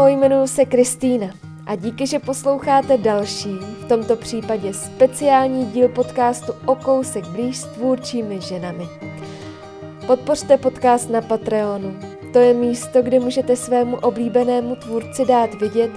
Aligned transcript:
Ahoj, 0.00 0.12
jmenuji 0.12 0.48
se 0.48 0.64
Kristýna 0.64 1.26
a 1.66 1.76
díky, 1.76 2.06
že 2.06 2.18
posloucháte 2.18 2.98
další, 2.98 3.48
v 3.54 3.88
tomto 3.88 4.16
případě 4.16 4.74
speciální 4.74 5.66
díl 5.66 5.88
podcastu 5.88 6.52
O 6.66 6.74
kousek 6.74 7.26
blíž 7.26 7.58
s 7.58 7.64
tvůrčími 7.64 8.40
ženami. 8.40 8.88
Podpořte 10.06 10.58
podcast 10.58 11.10
na 11.10 11.20
Patreonu. 11.20 11.96
To 12.32 12.38
je 12.38 12.54
místo, 12.54 13.02
kde 13.02 13.20
můžete 13.20 13.56
svému 13.56 13.96
oblíbenému 13.96 14.76
tvůrci 14.76 15.24
dát 15.24 15.54
vidět, 15.54 15.90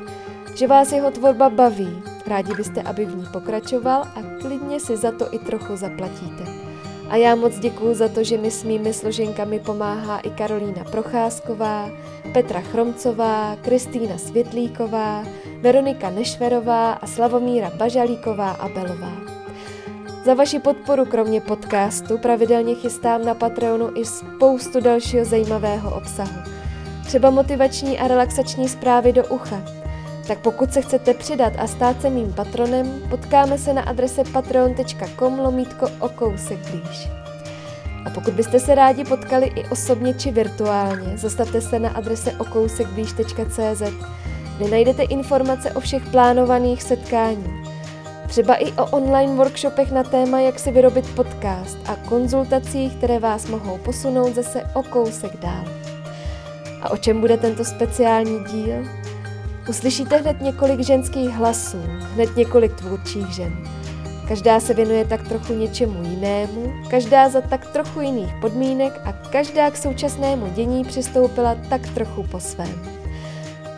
že 0.55 0.67
vás 0.67 0.91
jeho 0.91 1.11
tvorba 1.11 1.49
baví. 1.49 2.01
Rádi 2.27 2.53
byste, 2.53 2.81
aby 2.81 3.05
v 3.05 3.15
ní 3.15 3.25
pokračoval 3.33 4.01
a 4.01 4.21
klidně 4.41 4.79
si 4.79 4.97
za 4.97 5.11
to 5.11 5.33
i 5.33 5.39
trochu 5.39 5.75
zaplatíte. 5.75 6.62
A 7.13 7.15
já 7.15 7.35
moc 7.35 7.59
děkuju 7.59 7.93
za 7.93 8.07
to, 8.07 8.23
že 8.23 8.37
mi 8.37 8.51
s 8.51 8.63
mými 8.63 8.93
složenkami 8.93 9.59
pomáhá 9.59 10.19
i 10.19 10.29
Karolína 10.29 10.83
Procházková, 10.83 11.89
Petra 12.33 12.61
Chromcová, 12.61 13.55
Kristýna 13.61 14.17
Světlíková, 14.17 15.23
Veronika 15.61 16.09
Nešverová 16.09 16.91
a 16.93 17.07
Slavomíra 17.07 17.71
Bažalíková 17.77 18.51
a 18.51 18.69
Belová. 18.69 19.11
Za 20.25 20.33
vaši 20.33 20.59
podporu 20.59 21.05
kromě 21.05 21.41
podcastu 21.41 22.17
pravidelně 22.17 22.75
chystám 22.75 23.25
na 23.25 23.33
Patreonu 23.33 23.89
i 23.95 24.05
spoustu 24.05 24.79
dalšího 24.79 25.25
zajímavého 25.25 25.95
obsahu. 25.95 26.41
Třeba 27.05 27.29
motivační 27.29 27.99
a 27.99 28.07
relaxační 28.07 28.69
zprávy 28.69 29.13
do 29.13 29.25
ucha. 29.25 29.82
Tak 30.27 30.39
pokud 30.39 30.73
se 30.73 30.81
chcete 30.81 31.13
přidat 31.13 31.53
a 31.57 31.67
stát 31.67 32.01
se 32.01 32.09
mým 32.09 32.33
patronem, 32.33 33.01
potkáme 33.09 33.57
se 33.57 33.73
na 33.73 33.81
adrese 33.81 34.23
patreon.com 34.33 35.39
lomítko 35.39 35.87
o 35.99 36.09
kousek 36.09 36.57
blíž. 36.57 37.09
A 38.05 38.09
pokud 38.09 38.33
byste 38.33 38.59
se 38.59 38.75
rádi 38.75 39.03
potkali 39.03 39.45
i 39.45 39.65
osobně 39.65 40.13
či 40.13 40.31
virtuálně, 40.31 41.17
zastavte 41.17 41.61
se 41.61 41.79
na 41.79 41.89
adrese 41.89 42.31
okousekblíž.cz, 42.31 43.81
kde 44.57 44.69
najdete 44.71 45.03
informace 45.03 45.71
o 45.71 45.79
všech 45.79 46.09
plánovaných 46.11 46.83
setkání. 46.83 47.63
Třeba 48.27 48.55
i 48.55 48.71
o 48.71 48.85
online 48.85 49.35
workshopech 49.35 49.91
na 49.91 50.03
téma, 50.03 50.39
jak 50.39 50.59
si 50.59 50.71
vyrobit 50.71 51.15
podcast 51.15 51.77
a 51.85 51.95
konzultacích, 51.95 52.95
které 52.95 53.19
vás 53.19 53.47
mohou 53.47 53.77
posunout 53.77 54.35
zase 54.35 54.63
o 54.73 54.83
kousek 54.83 55.37
dál. 55.37 55.65
A 56.81 56.89
o 56.89 56.97
čem 56.97 57.21
bude 57.21 57.37
tento 57.37 57.65
speciální 57.65 58.43
díl? 58.43 59.02
Uslyšíte 59.69 60.17
hned 60.17 60.41
několik 60.41 60.79
ženských 60.79 61.29
hlasů, 61.29 61.77
hned 62.13 62.37
několik 62.37 62.73
tvůrčích 62.73 63.27
žen. 63.27 63.53
Každá 64.27 64.59
se 64.59 64.73
věnuje 64.73 65.05
tak 65.05 65.27
trochu 65.27 65.53
něčemu 65.53 66.03
jinému, 66.03 66.73
každá 66.89 67.29
za 67.29 67.41
tak 67.41 67.71
trochu 67.71 68.01
jiných 68.01 68.33
podmínek 68.41 69.01
a 69.05 69.13
každá 69.13 69.71
k 69.71 69.77
současnému 69.77 70.47
dění 70.55 70.83
přistoupila 70.83 71.55
tak 71.69 71.81
trochu 71.89 72.23
po 72.23 72.39
svém. 72.39 72.81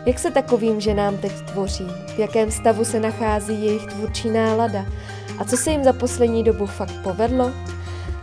Jak 0.06 0.18
se 0.18 0.30
takovým 0.30 0.80
ženám 0.80 1.16
teď 1.16 1.32
tvoří? 1.32 1.86
V 2.16 2.18
jakém 2.18 2.50
stavu 2.50 2.84
se 2.84 3.00
nachází 3.00 3.64
jejich 3.64 3.86
tvůrčí 3.86 4.30
nálada? 4.30 4.86
A 5.38 5.44
co 5.44 5.56
se 5.56 5.70
jim 5.70 5.84
za 5.84 5.92
poslední 5.92 6.44
dobu 6.44 6.66
fakt 6.66 6.94
povedlo? 7.02 7.52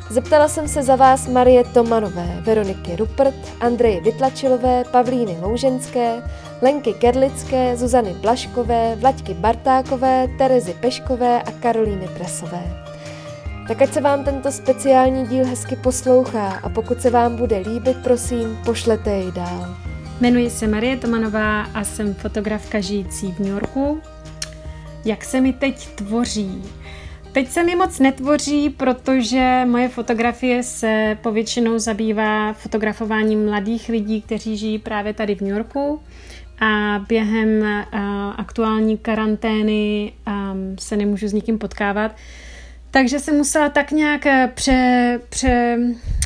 Zeptala 0.09 0.47
jsem 0.47 0.67
se 0.67 0.83
za 0.83 0.95
vás 0.95 1.27
Marie 1.27 1.63
Tomanové, 1.63 2.37
Veroniky 2.41 2.95
Rupert, 2.95 3.35
Andreje 3.59 4.01
Vytlačilové, 4.01 4.83
Pavlíny 4.91 5.37
Louženské, 5.41 6.23
Lenky 6.63 6.93
Kerlické, 6.93 7.77
Zuzany 7.77 8.13
Blaškové, 8.13 8.95
Vlaďky 8.95 9.33
Bartákové, 9.33 10.27
Terezy 10.37 10.73
Peškové 10.73 11.41
a 11.41 11.51
Karolíny 11.51 12.07
Presové. 12.07 12.85
Tak 13.67 13.81
ať 13.81 13.93
se 13.93 14.01
vám 14.01 14.23
tento 14.23 14.51
speciální 14.51 15.27
díl 15.27 15.45
hezky 15.45 15.75
poslouchá 15.75 16.51
a 16.51 16.69
pokud 16.69 17.01
se 17.01 17.09
vám 17.09 17.35
bude 17.35 17.57
líbit, 17.57 17.97
prosím, 18.03 18.57
pošlete 18.65 19.11
jej 19.11 19.31
dál. 19.31 19.77
Jmenuji 20.21 20.49
se 20.49 20.67
Marie 20.67 20.97
Tomanová 20.97 21.61
a 21.61 21.83
jsem 21.83 22.13
fotografka 22.13 22.79
žijící 22.79 23.31
v 23.31 23.39
New 23.39 23.53
Yorku. 23.53 24.01
Jak 25.05 25.23
se 25.23 25.41
mi 25.41 25.53
teď 25.53 25.87
tvoří? 25.87 26.63
Teď 27.31 27.49
se 27.49 27.63
mi 27.63 27.75
moc 27.75 27.99
netvoří, 27.99 28.69
protože 28.69 29.61
moje 29.65 29.89
fotografie 29.89 30.63
se 30.63 31.17
povětšinou 31.23 31.79
zabývá 31.79 32.53
fotografováním 32.53 33.45
mladých 33.45 33.89
lidí, 33.89 34.21
kteří 34.21 34.57
žijí 34.57 34.79
právě 34.79 35.13
tady 35.13 35.35
v 35.35 35.41
New 35.41 35.53
Yorku 35.53 35.99
a 36.59 36.99
během 37.07 37.61
uh, 37.61 37.99
aktuální 38.37 38.97
karantény 38.97 40.13
um, 40.27 40.75
se 40.79 40.97
nemůžu 40.97 41.27
s 41.27 41.33
nikým 41.33 41.57
potkávat. 41.57 42.15
Takže 42.93 43.19
jsem 43.19 43.37
musela 43.37 43.69
tak 43.69 43.91
nějak 43.91 44.25
eh, 44.25 44.51
pře, 44.55 45.19
pře 45.29 45.77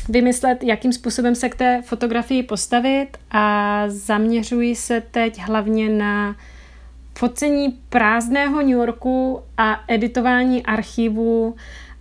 vymyslet, 0.08 0.62
jakým 0.62 0.92
způsobem 0.92 1.34
se 1.34 1.48
k 1.48 1.54
té 1.54 1.82
fotografii 1.82 2.42
postavit 2.42 3.08
a 3.30 3.84
zaměřuji 3.86 4.76
se 4.76 5.02
teď 5.10 5.38
hlavně 5.38 5.88
na 5.88 6.36
focení 7.18 7.78
prázdného 7.88 8.62
New 8.62 8.70
Yorku 8.70 9.40
a 9.56 9.84
editování 9.88 10.66
archivů 10.66 11.56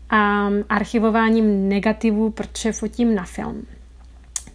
a 0.09 0.49
archivováním 0.69 1.69
negativů, 1.69 2.29
protože 2.29 2.71
fotím 2.71 3.15
na 3.15 3.23
film. 3.23 3.65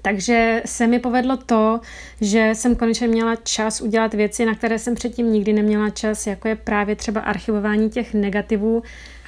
Takže 0.02 0.62
se 0.66 0.86
mi 0.86 0.98
povedlo 0.98 1.36
to, 1.36 1.80
že 2.20 2.50
jsem 2.52 2.76
konečně 2.76 3.08
měla 3.08 3.36
čas 3.36 3.80
udělat 3.80 4.14
věci, 4.14 4.44
na 4.44 4.54
které 4.54 4.78
jsem 4.78 4.94
předtím 4.94 5.32
nikdy 5.32 5.52
neměla 5.52 5.90
čas, 5.90 6.26
jako 6.26 6.48
je 6.48 6.56
právě 6.56 6.96
třeba 6.96 7.20
archivování 7.20 7.90
těch 7.90 8.14
negativů 8.14 8.82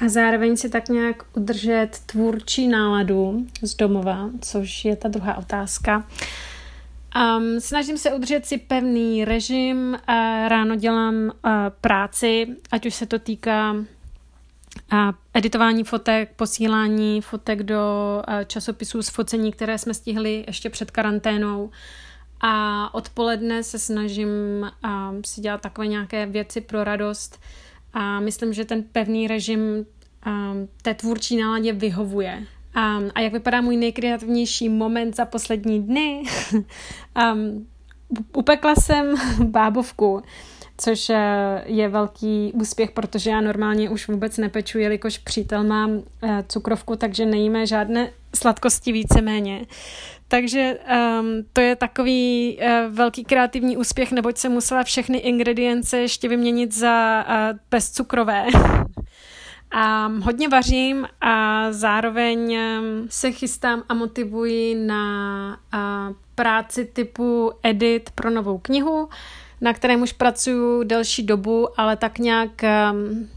a 0.04 0.08
zároveň 0.08 0.56
si 0.56 0.68
tak 0.68 0.88
nějak 0.88 1.22
udržet 1.36 1.88
tvůrčí 2.06 2.68
náladu 2.68 3.46
z 3.62 3.74
domova, 3.74 4.30
což 4.40 4.84
je 4.84 4.96
ta 4.96 5.08
druhá 5.08 5.38
otázka. 5.38 6.06
Um, 7.38 7.60
snažím 7.60 7.98
se 7.98 8.12
udržet 8.12 8.46
si 8.46 8.58
pevný 8.58 9.24
režim, 9.24 9.76
uh, 9.78 10.14
ráno 10.48 10.76
dělám 10.76 11.14
uh, 11.14 11.30
práci, 11.80 12.46
ať 12.70 12.86
už 12.86 12.94
se 12.94 13.06
to 13.06 13.18
týká 13.18 13.76
a 14.90 15.12
editování 15.34 15.84
fotek, 15.84 16.32
posílání 16.36 17.20
fotek 17.20 17.62
do 17.62 17.82
časopisů 18.46 19.02
z 19.02 19.08
focení, 19.08 19.52
které 19.52 19.78
jsme 19.78 19.94
stihli 19.94 20.44
ještě 20.46 20.70
před 20.70 20.90
karanténou. 20.90 21.70
A 22.40 22.94
odpoledne 22.94 23.62
se 23.62 23.78
snažím 23.78 24.28
si 25.26 25.40
dělat 25.40 25.60
takové 25.60 25.86
nějaké 25.86 26.26
věci 26.26 26.60
pro 26.60 26.84
radost. 26.84 27.40
A 27.92 28.20
myslím, 28.20 28.52
že 28.52 28.64
ten 28.64 28.82
pevný 28.82 29.28
režim 29.28 29.86
té 30.82 30.94
tvůrčí 30.94 31.36
náladě 31.36 31.72
vyhovuje. 31.72 32.46
A 33.14 33.20
jak 33.20 33.32
vypadá 33.32 33.60
můj 33.60 33.76
nejkreativnější 33.76 34.68
moment 34.68 35.16
za 35.16 35.24
poslední 35.24 35.82
dny? 35.82 36.22
upekla 38.32 38.74
jsem 38.74 39.14
bábovku 39.44 40.22
což 40.76 41.10
eh, 41.10 41.62
je 41.66 41.88
velký 41.88 42.52
úspěch, 42.54 42.90
protože 42.90 43.30
já 43.30 43.40
normálně 43.40 43.90
už 43.90 44.08
vůbec 44.08 44.38
nepeču, 44.38 44.78
jelikož 44.78 45.18
přítel 45.18 45.64
má 45.64 45.90
eh, 46.22 46.44
cukrovku, 46.48 46.96
takže 46.96 47.26
nejíme 47.26 47.66
žádné 47.66 48.10
sladkosti 48.34 48.92
víceméně. 48.92 49.66
Takže 50.28 50.78
um, 51.20 51.26
to 51.52 51.60
je 51.60 51.76
takový 51.76 52.58
uh, 52.58 52.94
velký 52.94 53.24
kreativní 53.24 53.76
úspěch, 53.76 54.12
neboť 54.12 54.36
jsem 54.36 54.52
musela 54.52 54.82
všechny 54.82 55.18
ingredience 55.18 55.98
ještě 55.98 56.28
vyměnit 56.28 56.74
za 56.74 57.24
uh, 57.28 57.58
bezcukrové. 57.70 58.46
A 59.70 60.06
hodně 60.06 60.48
vařím 60.48 61.06
a 61.20 61.66
zároveň 61.72 62.58
se 63.08 63.32
chystám 63.32 63.82
a 63.88 63.94
motivuji 63.94 64.74
na 64.74 65.58
práci 66.34 66.84
typu 66.84 67.52
edit 67.62 68.10
pro 68.10 68.30
novou 68.30 68.58
knihu 68.58 69.08
na 69.64 69.72
kterém 69.72 70.02
už 70.02 70.12
pracuju 70.12 70.82
delší 70.82 71.22
dobu, 71.22 71.80
ale 71.80 71.96
tak 71.96 72.18
nějak 72.18 72.50
um, 72.92 73.28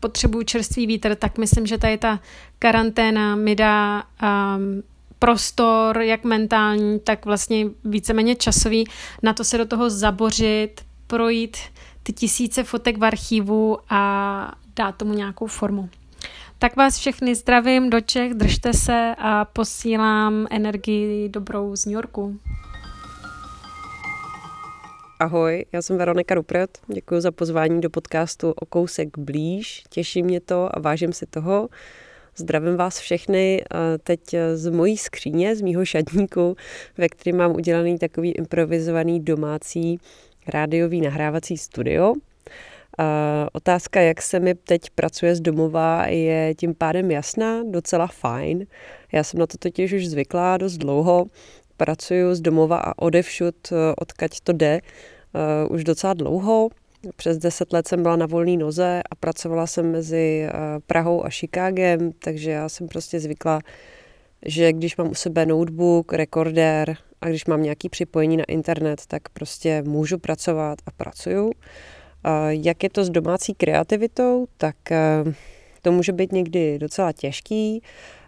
potřebuju 0.00 0.44
čerstvý 0.44 0.86
vítr, 0.86 1.14
tak 1.14 1.38
myslím, 1.38 1.66
že 1.66 1.78
tady 1.78 1.98
ta 1.98 2.20
karanténa 2.58 3.36
mi 3.36 3.54
dá 3.54 4.02
um, 4.02 4.82
prostor, 5.18 5.98
jak 5.98 6.24
mentální, 6.24 7.00
tak 7.00 7.24
vlastně 7.24 7.66
víceméně 7.84 8.36
časový, 8.36 8.84
na 9.22 9.32
to 9.32 9.44
se 9.44 9.58
do 9.58 9.66
toho 9.66 9.90
zabořit, 9.90 10.80
projít 11.06 11.56
ty 12.02 12.12
tisíce 12.12 12.64
fotek 12.64 12.98
v 12.98 13.04
archivu 13.04 13.78
a 13.90 14.52
dát 14.76 14.96
tomu 14.96 15.14
nějakou 15.14 15.46
formu. 15.46 15.88
Tak 16.58 16.76
vás 16.76 16.98
všechny 16.98 17.34
zdravím 17.34 17.90
do 17.90 18.00
Čech, 18.00 18.34
držte 18.34 18.72
se 18.72 19.14
a 19.18 19.44
posílám 19.44 20.46
energii 20.50 21.28
dobrou 21.28 21.76
z 21.76 21.86
New 21.86 21.94
Yorku. 21.94 22.38
Ahoj, 25.20 25.64
já 25.72 25.82
jsem 25.82 25.98
Veronika 25.98 26.34
Rupert, 26.34 26.70
děkuji 26.86 27.20
za 27.20 27.32
pozvání 27.32 27.80
do 27.80 27.90
podcastu 27.90 28.50
O 28.50 28.66
kousek 28.66 29.18
blíž, 29.18 29.82
těší 29.90 30.22
mě 30.22 30.40
to 30.40 30.76
a 30.76 30.80
vážím 30.80 31.12
si 31.12 31.26
toho. 31.26 31.68
Zdravím 32.36 32.76
vás 32.76 32.98
všechny 32.98 33.64
teď 34.02 34.20
z 34.54 34.70
mojí 34.70 34.96
skříně, 34.96 35.56
z 35.56 35.60
mýho 35.60 35.84
šatníku, 35.84 36.56
ve 36.98 37.08
kterém 37.08 37.36
mám 37.36 37.52
udělaný 37.52 37.98
takový 37.98 38.32
improvizovaný 38.32 39.20
domácí 39.20 39.98
rádiový 40.46 41.00
nahrávací 41.00 41.58
studio. 41.58 42.14
Otázka, 43.52 44.00
jak 44.00 44.22
se 44.22 44.40
mi 44.40 44.54
teď 44.54 44.90
pracuje 44.94 45.34
z 45.34 45.40
domova, 45.40 46.06
je 46.06 46.54
tím 46.54 46.74
pádem 46.74 47.10
jasná, 47.10 47.62
docela 47.70 48.06
fajn. 48.06 48.66
Já 49.12 49.24
jsem 49.24 49.40
na 49.40 49.46
to 49.46 49.58
totiž 49.58 49.92
už 49.92 50.08
zvyklá 50.08 50.56
dost 50.56 50.76
dlouho, 50.76 51.26
pracuju 51.78 52.34
z 52.34 52.40
domova 52.40 52.78
a 52.78 52.98
odevšud, 52.98 53.72
odkaď 53.96 54.40
to 54.44 54.52
jde 54.52 54.80
už 55.70 55.84
docela 55.84 56.14
dlouho. 56.14 56.68
Přes 57.16 57.38
deset 57.38 57.72
let 57.72 57.88
jsem 57.88 58.02
byla 58.02 58.16
na 58.16 58.26
volné 58.26 58.56
noze 58.56 59.02
a 59.10 59.14
pracovala 59.14 59.66
jsem 59.66 59.92
mezi 59.92 60.46
eh, 60.48 60.52
Prahou 60.86 61.24
a 61.24 61.30
Chicagem, 61.30 62.12
takže 62.12 62.50
já 62.50 62.68
jsem 62.68 62.88
prostě 62.88 63.20
zvykla, 63.20 63.60
že 64.46 64.72
když 64.72 64.96
mám 64.96 65.10
u 65.10 65.14
sebe 65.14 65.46
notebook, 65.46 66.12
rekordér 66.12 66.96
a 67.20 67.28
když 67.28 67.46
mám 67.46 67.62
nějaký 67.62 67.88
připojení 67.88 68.36
na 68.36 68.44
internet, 68.44 69.02
tak 69.06 69.28
prostě 69.28 69.82
můžu 69.82 70.18
pracovat 70.18 70.78
a 70.86 70.90
pracuju. 70.90 71.52
Jak 72.48 72.82
je 72.82 72.90
to 72.90 73.04
s 73.04 73.10
domácí 73.10 73.54
kreativitou, 73.54 74.46
tak 74.56 74.92
eh, 74.92 75.24
to 75.82 75.92
může 75.92 76.12
být 76.12 76.32
někdy 76.32 76.78
docela 76.78 77.12
těžký. 77.12 77.82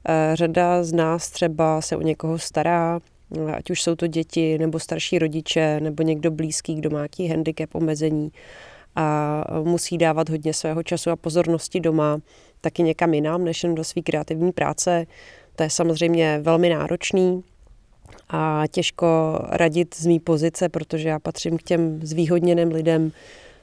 Eh, 0.08 0.37
řada 0.37 0.85
z 0.85 0.93
nás 0.93 1.31
třeba 1.31 1.81
se 1.81 1.97
o 1.97 2.02
někoho 2.02 2.38
stará, 2.38 3.00
ať 3.55 3.71
už 3.71 3.82
jsou 3.82 3.94
to 3.94 4.06
děti 4.06 4.59
nebo 4.59 4.79
starší 4.79 5.19
rodiče 5.19 5.81
nebo 5.81 6.03
někdo 6.03 6.31
blízký, 6.31 6.75
kdo 6.75 6.91
má 6.91 6.99
nějaký 6.99 7.29
handicap, 7.29 7.75
omezení 7.75 8.32
a 8.97 9.44
musí 9.62 9.99
dávat 9.99 10.29
hodně 10.29 10.55
svého 10.55 10.82
času 10.82 11.11
a 11.11 11.17
pozornosti 11.17 11.81
doma, 11.81 12.21
taky 12.61 12.82
někam 12.82 13.15
jinam, 13.15 13.44
než 13.44 13.62
jen 13.62 13.75
do 13.75 13.85
své 13.85 14.03
kreativní 14.03 14.53
práce. 14.53 15.06
To 15.56 15.62
je 15.62 15.71
samozřejmě 15.71 16.38
velmi 16.43 16.69
náročný 16.69 17.43
a 18.29 18.65
těžko 18.71 19.38
radit 19.49 19.94
z 19.94 20.06
mý 20.06 20.21
pozice, 20.21 20.69
protože 20.69 21.09
já 21.09 21.19
patřím 21.19 21.59
k 21.59 21.62
těm 21.62 22.00
zvýhodněným 22.03 22.69
lidem. 22.69 23.12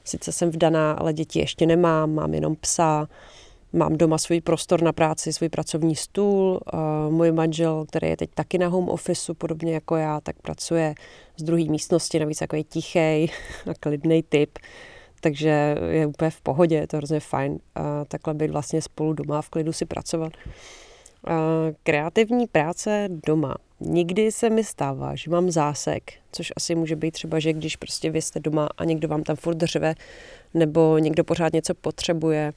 Sice 0.04 0.32
jsem 0.32 0.50
vdaná, 0.50 0.92
ale 0.92 1.12
děti 1.12 1.38
ještě 1.38 1.66
nemám, 1.66 2.14
mám 2.14 2.34
jenom 2.34 2.56
psa, 2.56 3.08
Mám 3.72 3.96
doma 3.96 4.18
svůj 4.18 4.40
prostor 4.40 4.82
na 4.82 4.92
práci, 4.92 5.32
svůj 5.32 5.48
pracovní 5.48 5.96
stůl. 5.96 6.60
Můj 7.08 7.32
manžel, 7.32 7.84
který 7.88 8.08
je 8.08 8.16
teď 8.16 8.30
taky 8.34 8.58
na 8.58 8.68
home 8.68 8.88
officeu, 8.88 9.34
podobně 9.34 9.74
jako 9.74 9.96
já, 9.96 10.20
tak 10.20 10.36
pracuje 10.42 10.94
z 11.36 11.42
druhé 11.42 11.64
místnosti, 11.64 12.18
navíc 12.18 12.38
takový 12.38 12.64
tichý 12.64 12.98
a 12.98 13.74
klidný 13.80 14.22
typ. 14.22 14.58
Takže 15.20 15.76
je 15.90 16.06
úplně 16.06 16.30
v 16.30 16.40
pohodě, 16.40 16.76
je 16.76 16.86
to 16.86 16.96
hrozně 16.96 17.20
fajn. 17.20 17.58
A 17.74 18.04
takhle 18.04 18.34
být 18.34 18.50
vlastně 18.50 18.82
spolu 18.82 19.12
doma 19.12 19.42
v 19.42 19.48
klidu 19.48 19.72
si 19.72 19.86
pracovat. 19.86 20.32
A 21.24 21.34
kreativní 21.82 22.46
práce 22.46 23.08
doma. 23.26 23.56
Nikdy 23.80 24.32
se 24.32 24.50
mi 24.50 24.64
stává, 24.64 25.14
že 25.14 25.30
mám 25.30 25.50
zásek, 25.50 26.12
což 26.32 26.52
asi 26.56 26.74
může 26.74 26.96
být 26.96 27.10
třeba, 27.10 27.38
že 27.38 27.52
když 27.52 27.76
prostě 27.76 28.10
vy 28.10 28.22
jste 28.22 28.40
doma 28.40 28.68
a 28.78 28.84
někdo 28.84 29.08
vám 29.08 29.22
tam 29.22 29.36
furt 29.36 29.62
řve, 29.62 29.94
nebo 30.54 30.98
někdo 30.98 31.24
pořád 31.24 31.52
něco 31.52 31.74
potřebuje, 31.74 32.52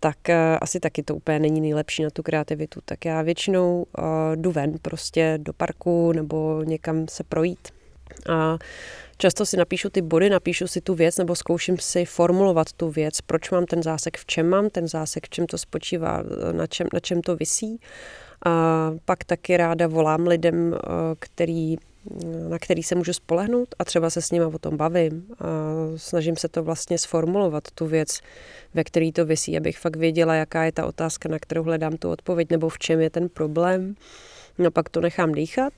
tak 0.00 0.28
e, 0.28 0.58
asi 0.58 0.80
taky 0.80 1.02
to 1.02 1.16
úplně 1.16 1.38
není 1.38 1.60
nejlepší 1.60 2.02
na 2.02 2.10
tu 2.10 2.22
kreativitu. 2.22 2.80
Tak 2.84 3.04
já 3.04 3.22
většinou 3.22 3.86
e, 3.98 4.02
jdu 4.36 4.52
ven 4.52 4.74
prostě 4.82 5.38
do 5.42 5.52
parku 5.52 6.12
nebo 6.12 6.62
někam 6.62 7.08
se 7.08 7.24
projít. 7.24 7.68
A 8.28 8.58
často 9.16 9.46
si 9.46 9.56
napíšu 9.56 9.90
ty 9.90 10.02
body, 10.02 10.30
napíšu 10.30 10.66
si 10.66 10.80
tu 10.80 10.94
věc 10.94 11.16
nebo 11.16 11.36
zkouším 11.36 11.78
si 11.78 12.04
formulovat 12.04 12.72
tu 12.72 12.90
věc, 12.90 13.20
proč 13.20 13.50
mám 13.50 13.66
ten 13.66 13.82
zásek, 13.82 14.16
v 14.16 14.26
čem 14.26 14.48
mám 14.48 14.70
ten 14.70 14.88
zásek, 14.88 15.26
v 15.26 15.30
čem 15.30 15.46
to 15.46 15.58
spočívá, 15.58 16.22
na 16.52 16.66
čem, 16.66 16.86
na 16.92 17.00
čem 17.00 17.22
to 17.22 17.36
visí. 17.36 17.80
A 18.46 18.90
pak 19.04 19.24
taky 19.24 19.56
ráda 19.56 19.86
volám 19.86 20.26
lidem, 20.26 20.74
e, 20.74 20.78
který 21.18 21.76
na 22.48 22.58
který 22.58 22.82
se 22.82 22.94
můžu 22.94 23.12
spolehnout 23.12 23.68
a 23.78 23.84
třeba 23.84 24.10
se 24.10 24.22
s 24.22 24.30
nima 24.30 24.46
o 24.46 24.58
tom 24.58 24.76
bavím. 24.76 25.26
A 25.38 25.46
snažím 25.96 26.36
se 26.36 26.48
to 26.48 26.62
vlastně 26.62 26.98
sformulovat, 26.98 27.70
tu 27.74 27.86
věc, 27.86 28.20
ve 28.74 28.84
který 28.84 29.12
to 29.12 29.24
vysí, 29.24 29.56
abych 29.56 29.78
fakt 29.78 29.96
věděla, 29.96 30.34
jaká 30.34 30.64
je 30.64 30.72
ta 30.72 30.86
otázka, 30.86 31.28
na 31.28 31.38
kterou 31.38 31.62
hledám 31.62 31.96
tu 31.96 32.10
odpověď, 32.10 32.50
nebo 32.50 32.68
v 32.68 32.78
čem 32.78 33.00
je 33.00 33.10
ten 33.10 33.28
problém. 33.28 33.94
No 34.58 34.70
pak 34.70 34.88
to 34.88 35.00
nechám 35.00 35.32
dýchat. 35.32 35.72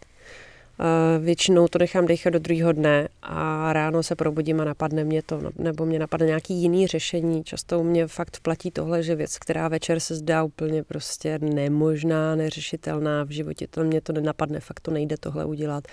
Většinou 1.20 1.68
to 1.68 1.78
nechám 1.78 2.06
dýchat 2.06 2.32
do 2.32 2.38
druhého 2.38 2.72
dne 2.72 3.08
a 3.22 3.72
ráno 3.72 4.02
se 4.02 4.16
probudím 4.16 4.60
a 4.60 4.64
napadne 4.64 5.04
mě 5.04 5.22
to, 5.22 5.40
nebo 5.58 5.86
mě 5.86 5.98
napadne 5.98 6.26
nějaký 6.26 6.54
jiný 6.54 6.86
řešení. 6.86 7.44
Často 7.44 7.80
u 7.80 7.82
mě 7.82 8.06
fakt 8.06 8.40
platí 8.42 8.70
tohle, 8.70 9.02
že 9.02 9.14
věc, 9.14 9.38
která 9.38 9.68
večer 9.68 10.00
se 10.00 10.14
zdá 10.14 10.42
úplně 10.42 10.82
prostě 10.82 11.38
nemožná, 11.38 12.36
neřešitelná 12.36 13.24
v 13.24 13.30
životě, 13.30 13.66
to 13.70 13.84
mě 13.84 14.00
to 14.00 14.12
nenapadne, 14.12 14.60
fakt 14.60 14.80
to 14.80 14.90
nejde 14.90 15.16
tohle 15.20 15.44
udělat 15.44 15.84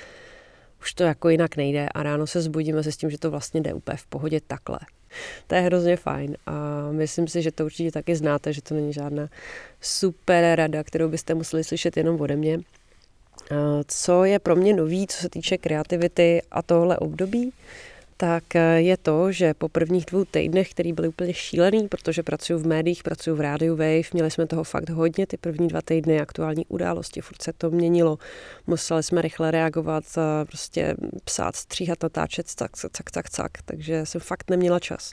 už 0.81 0.93
to 0.93 1.03
jako 1.03 1.29
jinak 1.29 1.57
nejde 1.57 1.89
a 1.89 2.03
ráno 2.03 2.27
se 2.27 2.41
zbudíme 2.41 2.83
se 2.83 2.91
s 2.91 2.97
tím, 2.97 3.09
že 3.09 3.17
to 3.17 3.31
vlastně 3.31 3.61
jde 3.61 3.73
úplně 3.73 3.97
v 3.97 4.05
pohodě 4.05 4.41
takhle. 4.47 4.79
To 5.47 5.55
je 5.55 5.61
hrozně 5.61 5.97
fajn 5.97 6.37
a 6.45 6.87
myslím 6.91 7.27
si, 7.27 7.41
že 7.41 7.51
to 7.51 7.65
určitě 7.65 7.91
taky 7.91 8.15
znáte, 8.15 8.53
že 8.53 8.61
to 8.61 8.75
není 8.75 8.93
žádná 8.93 9.29
super 9.81 10.55
rada, 10.55 10.83
kterou 10.83 11.09
byste 11.09 11.33
museli 11.33 11.63
slyšet 11.63 11.97
jenom 11.97 12.21
ode 12.21 12.35
mě. 12.35 12.59
Co 13.87 14.23
je 14.23 14.39
pro 14.39 14.55
mě 14.55 14.73
nový, 14.73 15.07
co 15.07 15.17
se 15.17 15.29
týče 15.29 15.57
kreativity 15.57 16.41
a 16.51 16.61
tohle 16.61 16.97
období, 16.97 17.53
tak 18.21 18.55
eh, 18.55 18.81
je 18.81 18.97
to, 18.97 19.31
že 19.31 19.53
po 19.53 19.69
prvních 19.69 20.05
dvou 20.05 20.25
týdnech, 20.25 20.71
který 20.71 20.93
byly 20.93 21.07
úplně 21.07 21.33
šílený, 21.33 21.87
protože 21.87 22.23
pracuji 22.23 22.59
v 22.59 22.67
médiích, 22.67 23.03
pracuji 23.03 23.35
v 23.35 23.41
rádiu 23.41 23.75
Wave, 23.75 24.11
měli 24.13 24.31
jsme 24.31 24.47
toho 24.47 24.63
fakt 24.63 24.89
hodně, 24.89 25.27
ty 25.27 25.37
první 25.37 25.67
dva 25.67 25.81
týdny 25.81 26.19
aktuální 26.19 26.65
události, 26.65 27.21
furt 27.21 27.41
se 27.41 27.53
to 27.53 27.71
měnilo, 27.71 28.17
museli 28.67 29.03
jsme 29.03 29.21
rychle 29.21 29.51
reagovat, 29.51 30.03
prostě 30.47 30.95
psát, 31.23 31.55
stříhat, 31.55 32.03
natáčet, 32.03 32.55
tak, 32.55 32.71
tak, 32.91 33.11
tak, 33.11 33.29
tak, 33.29 33.51
takže 33.65 34.05
jsem 34.05 34.21
fakt 34.21 34.49
neměla 34.49 34.79
čas. 34.79 35.11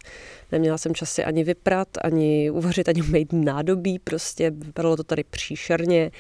Neměla 0.53 0.79
jsem 0.79 0.95
čas 0.95 1.13
si 1.13 1.25
ani 1.25 1.45
vyprat, 1.45 1.89
ani 2.03 2.51
uvařit, 2.51 2.89
ani 2.89 3.03
mít 3.03 3.33
nádobí, 3.33 3.99
prostě 3.99 4.51
vypadalo 4.51 4.97
to 4.97 5.05
tady 5.05 5.25
příšerně 5.25 6.11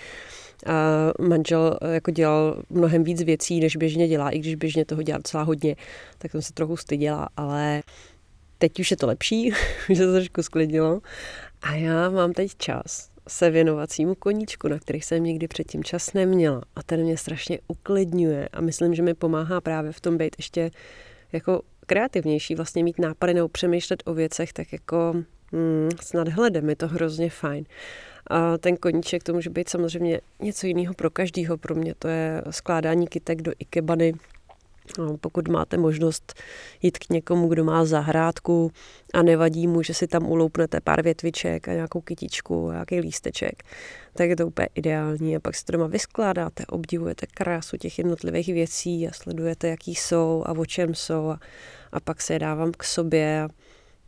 a 0.67 1.12
manžel 1.20 1.79
eh, 1.82 1.94
jako 1.94 2.11
dělal 2.11 2.62
mnohem 2.70 3.05
víc 3.05 3.23
věcí, 3.23 3.61
než 3.61 3.76
běžně 3.76 4.08
dělá, 4.08 4.31
i 4.31 4.38
když 4.38 4.55
běžně 4.55 4.85
toho 4.85 5.03
dělá 5.03 5.19
docela 5.19 5.43
hodně, 5.43 5.76
tak 6.19 6.31
jsem 6.31 6.43
se 6.43 6.53
trochu 6.53 6.76
styděla, 6.76 7.29
ale 7.37 7.82
teď 8.58 8.81
už 8.81 8.91
je 8.91 8.97
to 8.97 9.06
lepší, 9.06 9.53
už 9.91 9.99
se 9.99 10.06
to 10.06 10.12
trošku 10.12 10.43
sklidnilo. 10.43 11.00
A 11.62 11.75
já 11.75 12.11
mám 12.11 12.32
teď 12.32 12.50
čas 12.56 13.11
se 13.29 13.50
věnovat 13.50 13.93
svýmu 13.93 14.14
koníčku, 14.14 14.69
na 14.69 14.79
kterých 14.79 15.05
jsem 15.05 15.25
nikdy 15.25 15.49
předtím 15.49 15.85
čas 15.85 16.12
neměla. 16.12 16.62
A 16.76 16.82
ten 16.82 17.00
mě 17.00 17.17
strašně 17.17 17.59
uklidňuje 17.69 18.49
a 18.49 18.61
myslím, 18.61 18.94
že 18.94 19.02
mi 19.02 19.14
pomáhá 19.14 19.61
právě 19.61 19.93
v 19.93 20.00
tom 20.00 20.17
být 20.19 20.37
ještě 20.38 20.70
jako 21.32 21.62
kreativnější, 21.87 22.55
vlastně 22.55 22.85
mít 22.85 22.99
nápady 22.99 23.35
nebo 23.35 23.49
přemýšlet 23.49 24.02
o 24.06 24.14
věcech 24.14 24.52
tak 24.52 24.73
jako 24.73 25.12
hmm, 25.52 25.88
s 26.00 26.12
nadhledem, 26.12 26.69
je 26.69 26.76
to 26.76 26.88
hrozně 26.88 27.31
fajn. 27.31 27.64
A 28.31 28.58
ten 28.58 28.76
koníček 28.76 29.23
to 29.23 29.32
může 29.32 29.50
být 29.50 29.69
samozřejmě 29.69 30.20
něco 30.40 30.67
jiného 30.67 30.94
pro 30.94 31.11
každýho. 31.11 31.56
Pro 31.56 31.75
mě 31.75 31.94
to 31.99 32.08
je 32.08 32.43
skládání 32.50 33.06
kytek 33.06 33.43
do 33.43 33.52
ikebany. 33.58 34.14
No, 34.99 35.16
pokud 35.16 35.49
máte 35.49 35.76
možnost 35.76 36.35
jít 36.83 36.99
k 36.99 37.11
někomu, 37.11 37.49
kdo 37.49 37.64
má 37.64 37.85
zahrádku 37.85 38.73
a 39.14 39.23
nevadí 39.23 39.66
mu, 39.66 39.83
že 39.83 39.95
si 39.95 40.06
tam 40.06 40.30
uloupnete 40.30 40.80
pár 40.80 41.02
větviček 41.02 41.68
a 41.68 41.73
nějakou 41.73 42.00
kytičku, 42.00 42.71
nějaký 42.71 43.00
lísteček, 43.00 43.62
tak 44.14 44.28
je 44.28 44.37
to 44.37 44.47
úplně 44.47 44.68
ideální. 44.75 45.37
A 45.37 45.40
pak 45.40 45.54
si 45.54 45.64
to 45.64 45.73
doma 45.73 45.87
vyskládáte, 45.87 46.66
obdivujete 46.66 47.26
krásu 47.26 47.76
těch 47.76 47.99
jednotlivých 47.99 48.49
věcí 48.49 49.09
a 49.09 49.12
sledujete, 49.12 49.68
jaký 49.68 49.95
jsou 49.95 50.42
a 50.47 50.52
o 50.52 50.66
čem 50.66 50.95
jsou. 50.95 51.28
A, 51.28 51.40
a 51.92 52.00
pak 52.00 52.21
se 52.21 52.33
je 52.33 52.38
dávám 52.38 52.73
k 52.73 52.85
sobě 52.85 53.42
a 53.42 53.49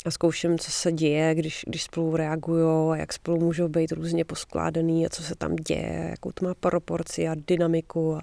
a 0.04 0.10
zkouším, 0.10 0.58
co 0.58 0.70
se 0.70 0.92
děje, 0.92 1.34
když, 1.34 1.64
když 1.66 1.82
spolu 1.82 2.16
reagují 2.16 2.92
a 2.92 2.96
jak 2.96 3.12
spolu 3.12 3.40
můžou 3.40 3.68
být 3.68 3.92
různě 3.92 4.24
poskládaný 4.24 5.06
a 5.06 5.08
co 5.08 5.22
se 5.22 5.34
tam 5.34 5.56
děje, 5.56 6.06
jakou 6.10 6.32
to 6.32 6.44
má 6.44 6.54
proporci 6.54 7.28
a 7.28 7.36
dynamiku 7.46 8.14
a, 8.14 8.22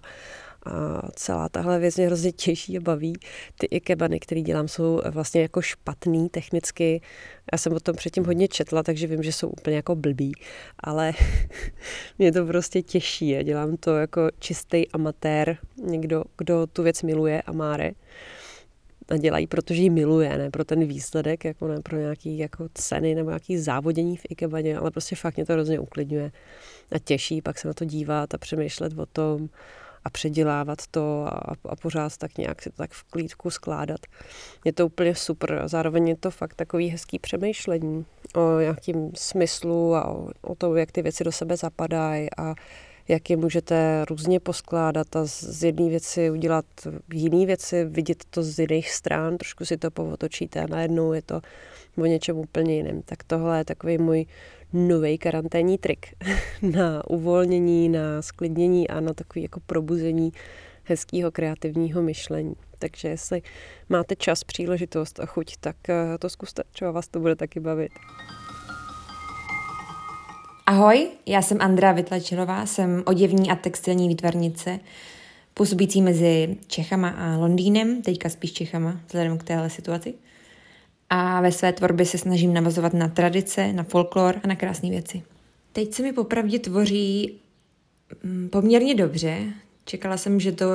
a 0.66 1.02
celá 1.16 1.50
tahle 1.50 1.80
věc 1.80 1.98
mě 1.98 2.06
hrozně 2.06 2.32
těší 2.32 2.78
a 2.78 2.82
baví. 2.82 3.14
Ty 3.58 3.68
ikebany, 3.72 4.20
které 4.20 4.42
dělám, 4.42 4.68
jsou 4.68 5.02
vlastně 5.12 5.42
jako 5.42 5.62
špatný 5.62 6.30
technicky. 6.30 7.02
Já 7.52 7.58
jsem 7.58 7.74
o 7.74 7.80
tom 7.80 7.96
předtím 7.96 8.26
hodně 8.26 8.48
četla, 8.48 8.84
takže 8.84 9.08
vím, 9.08 9.24
že 9.24 9.34
jsou 9.34 9.50
úplně 9.50 9.76
jako 9.76 9.96
blbý, 9.96 10.32
ale 10.80 11.14
mě 12.20 12.32
to 12.32 12.46
prostě 12.46 12.82
těší 12.82 13.38
a 13.38 13.42
dělám 13.42 13.78
to 13.78 13.98
jako 13.98 14.30
čistý 14.40 14.92
amatér, 14.92 15.58
někdo, 15.84 16.24
kdo 16.38 16.68
tu 16.68 16.84
věc 16.84 17.02
miluje 17.02 17.42
a 17.42 17.52
máre 17.52 17.92
dělají, 19.18 19.48
protože 19.48 19.82
ji 19.82 19.90
miluje, 19.90 20.38
ne 20.38 20.52
pro 20.52 20.66
ten 20.66 20.86
výsledek, 20.86 21.46
jako 21.46 21.68
ne 21.68 21.82
pro 21.82 21.98
nějaký 21.98 22.38
jako 22.38 22.68
ceny 22.74 23.16
nebo 23.16 23.30
nějaký 23.30 23.58
závodění 23.58 24.18
v 24.18 24.26
Ikebaně, 24.30 24.78
ale 24.78 24.92
prostě 24.92 25.16
fakt 25.16 25.36
mě 25.36 25.46
to 25.46 25.54
hrozně 25.54 25.80
uklidňuje 25.80 26.32
a 26.92 27.00
těší 27.00 27.42
pak 27.42 27.60
se 27.60 27.68
na 27.68 27.74
to 27.74 27.86
dívat 27.86 28.34
a 28.34 28.38
přemýšlet 28.38 29.00
o 29.00 29.06
tom 29.06 29.50
a 30.06 30.10
předělávat 30.10 30.88
to 30.92 31.26
a, 31.28 31.54
a 31.70 31.76
pořád 31.76 32.18
tak 32.18 32.38
nějak 32.38 32.62
si 32.62 32.70
to 32.70 32.76
tak 32.76 32.92
v 32.92 33.04
klídku 33.04 33.50
skládat. 33.50 34.00
Je 34.66 34.74
to 34.74 34.86
úplně 34.86 35.16
super. 35.16 35.64
Zároveň 35.66 36.08
je 36.08 36.16
to 36.16 36.32
fakt 36.32 36.54
takový 36.54 36.88
hezký 36.88 37.20
přemýšlení 37.20 38.06
o 38.36 38.60
nějakým 38.60 39.12
smyslu 39.16 39.96
a 39.96 40.08
o, 40.08 40.30
o 40.42 40.56
tom, 40.56 40.78
jak 40.78 40.92
ty 40.92 41.02
věci 41.02 41.24
do 41.24 41.32
sebe 41.32 41.58
zapadají 41.58 42.28
a 42.38 42.56
jak 43.08 43.30
je 43.30 43.38
můžete 43.38 44.06
různě 44.10 44.40
poskládat 44.40 45.16
a 45.16 45.26
z 45.26 45.64
jedné 45.64 45.90
věci 45.90 46.32
udělat 46.32 46.66
jiné 47.14 47.46
věci, 47.46 47.86
vidět 47.86 48.24
to 48.30 48.44
z 48.44 48.60
jiných 48.60 48.92
stran, 48.92 49.38
trošku 49.38 49.66
si 49.66 49.78
to 49.78 49.92
povotočíte 49.92 50.62
a 50.62 50.68
najednou 50.68 51.14
je 51.14 51.22
to 51.22 51.42
o 51.98 52.06
něčem 52.06 52.38
úplně 52.38 52.76
jiném. 52.76 53.02
Tak 53.02 53.24
tohle 53.24 53.58
je 53.58 53.66
takový 53.66 53.98
můj 53.98 54.26
nový 54.74 55.18
karanténní 55.18 55.78
trik 55.78 56.08
na 56.62 57.10
uvolnění, 57.10 57.90
na 57.90 58.22
sklidnění 58.22 58.88
a 58.88 59.00
na 59.00 59.14
takový 59.14 59.44
jako 59.44 59.60
probuzení 59.60 60.32
hezkého 60.84 61.32
kreativního 61.32 62.02
myšlení. 62.02 62.56
takže 62.80 63.08
jestli 63.08 63.42
máte 63.90 64.16
čas, 64.16 64.44
příležitost 64.44 65.20
a 65.20 65.26
chuť, 65.26 65.58
tak 65.60 65.90
eh, 65.90 66.18
to 66.20 66.30
zkuste, 66.30 66.64
třeba 66.72 66.92
vás 66.92 67.08
to 67.08 67.20
bude 67.20 67.36
taky 67.36 67.60
bavit. 67.60 67.92
Ahoj, 70.68 71.08
já 71.26 71.42
jsem 71.42 71.58
Andra 71.62 71.92
Vytlačilová, 71.92 72.66
jsem 72.66 73.04
oděvní 73.06 73.52
a 73.52 73.56
textilní 73.56 74.08
výtvarnice, 74.08 74.80
působící 75.54 76.02
mezi 76.02 76.58
Čechama 76.68 77.10
a 77.10 77.38
Londýnem, 77.38 78.02
teďka 78.02 78.30
spíš 78.30 78.54
Čechama, 78.54 79.00
vzhledem 79.08 79.38
k 79.38 79.44
téhle 79.44 79.70
situaci. 79.70 80.14
A 81.10 81.42
ve 81.42 81.52
své 81.52 81.74
tvorbě 81.74 82.06
se 82.06 82.18
snažím 82.18 82.54
navazovat 82.54 82.94
na 82.94 83.08
tradice, 83.08 83.74
na 83.74 83.84
folklor 83.84 84.36
a 84.44 84.48
na 84.48 84.56
krásné 84.56 84.90
věci. 84.90 85.24
Teď 85.74 85.94
se 85.94 86.04
mi 86.04 86.14
popravdě 86.14 86.60
tvoří 86.60 87.40
mm, 88.24 88.50
poměrně 88.50 88.96
dobře. 88.96 89.38
Čekala 89.86 90.18
jsem, 90.18 90.40
že 90.40 90.52
to 90.52 90.66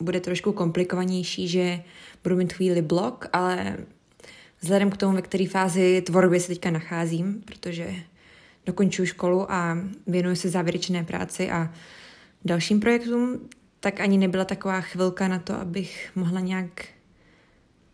bude 0.00 0.20
trošku 0.20 0.52
komplikovanější, 0.52 1.48
že 1.48 1.80
budu 2.22 2.36
mít 2.36 2.52
chvíli 2.52 2.82
blok, 2.82 3.28
ale 3.32 3.76
vzhledem 4.60 4.90
k 4.90 4.96
tomu, 4.96 5.14
ve 5.14 5.22
které 5.22 5.46
fázi 5.46 6.02
tvorby 6.02 6.40
se 6.40 6.48
teďka 6.48 6.70
nacházím, 6.70 7.42
protože 7.44 7.94
dokončuju 8.66 9.06
školu 9.06 9.52
a 9.52 9.78
věnuju 10.06 10.36
se 10.36 10.48
závěrečné 10.48 11.04
práci 11.04 11.50
a 11.50 11.74
dalším 12.44 12.80
projektům, 12.80 13.40
tak 13.80 14.00
ani 14.00 14.18
nebyla 14.18 14.44
taková 14.44 14.80
chvilka 14.80 15.28
na 15.28 15.38
to, 15.38 15.54
abych 15.54 16.10
mohla 16.14 16.40
nějak 16.40 16.84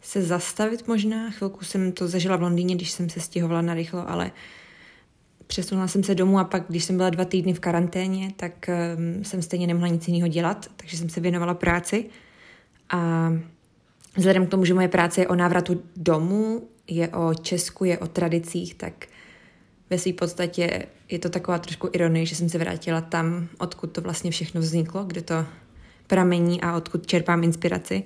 se 0.01 0.23
zastavit 0.23 0.89
možná. 0.89 1.31
Chvilku 1.31 1.65
jsem 1.65 1.93
to 1.93 2.09
zažila 2.09 2.37
v 2.37 2.43
Londýně, 2.43 2.75
když 2.75 2.91
jsem 2.91 3.11
se 3.11 3.21
stěhovala 3.21 3.63
na 3.63 3.75
rychlo, 3.75 4.11
ale 4.11 4.31
přesunula 5.47 5.89
jsem 5.89 6.03
se 6.03 6.15
domů 6.15 6.39
a 6.39 6.45
pak, 6.45 6.65
když 6.69 6.85
jsem 6.85 6.97
byla 6.97 7.11
dva 7.11 7.25
týdny 7.25 7.53
v 7.53 7.61
karanténě, 7.61 8.33
tak 8.37 8.71
um, 9.17 9.25
jsem 9.25 9.43
stejně 9.43 9.67
nemohla 9.67 9.89
nic 9.89 10.09
jiného 10.09 10.29
dělat, 10.29 10.67
takže 10.77 10.97
jsem 10.97 11.09
se 11.09 11.21
věnovala 11.21 11.55
práci. 11.55 12.07
A 12.91 13.33
vzhledem 14.17 14.47
k 14.47 14.51
tomu, 14.51 14.65
že 14.65 14.75
moje 14.75 14.89
práce 14.89 15.21
je 15.21 15.29
o 15.29 15.35
návratu 15.35 15.83
domů, 15.97 16.69
je 16.87 17.09
o 17.09 17.35
Česku, 17.35 17.85
je 17.85 17.99
o 17.99 18.07
tradicích, 18.07 18.75
tak 18.75 19.07
ve 19.93 19.99
své 19.99 20.13
podstatě 20.13 20.87
je 21.09 21.19
to 21.19 21.29
taková 21.29 21.59
trošku 21.59 21.89
ironie, 21.93 22.27
že 22.27 22.37
jsem 22.37 22.49
se 22.49 22.59
vrátila 22.59 23.01
tam, 23.01 23.49
odkud 23.59 23.87
to 23.87 24.01
vlastně 24.01 24.31
všechno 24.31 24.61
vzniklo, 24.61 25.05
kde 25.05 25.23
to 25.23 25.47
pramení 26.07 26.61
a 26.61 26.77
odkud 26.77 27.07
čerpám 27.07 27.45
inspiraci. 27.45 28.03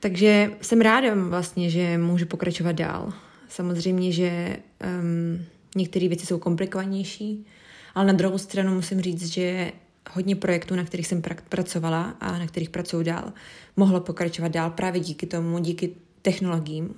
Takže 0.00 0.50
jsem 0.60 0.80
ráda 0.80 1.14
vlastně, 1.14 1.70
že 1.70 1.98
můžu 1.98 2.26
pokračovat 2.26 2.72
dál. 2.72 3.12
Samozřejmě, 3.48 4.12
že 4.12 4.56
um, 5.00 5.44
některé 5.76 6.08
věci 6.08 6.26
jsou 6.26 6.38
komplikovanější, 6.38 7.46
ale 7.94 8.06
na 8.06 8.12
druhou 8.12 8.38
stranu 8.38 8.74
musím 8.74 9.00
říct, 9.00 9.26
že 9.26 9.72
hodně 10.10 10.36
projektů, 10.36 10.76
na 10.76 10.84
kterých 10.84 11.06
jsem 11.06 11.22
pra- 11.22 11.42
pracovala 11.48 12.14
a 12.20 12.38
na 12.38 12.46
kterých 12.46 12.70
pracuji 12.70 13.02
dál, 13.02 13.32
mohlo 13.76 14.00
pokračovat 14.00 14.52
dál 14.52 14.70
právě 14.70 15.00
díky 15.00 15.26
tomu, 15.26 15.58
díky 15.58 15.90
technologiím. 16.22 16.94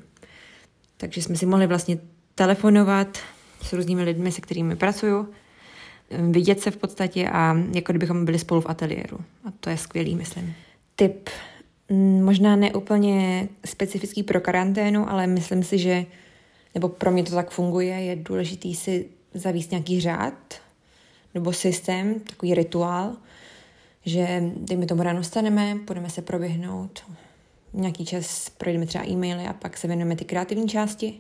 Takže 0.96 1.22
jsme 1.22 1.36
si 1.36 1.46
mohli 1.46 1.66
vlastně 1.66 1.98
telefonovat 2.34 3.18
s 3.62 3.72
různými 3.72 4.02
lidmi, 4.02 4.32
se 4.32 4.40
kterými 4.40 4.76
pracuju, 4.76 5.28
vidět 6.30 6.60
se 6.60 6.70
v 6.70 6.76
podstatě 6.76 7.28
a 7.28 7.56
jako 7.72 7.92
kdybychom 7.92 8.24
byli 8.24 8.38
spolu 8.38 8.60
v 8.60 8.66
ateliéru. 8.68 9.18
A 9.44 9.52
to 9.60 9.70
je 9.70 9.76
skvělý, 9.76 10.14
myslím. 10.14 10.54
Tip 10.96 11.30
možná 12.22 12.56
ne 12.56 12.72
úplně 12.72 13.48
specifický 13.64 14.22
pro 14.22 14.40
karanténu, 14.40 15.10
ale 15.10 15.26
myslím 15.26 15.62
si, 15.62 15.78
že, 15.78 16.06
nebo 16.74 16.88
pro 16.88 17.10
mě 17.10 17.22
to 17.22 17.34
tak 17.34 17.50
funguje, 17.50 17.94
je 17.94 18.16
důležitý 18.16 18.74
si 18.74 19.08
zavíst 19.34 19.70
nějaký 19.70 20.00
řád 20.00 20.34
nebo 21.34 21.52
systém, 21.52 22.20
takový 22.20 22.54
rituál, 22.54 23.16
že 24.04 24.42
dejme 24.56 24.86
tomu 24.86 25.02
ráno 25.02 25.24
staneme, 25.24 25.78
budeme 25.86 26.10
se 26.10 26.22
proběhnout, 26.22 27.02
nějaký 27.72 28.04
čas 28.04 28.50
projdeme 28.50 28.86
třeba 28.86 29.08
e-maily 29.08 29.46
a 29.46 29.52
pak 29.52 29.76
se 29.76 29.86
věnujeme 29.86 30.16
ty 30.16 30.24
kreativní 30.24 30.68
části. 30.68 31.14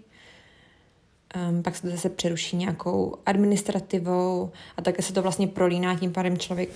Um, 1.48 1.62
pak 1.62 1.76
se 1.76 1.82
to 1.82 1.88
zase 1.88 2.08
přeruší 2.08 2.56
nějakou 2.56 3.14
administrativou 3.26 4.50
a 4.76 4.82
také 4.82 5.02
se 5.02 5.12
to 5.12 5.22
vlastně 5.22 5.48
prolíná, 5.48 5.98
tím 5.98 6.12
pádem 6.12 6.38
člověk 6.38 6.70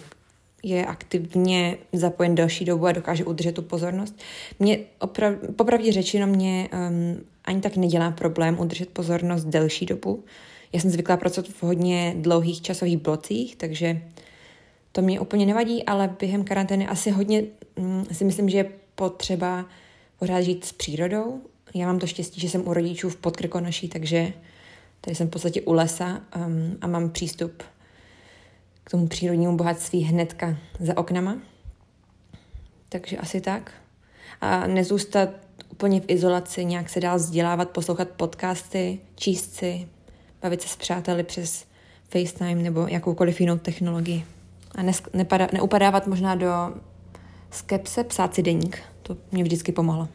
je 0.62 0.86
aktivně 0.86 1.76
zapojen 1.92 2.34
delší 2.34 2.64
dobu 2.64 2.86
a 2.86 2.92
dokáže 2.92 3.24
udržet 3.24 3.54
tu 3.54 3.62
pozornost. 3.62 4.14
Mě 4.58 4.78
oprav, 4.98 5.34
popravdě 5.56 5.92
řečeno 5.92 6.26
mě 6.26 6.68
um, 6.72 7.20
ani 7.44 7.60
tak 7.60 7.76
nedělá 7.76 8.10
problém 8.10 8.60
udržet 8.60 8.88
pozornost 8.88 9.44
delší 9.44 9.86
dobu. 9.86 10.24
Já 10.72 10.80
jsem 10.80 10.90
zvyklá 10.90 11.16
pracovat 11.16 11.50
v 11.50 11.62
hodně 11.62 12.14
dlouhých 12.16 12.62
časových 12.62 12.98
blocích, 12.98 13.56
takže 13.56 14.02
to 14.92 15.02
mě 15.02 15.20
úplně 15.20 15.46
nevadí, 15.46 15.84
ale 15.84 16.14
během 16.20 16.44
karantény 16.44 16.86
asi 16.86 17.10
hodně 17.10 17.42
um, 17.74 18.06
si 18.12 18.24
myslím, 18.24 18.48
že 18.48 18.58
je 18.58 18.70
potřeba 18.94 19.66
pořád 20.18 20.40
žít 20.40 20.64
s 20.64 20.72
přírodou. 20.72 21.40
Já 21.74 21.86
mám 21.86 21.98
to 21.98 22.06
štěstí, 22.06 22.40
že 22.40 22.48
jsem 22.48 22.68
u 22.68 22.74
rodičů 22.74 23.10
v 23.10 23.16
Podkrkonoší, 23.16 23.88
takže 23.88 24.32
tady 25.00 25.14
jsem 25.14 25.26
v 25.26 25.30
podstatě 25.30 25.62
u 25.62 25.72
lesa 25.72 26.20
um, 26.36 26.76
a 26.80 26.86
mám 26.86 27.10
přístup 27.10 27.62
k 28.84 28.90
tomu 28.90 29.08
přírodnímu 29.08 29.56
bohatství 29.56 30.02
hnedka 30.02 30.56
za 30.80 30.96
oknama. 30.96 31.38
Takže 32.88 33.16
asi 33.16 33.40
tak. 33.40 33.72
A 34.40 34.66
nezůstat 34.66 35.28
úplně 35.72 36.00
v 36.00 36.04
izolaci, 36.08 36.64
nějak 36.64 36.88
se 36.88 37.00
dál 37.00 37.16
vzdělávat, 37.16 37.70
poslouchat 37.70 38.08
podcasty, 38.08 39.00
číst 39.14 39.54
si, 39.54 39.88
bavit 40.42 40.62
se 40.62 40.68
s 40.68 40.76
přáteli 40.76 41.22
přes 41.22 41.64
FaceTime 42.08 42.62
nebo 42.62 42.86
jakoukoliv 42.86 43.40
jinou 43.40 43.58
technologii. 43.58 44.24
A 44.74 44.82
nes, 44.82 45.02
nepada, 45.12 45.48
neupadávat 45.52 46.06
možná 46.06 46.34
do 46.34 46.50
skepse, 47.50 48.04
psát 48.04 48.34
si 48.34 48.42
deník. 48.42 48.78
To 49.02 49.16
mě 49.32 49.42
vždycky 49.42 49.72
pomohlo. 49.72 50.08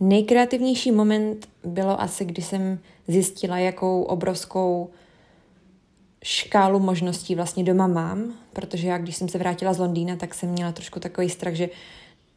Nejkreativnější 0.00 0.92
moment 0.92 1.48
bylo 1.64 2.00
asi, 2.00 2.24
když 2.24 2.46
jsem 2.46 2.78
zjistila, 3.08 3.58
jakou 3.58 4.02
obrovskou 4.02 4.90
škálu 6.24 6.78
možností 6.78 7.34
vlastně 7.34 7.64
doma 7.64 7.86
mám, 7.86 8.32
protože 8.52 8.88
já, 8.88 8.98
když 8.98 9.16
jsem 9.16 9.28
se 9.28 9.38
vrátila 9.38 9.72
z 9.72 9.78
Londýna, 9.78 10.16
tak 10.16 10.34
jsem 10.34 10.48
měla 10.48 10.72
trošku 10.72 11.00
takový 11.00 11.30
strach, 11.30 11.54
že 11.54 11.68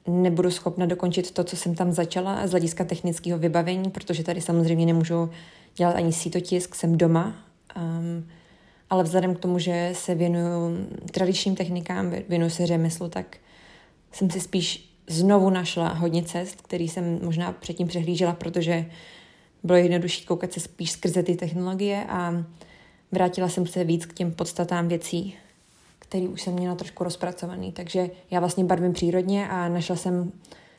nebudu 0.07 0.51
schopna 0.51 0.85
dokončit 0.85 1.31
to, 1.31 1.43
co 1.43 1.55
jsem 1.55 1.75
tam 1.75 1.91
začala 1.91 2.47
z 2.47 2.51
hlediska 2.51 2.83
technického 2.85 3.39
vybavení, 3.39 3.89
protože 3.89 4.23
tady 4.23 4.41
samozřejmě 4.41 4.85
nemůžu 4.85 5.29
dělat 5.75 5.95
ani 5.95 6.13
sítotisk, 6.13 6.75
jsem 6.75 6.97
doma. 6.97 7.35
Um, 7.77 8.27
ale 8.89 9.03
vzhledem 9.03 9.35
k 9.35 9.39
tomu, 9.39 9.59
že 9.59 9.91
se 9.93 10.15
věnuju 10.15 10.87
tradičním 11.11 11.55
technikám, 11.55 12.13
věnuju 12.29 12.49
se 12.49 12.65
řemeslu, 12.65 13.09
tak 13.09 13.37
jsem 14.11 14.29
si 14.29 14.39
spíš 14.39 14.86
znovu 15.07 15.49
našla 15.49 15.89
hodně 15.89 16.23
cest, 16.23 16.61
který 16.61 16.89
jsem 16.89 17.19
možná 17.25 17.51
předtím 17.51 17.87
přehlížela, 17.87 18.33
protože 18.33 18.85
bylo 19.63 19.77
jednodušší 19.77 20.25
koukat 20.25 20.53
se 20.53 20.59
spíš 20.59 20.91
skrze 20.91 21.23
ty 21.23 21.35
technologie 21.35 22.05
a 22.09 22.43
vrátila 23.11 23.49
jsem 23.49 23.67
se 23.67 23.83
víc 23.83 24.05
k 24.05 24.13
těm 24.13 24.31
podstatám 24.31 24.87
věcí, 24.87 25.35
který 25.99 26.27
už 26.27 26.41
jsem 26.41 26.53
měla 26.53 26.75
trošku 26.75 27.03
rozpracovaný. 27.03 27.71
Takže 27.71 28.09
já 28.31 28.39
vlastně 28.39 28.63
barvím 28.63 28.93
přírodně 28.93 29.49
a 29.49 29.69
našla 29.69 29.95
jsem 29.95 30.31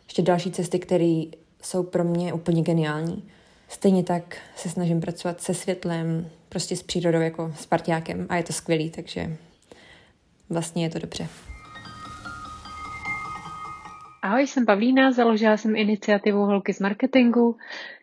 ještě 0.06 0.22
další 0.22 0.50
cesty, 0.50 0.78
které 0.78 1.22
jsou 1.62 1.82
pro 1.82 2.04
mě 2.04 2.32
úplně 2.32 2.62
geniální. 2.62 3.24
Stejně 3.68 4.04
tak 4.04 4.36
se 4.56 4.68
snažím 4.68 5.00
pracovat 5.00 5.40
se 5.40 5.54
světlem, 5.54 6.30
prostě 6.48 6.76
s 6.76 6.82
přírodou 6.82 7.20
jako 7.20 7.52
s 7.58 7.66
partiákem 7.66 8.26
a 8.28 8.36
je 8.36 8.42
to 8.42 8.52
skvělý, 8.52 8.90
takže 8.90 9.36
vlastně 10.50 10.84
je 10.84 10.90
to 10.90 10.98
dobře. 10.98 11.28
Ahoj, 14.28 14.46
jsem 14.46 14.66
Pavlína, 14.66 15.12
založila 15.12 15.56
jsem 15.56 15.76
iniciativu 15.76 16.38
Holky 16.38 16.74
z 16.74 16.80
marketingu, 16.80 17.56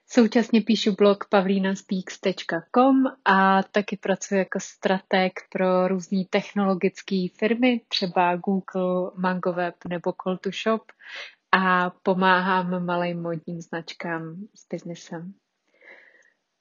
Současně 0.08 0.62
píšu 0.62 0.96
blog 0.96 1.26
pavlinaspeaks.com 1.30 3.04
a 3.26 3.64
taky 3.64 3.98
pracuji 3.98 4.36
jako 4.36 4.60
strateg 4.60 5.32
pro 5.52 5.88
různé 5.88 6.24
technologické 6.30 7.26
firmy, 7.40 7.82
třeba 7.88 8.36
Google, 8.36 9.12
MangoWeb 9.18 9.76
nebo 9.90 10.12
Call2Shop 10.12 10.80
a 11.52 11.90
pomáhám 11.90 12.86
malým 12.86 13.22
modním 13.22 13.62
značkám 13.62 14.36
s 14.56 14.68
biznesem. 14.70 15.34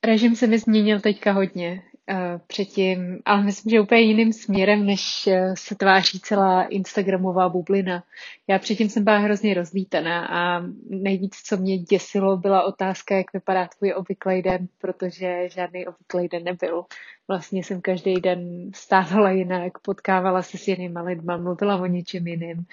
Režim 0.04 0.36
se 0.36 0.46
mi 0.46 0.58
změnil 0.58 1.00
teďka 1.00 1.32
hodně. 1.32 1.82
Eh, 2.08 2.40
předtím, 2.46 3.18
ale 3.24 3.42
myslím, 3.42 3.70
že 3.70 3.80
úplně 3.80 4.00
jiným 4.00 4.32
směrem, 4.32 4.86
než 4.86 5.26
eh, 5.26 5.54
se 5.58 5.74
tváří 5.74 6.20
celá 6.20 6.62
Instagramová 6.64 7.48
bublina. 7.48 8.04
Já 8.48 8.58
předtím 8.58 8.88
jsem 8.88 9.04
byla 9.04 9.18
hrozně 9.18 9.54
rozlítaná 9.54 10.26
a 10.26 10.62
nejvíc, 10.88 11.36
co 11.36 11.56
mě 11.56 11.78
děsilo, 11.78 12.36
byla 12.36 12.62
otázka, 12.62 13.16
jak 13.16 13.32
vypadá 13.32 13.68
tvůj 13.78 13.94
obvyklý 13.96 14.42
den, 14.42 14.68
protože 14.78 15.48
žádný 15.48 15.86
obvyklý 15.86 16.28
den 16.28 16.44
nebyl. 16.44 16.84
Vlastně 17.28 17.64
jsem 17.64 17.80
každý 17.80 18.20
den 18.20 18.70
stávala 18.74 19.30
jinak, 19.30 19.78
potkávala 19.78 20.42
se 20.42 20.58
s 20.58 20.68
jinýma 20.68 21.02
lidma, 21.02 21.36
mluvila 21.36 21.76
o 21.76 21.86
něčem 21.86 22.26
jiným. 22.26 22.66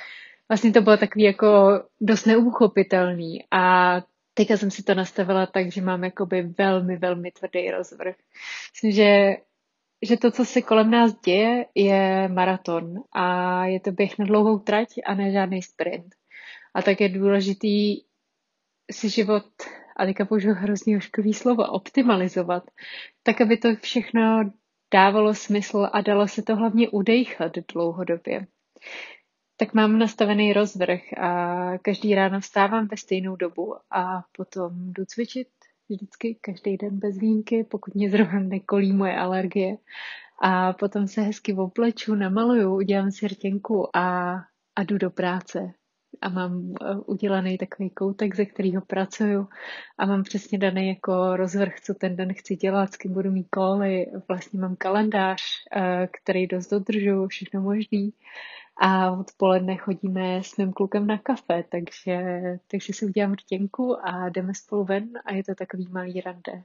Vlastně 0.49 0.71
to 0.71 0.81
bylo 0.81 0.97
takový 0.97 1.23
jako 1.23 1.83
dost 2.01 2.25
neuchopitelný 2.25 3.43
a 3.51 3.95
teďka 4.33 4.57
jsem 4.57 4.71
si 4.71 4.83
to 4.83 4.95
nastavila 4.95 5.45
tak, 5.45 5.71
že 5.71 5.81
mám 5.81 6.03
jakoby 6.03 6.41
velmi, 6.41 6.97
velmi 6.97 7.31
tvrdý 7.31 7.71
rozvrh. 7.71 8.15
Myslím, 8.73 8.91
že, 8.91 9.37
že 10.01 10.17
to, 10.17 10.31
co 10.31 10.45
se 10.45 10.61
kolem 10.61 10.91
nás 10.91 11.19
děje, 11.25 11.65
je 11.75 12.27
maraton 12.27 12.93
a 13.11 13.65
je 13.65 13.79
to 13.79 13.91
běh 13.91 14.17
na 14.19 14.25
dlouhou 14.25 14.59
trať 14.59 14.87
a 15.05 15.13
ne 15.13 15.31
žádný 15.31 15.61
sprint. 15.61 16.15
A 16.73 16.81
tak 16.81 17.01
je 17.01 17.09
důležitý 17.09 18.01
si 18.91 19.09
život, 19.09 19.45
a 19.97 20.05
teďka 20.05 20.25
použiju 20.25 20.53
hrozně 20.53 20.97
oškový 20.97 21.33
slovo, 21.33 21.63
optimalizovat, 21.63 22.63
tak 23.23 23.41
aby 23.41 23.57
to 23.57 23.75
všechno 23.75 24.51
dávalo 24.93 25.33
smysl 25.33 25.89
a 25.93 26.01
dalo 26.01 26.27
se 26.27 26.41
to 26.41 26.55
hlavně 26.55 26.89
udejchat 26.89 27.51
dlouhodobě. 27.73 28.47
Tak 29.61 29.73
mám 29.73 29.99
nastavený 29.99 30.53
rozvrh 30.53 31.13
a 31.17 31.29
každý 31.77 32.15
ráno 32.15 32.39
vstávám 32.39 32.87
ve 32.87 32.97
stejnou 32.97 33.35
dobu 33.35 33.75
a 33.91 34.23
potom 34.37 34.71
jdu 34.93 35.05
cvičit 35.05 35.47
vždycky 35.89 36.37
každý 36.41 36.77
den 36.77 36.99
bez 36.99 37.17
výjimky, 37.17 37.63
pokud 37.63 37.95
mě 37.95 38.09
zrovna 38.09 38.39
nekolí 38.39 38.93
moje 38.93 39.15
alergie. 39.15 39.77
A 40.41 40.73
potom 40.73 41.07
se 41.07 41.21
hezky 41.21 41.53
obleču, 41.53 42.15
namaluju, 42.15 42.75
udělám 42.75 43.11
si 43.11 43.27
rtěnku 43.27 43.97
a, 43.97 44.35
a 44.75 44.83
jdu 44.83 44.97
do 44.97 45.09
práce. 45.09 45.73
A 46.21 46.29
mám 46.29 46.73
eh, 46.81 46.95
udělaný 47.05 47.57
takový 47.57 47.89
koutek, 47.89 48.35
ze 48.35 48.45
kterého 48.45 48.81
pracuju 48.81 49.47
a 49.97 50.05
mám 50.05 50.23
přesně 50.23 50.57
daný 50.57 50.87
jako 50.87 51.35
rozvrh, 51.35 51.79
co 51.79 51.93
ten 51.93 52.15
den 52.15 52.33
chci 52.33 52.55
dělat, 52.55 52.93
s 52.93 52.97
kým 52.97 53.13
budu 53.13 53.31
mít 53.31 53.47
koly. 53.49 54.05
Vlastně 54.27 54.59
mám 54.59 54.75
kalendář, 54.75 55.41
eh, 55.75 56.07
který 56.21 56.47
dost 56.47 56.69
dodržu, 56.69 57.27
všechno 57.27 57.61
možný 57.61 58.13
a 58.83 59.11
odpoledne 59.11 59.77
chodíme 59.77 60.43
s 60.43 60.57
mým 60.57 60.73
klukem 60.73 61.07
na 61.07 61.17
kafe, 61.17 61.63
takže, 61.69 62.41
takže 62.67 62.93
si 62.93 63.05
udělám 63.05 63.33
rtěnku 63.33 64.07
a 64.07 64.29
jdeme 64.29 64.53
spolu 64.55 64.83
ven 64.85 65.09
a 65.25 65.33
je 65.33 65.43
to 65.43 65.55
takový 65.55 65.87
malý 65.87 66.21
rande. 66.21 66.63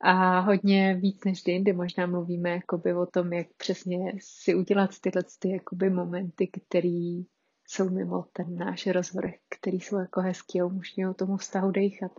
A 0.00 0.40
hodně 0.40 0.94
víc 0.94 1.24
než 1.24 1.42
jindy 1.46 1.72
možná 1.72 2.06
mluvíme 2.06 2.50
jakoby 2.50 2.94
o 2.94 3.06
tom, 3.06 3.32
jak 3.32 3.46
přesně 3.56 4.12
si 4.18 4.54
udělat 4.54 4.90
tyhle 5.00 5.22
ty 5.38 5.50
jakoby 5.50 5.90
momenty, 5.90 6.46
které 6.46 7.22
jsou 7.66 7.90
mimo 7.90 8.24
ten 8.32 8.56
náš 8.56 8.86
rozvrh, 8.86 9.34
který 9.48 9.80
jsou 9.80 9.96
jako 9.96 10.20
hezký 10.20 10.60
a 10.60 10.66
umožňují 10.66 11.14
tomu 11.14 11.36
vztahu 11.36 11.70
dejchat. 11.70 12.12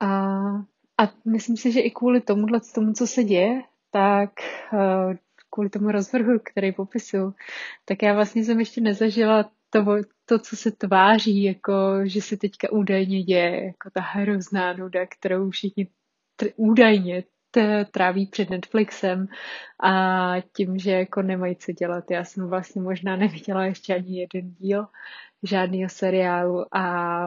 A, 0.00 0.08
a 0.98 1.12
myslím 1.24 1.56
si, 1.56 1.72
že 1.72 1.80
i 1.80 1.90
kvůli 1.90 2.20
tomuhle, 2.20 2.60
tomu, 2.74 2.92
co 2.92 3.06
se 3.06 3.24
děje, 3.24 3.62
tak 3.90 4.30
uh, 4.72 5.14
kvůli 5.58 5.70
tomu 5.70 5.90
rozvrhu, 5.90 6.38
který 6.52 6.72
popisuju, 6.72 7.34
tak 7.84 8.02
já 8.02 8.14
vlastně 8.14 8.44
jsem 8.44 8.58
ještě 8.58 8.80
nezažila 8.80 9.50
to, 9.70 9.84
to, 10.24 10.38
co 10.38 10.56
se 10.56 10.70
tváří, 10.70 11.42
jako 11.42 11.72
že 12.04 12.22
se 12.22 12.36
teďka 12.36 12.72
údajně 12.72 13.22
děje, 13.22 13.64
jako 13.66 13.90
ta 13.92 14.00
hrozná 14.00 14.72
nuda, 14.72 15.06
kterou 15.06 15.50
všichni 15.50 15.88
tr- 16.40 16.52
údajně 16.56 17.24
t- 17.50 17.84
tráví 17.84 18.26
před 18.26 18.50
Netflixem 18.50 19.26
a 19.82 20.34
tím, 20.56 20.78
že 20.78 20.90
jako 20.90 21.22
nemají 21.22 21.56
co 21.56 21.72
dělat. 21.72 22.10
Já 22.10 22.24
jsem 22.24 22.48
vlastně 22.48 22.82
možná 22.82 23.16
neviděla 23.16 23.64
ještě 23.64 23.94
ani 23.94 24.20
jeden 24.20 24.50
díl 24.50 24.86
žádného 25.42 25.88
seriálu 25.88 26.76
a 26.76 27.26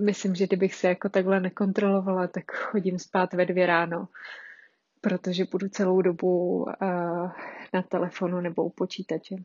myslím, 0.00 0.34
že 0.34 0.46
kdybych 0.46 0.74
se 0.74 0.88
jako 0.88 1.08
takhle 1.08 1.40
nekontrolovala, 1.40 2.26
tak 2.26 2.52
chodím 2.52 2.98
spát 2.98 3.34
ve 3.34 3.46
dvě 3.46 3.66
ráno 3.66 4.08
protože 5.00 5.44
budu 5.52 5.68
celou 5.68 6.02
dobu 6.02 6.62
uh, 6.62 7.30
na 7.74 7.82
telefonu 7.88 8.40
nebo 8.40 8.64
u 8.64 8.70
počítače. 8.70 9.36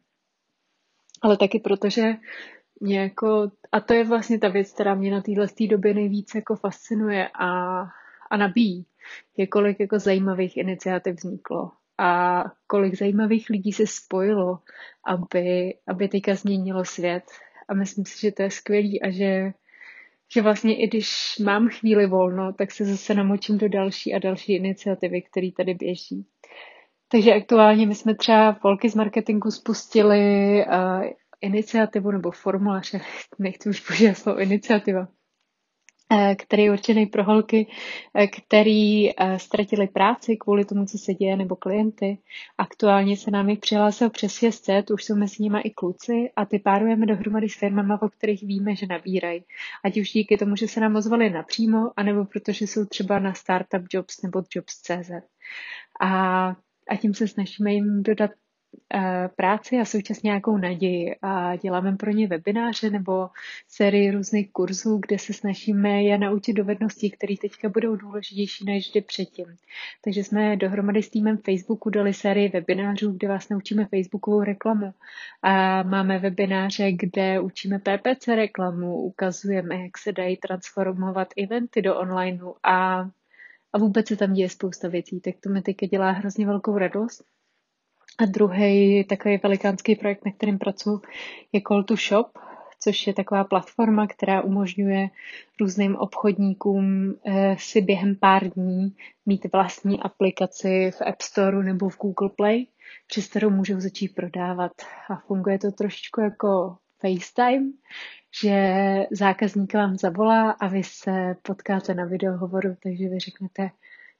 Ale 1.22 1.38
taky 1.38 1.60
protože 1.60 2.14
mě 2.80 3.00
jako, 3.00 3.52
a 3.72 3.80
to 3.80 3.94
je 3.94 4.04
vlastně 4.04 4.40
ta 4.40 4.48
věc, 4.48 4.72
která 4.74 4.96
mě 4.96 5.12
na 5.12 5.22
téhle 5.22 5.48
době 5.70 5.94
nejvíce 5.94 6.38
jako 6.38 6.56
fascinuje 6.56 7.30
a, 7.40 7.82
a 8.32 8.38
nabíjí, 8.38 8.86
je 9.38 9.48
kolik 9.48 9.80
jako 9.80 10.00
zajímavých 10.00 10.58
iniciativ 10.58 11.16
vzniklo 11.16 11.72
a 11.98 12.44
kolik 12.68 12.98
zajímavých 12.98 13.50
lidí 13.50 13.72
se 13.72 13.88
spojilo, 13.88 14.60
aby, 15.06 15.74
aby 15.88 16.08
teďka 16.08 16.36
změnilo 16.36 16.86
svět. 16.86 17.24
A 17.68 17.74
myslím 17.74 18.06
si, 18.06 18.20
že 18.20 18.32
to 18.32 18.42
je 18.42 18.52
skvělý 18.52 19.02
a 19.02 19.10
že 19.12 19.54
že 20.34 20.42
vlastně 20.42 20.84
i 20.84 20.88
když 20.88 21.40
mám 21.44 21.70
chvíli 21.70 22.08
volno, 22.08 22.54
tak 22.54 22.72
se 22.72 22.86
zase 22.86 23.14
namočím 23.14 23.58
do 23.58 23.70
další 23.70 24.14
a 24.14 24.20
další 24.20 24.56
iniciativy, 24.56 25.22
které 25.22 25.50
tady 25.58 25.74
běží. 25.74 26.26
Takže 27.08 27.34
aktuálně 27.34 27.88
my 27.88 27.96
jsme 27.96 28.16
třeba 28.16 28.60
Volky 28.64 28.90
z 28.90 28.96
marketingu 28.96 29.52
spustili 29.52 30.20
uh, 30.66 31.04
iniciativu 31.42 32.12
nebo 32.12 32.32
formulář, 32.32 32.96
nechci 33.40 33.70
už 33.70 33.80
používat 33.80 34.14
slovo 34.14 34.40
iniciativa, 34.40 35.08
který 36.38 36.64
je 36.64 36.72
určený 36.72 37.06
pro 37.06 37.24
holky, 37.24 37.68
eh, 38.14 38.28
který 38.28 39.10
eh, 39.10 39.40
ztratili 39.40 39.88
práci 39.88 40.38
kvůli 40.38 40.66
tomu, 40.66 40.86
co 40.86 40.98
se 40.98 41.14
děje, 41.14 41.38
nebo 41.38 41.56
klienty. 41.56 42.18
Aktuálně 42.58 43.18
se 43.18 43.32
nám 43.32 43.50
jich 43.50 43.60
přihlásil 43.60 44.10
přes 44.10 44.34
600, 44.34 44.92
už 44.92 45.04
jsou 45.04 45.16
mezi 45.16 45.44
nimi 45.44 45.60
i 45.64 45.70
kluci 45.72 46.32
a 46.36 46.46
ty 46.46 46.60
párujeme 46.60 47.06
dohromady 47.06 47.50
s 47.50 47.56
firmama, 47.56 48.02
o 48.02 48.10
kterých 48.10 48.44
víme, 48.44 48.76
že 48.76 48.88
nabírají. 48.88 49.44
Ať 49.84 49.98
už 49.98 50.12
díky 50.12 50.38
tomu, 50.38 50.56
že 50.56 50.68
se 50.68 50.80
nám 50.80 50.96
ozvali 50.96 51.30
napřímo, 51.30 51.92
anebo 51.96 52.26
protože 52.26 52.68
jsou 52.68 52.86
třeba 52.86 53.20
na 53.20 53.34
Startup 53.34 53.84
Jobs 53.94 54.22
nebo 54.22 54.44
Jobs.cz. 54.56 55.12
A 56.02 56.56
a 56.90 56.96
tím 56.96 57.14
se 57.14 57.28
snažíme 57.28 57.74
jim 57.74 58.04
dodat 58.04 58.32
Eh, 58.32 58.43
práci 59.36 59.80
a 59.80 59.86
současně 59.86 60.28
nějakou 60.28 60.58
naději 60.58 61.16
a 61.22 61.56
děláme 61.56 61.96
pro 61.96 62.12
ně 62.12 62.28
webináře 62.28 62.90
nebo 62.90 63.30
sérii 63.68 64.12
různých 64.12 64.52
kurzů, 64.52 65.00
kde 65.08 65.20
se 65.20 65.34
snažíme 65.34 66.04
je 66.04 66.18
naučit 66.18 66.54
dovedností, 66.54 67.12
které 67.12 67.36
teďka 67.42 67.70
budou 67.70 67.96
důležitější 67.96 68.66
než 68.66 68.88
vždy 68.88 69.02
předtím. 69.02 69.46
Takže 70.04 70.24
jsme 70.24 70.56
dohromady 70.56 71.04
s 71.04 71.10
týmem 71.10 71.38
Facebooku 71.38 71.90
dali 71.90 72.14
sérii 72.14 72.50
webinářů, 72.50 73.12
kde 73.12 73.28
vás 73.28 73.50
naučíme 73.50 73.86
Facebookovou 73.86 74.44
reklamu. 74.44 74.94
A 75.42 75.84
máme 75.84 76.20
webináře, 76.20 76.92
kde 76.92 77.40
učíme 77.40 77.80
PPC 77.80 78.28
reklamu, 78.28 78.96
ukazujeme, 78.96 79.76
jak 79.76 79.98
se 79.98 80.12
dají 80.12 80.38
transformovat 80.38 81.28
eventy 81.44 81.82
do 81.82 82.00
onlineu 82.00 82.54
a, 82.64 83.00
a 83.74 83.78
vůbec 83.78 84.08
se 84.08 84.16
tam 84.16 84.34
děje 84.34 84.50
spousta 84.50 84.88
věcí. 84.88 85.20
Tak 85.20 85.36
to 85.44 85.50
mi 85.50 85.62
teďka 85.62 85.86
dělá 85.86 86.12
hrozně 86.12 86.46
velkou 86.46 86.78
radost 86.78 87.24
a 88.18 88.26
druhý 88.26 89.04
takový 89.04 89.40
velikánský 89.44 89.96
projekt, 89.96 90.26
na 90.26 90.32
kterém 90.32 90.58
pracuji, 90.58 91.02
je 91.52 91.62
Call 91.68 91.84
to 91.84 91.96
Shop, 91.96 92.28
což 92.80 93.08
je 93.08 93.14
taková 93.14 93.44
platforma, 93.44 94.08
která 94.08 94.42
umožňuje 94.42 95.10
různým 95.60 95.96
obchodníkům 95.96 97.14
eh, 97.26 97.56
si 97.60 97.82
během 97.82 98.16
pár 98.16 98.50
dní 98.50 98.96
mít 99.26 99.46
vlastní 99.54 100.02
aplikaci 100.02 100.92
v 100.92 101.02
App 101.02 101.22
Store 101.22 101.64
nebo 101.64 101.90
v 101.90 101.98
Google 101.98 102.30
Play, 102.30 102.68
přes 103.08 103.28
kterou 103.28 103.50
můžou 103.50 103.80
začít 103.80 104.16
prodávat. 104.16 104.72
A 105.10 105.16
funguje 105.16 105.60
to 105.60 105.72
trošičku 105.72 106.22
jako 106.22 106.78
FaceTime, 107.00 107.72
že 108.42 108.58
zákazník 109.12 109.74
vám 109.74 109.98
zavolá 109.98 110.52
a 110.52 110.68
vy 110.68 110.84
se 110.84 111.36
potkáte 111.42 111.94
na 111.94 112.06
videohovoru, 112.06 112.76
takže 112.84 113.10
vy 113.10 113.20
řeknete, 113.20 113.70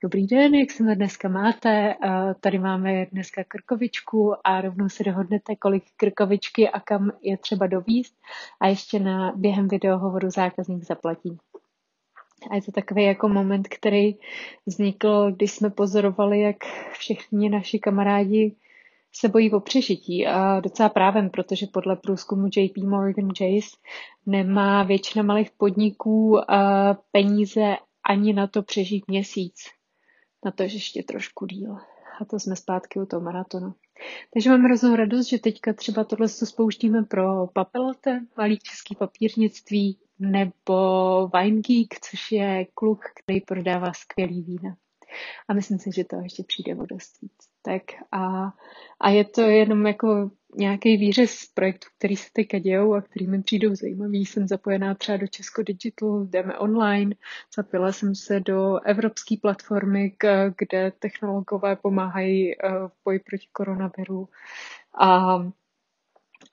Dobrý 0.04 0.28
den, 0.28 0.56
jak 0.56 0.72
se 0.72 0.96
dneska 0.96 1.30
máte? 1.30 1.96
Tady 2.40 2.60
máme 2.60 3.06
dneska 3.06 3.44
krkovičku 3.44 4.34
a 4.44 4.62
rovnou 4.62 4.90
se 4.90 5.04
dohodnete, 5.04 5.56
kolik 5.56 5.84
krkovičky 5.98 6.70
a 6.70 6.80
kam 6.80 7.12
je 7.22 7.38
třeba 7.38 7.68
dovíst 7.68 8.16
a 8.62 8.68
ještě 8.68 9.00
na 9.00 9.34
během 9.36 9.68
videohovoru 9.68 10.30
zákazník 10.30 10.84
zaplatí. 10.84 11.38
A 12.52 12.56
je 12.56 12.62
to 12.62 12.72
takový 12.72 13.04
jako 13.04 13.30
moment, 13.30 13.68
který 13.68 14.16
vznikl, 14.66 15.32
když 15.32 15.52
jsme 15.52 15.70
pozorovali, 15.70 16.42
jak 16.42 16.58
všichni 16.92 17.50
naši 17.50 17.80
kamarádi 17.80 18.56
se 19.12 19.30
bojí 19.30 19.52
o 19.52 19.60
přežití 19.60 20.28
a 20.28 20.60
docela 20.60 20.90
právem, 20.90 21.30
protože 21.30 21.68
podle 21.74 21.96
průzkumu 21.96 22.48
JP 22.58 22.78
Morgan 22.78 23.30
Chase 23.38 23.78
nemá 24.26 24.84
většina 24.84 25.24
malých 25.24 25.52
podniků 25.52 26.40
peníze 27.12 27.76
ani 28.10 28.34
na 28.34 28.48
to 28.48 28.64
přežít 28.64 29.08
měsíc 29.08 29.56
na 30.46 30.52
to, 30.52 30.68
že 30.68 30.76
ještě 30.76 31.04
trošku 31.04 31.46
díl. 31.46 31.78
A 32.22 32.26
to 32.26 32.40
jsme 32.40 32.56
zpátky 32.56 33.00
u 33.00 33.06
toho 33.06 33.22
maratonu. 33.22 33.74
Takže 34.34 34.50
mám 34.50 34.62
hroznou 34.62 34.96
radost, 34.96 35.28
že 35.28 35.40
teďka 35.40 35.74
třeba 35.74 36.04
tohle 36.04 36.28
spouštíme 36.28 37.04
pro 37.04 37.48
Papelote, 37.48 38.26
malý 38.38 38.60
český 38.60 38.96
papírnictví, 38.96 40.00
nebo 40.20 41.28
Wine 41.28 41.62
Geek, 41.62 42.00
což 42.00 42.32
je 42.32 42.66
kluk, 42.74 43.00
který 43.24 43.42
prodává 43.42 43.94
skvělý 43.94 44.42
vína. 44.42 44.78
A 45.48 45.54
myslím 45.54 45.80
si, 45.80 45.90
že 45.96 46.04
to 46.04 46.16
ještě 46.16 46.44
přijde 46.44 46.76
o 46.76 46.86
dost 46.86 47.22
víc. 47.22 47.53
Tak 47.66 47.82
a, 48.12 48.54
a 49.00 49.10
je 49.10 49.26
to 49.26 49.42
jenom 49.42 49.88
jako 49.88 50.32
nějaký 50.56 50.98
výřez 50.98 51.46
projektů, 51.54 51.88
který 51.98 52.16
se 52.16 52.30
teďka 52.34 52.60
dějou 52.60 52.94
a 52.94 53.02
který 53.02 53.28
mi 53.28 53.42
přijdou 53.42 53.76
zajímavý. 53.76 54.26
Jsem 54.26 54.48
zapojená 54.48 54.96
třeba 54.96 55.18
do 55.18 55.28
Česko 55.28 55.64
Digital, 55.64 56.26
jdeme 56.26 56.58
online, 56.58 57.16
zapila 57.56 57.92
jsem 57.92 58.16
se 58.16 58.40
do 58.40 58.80
evropské 58.80 59.36
platformy, 59.42 60.16
kde 60.58 60.92
technologové 61.00 61.76
pomáhají 61.76 62.54
eh, 62.54 62.70
v 62.88 62.92
boji 63.06 63.20
proti 63.20 63.48
koronaviru 63.52 64.30
a, 65.00 65.36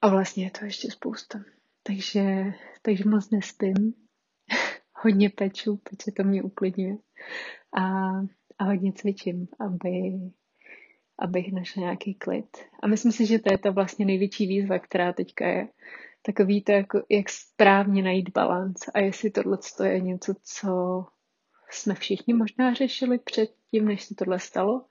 a 0.03 0.09
vlastně 0.09 0.45
je 0.45 0.51
to 0.51 0.65
ještě 0.65 0.91
spousta. 0.91 1.41
Takže, 1.83 2.45
takže 2.83 3.09
moc 3.09 3.31
nespím, 3.31 3.95
hodně 5.03 5.31
peču, 5.31 5.77
peče 5.77 6.13
to 6.13 6.25
mě 6.25 6.43
uklidňuje 6.43 6.97
a, 7.77 8.11
a 8.59 8.65
hodně 8.65 8.93
cvičím, 8.93 9.49
aby 9.61 9.91
abych 11.21 11.53
našla 11.53 11.81
nějaký 11.81 12.15
klid. 12.15 12.57
A 12.83 12.87
myslím 12.87 13.13
si, 13.13 13.27
že 13.27 13.39
to 13.39 13.53
je 13.53 13.59
ta 13.59 13.71
vlastně 13.71 14.07
největší 14.07 14.47
výzva, 14.47 14.79
která 14.79 15.13
teďka 15.13 15.47
je 15.49 15.69
takový 16.23 16.63
to, 16.63 16.73
jako, 16.73 17.03
jak 17.09 17.31
správně 17.31 18.03
najít 18.03 18.31
balans 18.31 18.89
a 18.95 18.99
jestli 18.99 19.31
tohle 19.31 19.59
je 19.85 20.01
něco, 20.01 20.35
co 20.43 21.05
jsme 21.71 21.95
všichni 21.95 22.35
možná 22.35 22.75
řešili 22.75 23.19
předtím, 23.19 23.85
než 23.85 24.05
se 24.05 24.15
tohle 24.15 24.39
stalo, 24.39 24.85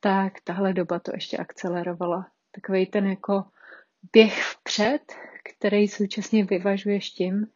tak 0.00 0.32
tahle 0.44 0.72
doba 0.72 0.98
to 0.98 1.10
ještě 1.14 1.36
akcelerovala. 1.36 2.26
Takový 2.50 2.86
ten 2.86 3.06
jako 3.06 3.44
běh 4.12 4.42
vpřed, 4.42 5.12
který 5.44 5.88
současně 5.88 6.44
vyvažuješ 6.44 7.10
tím, 7.10 7.46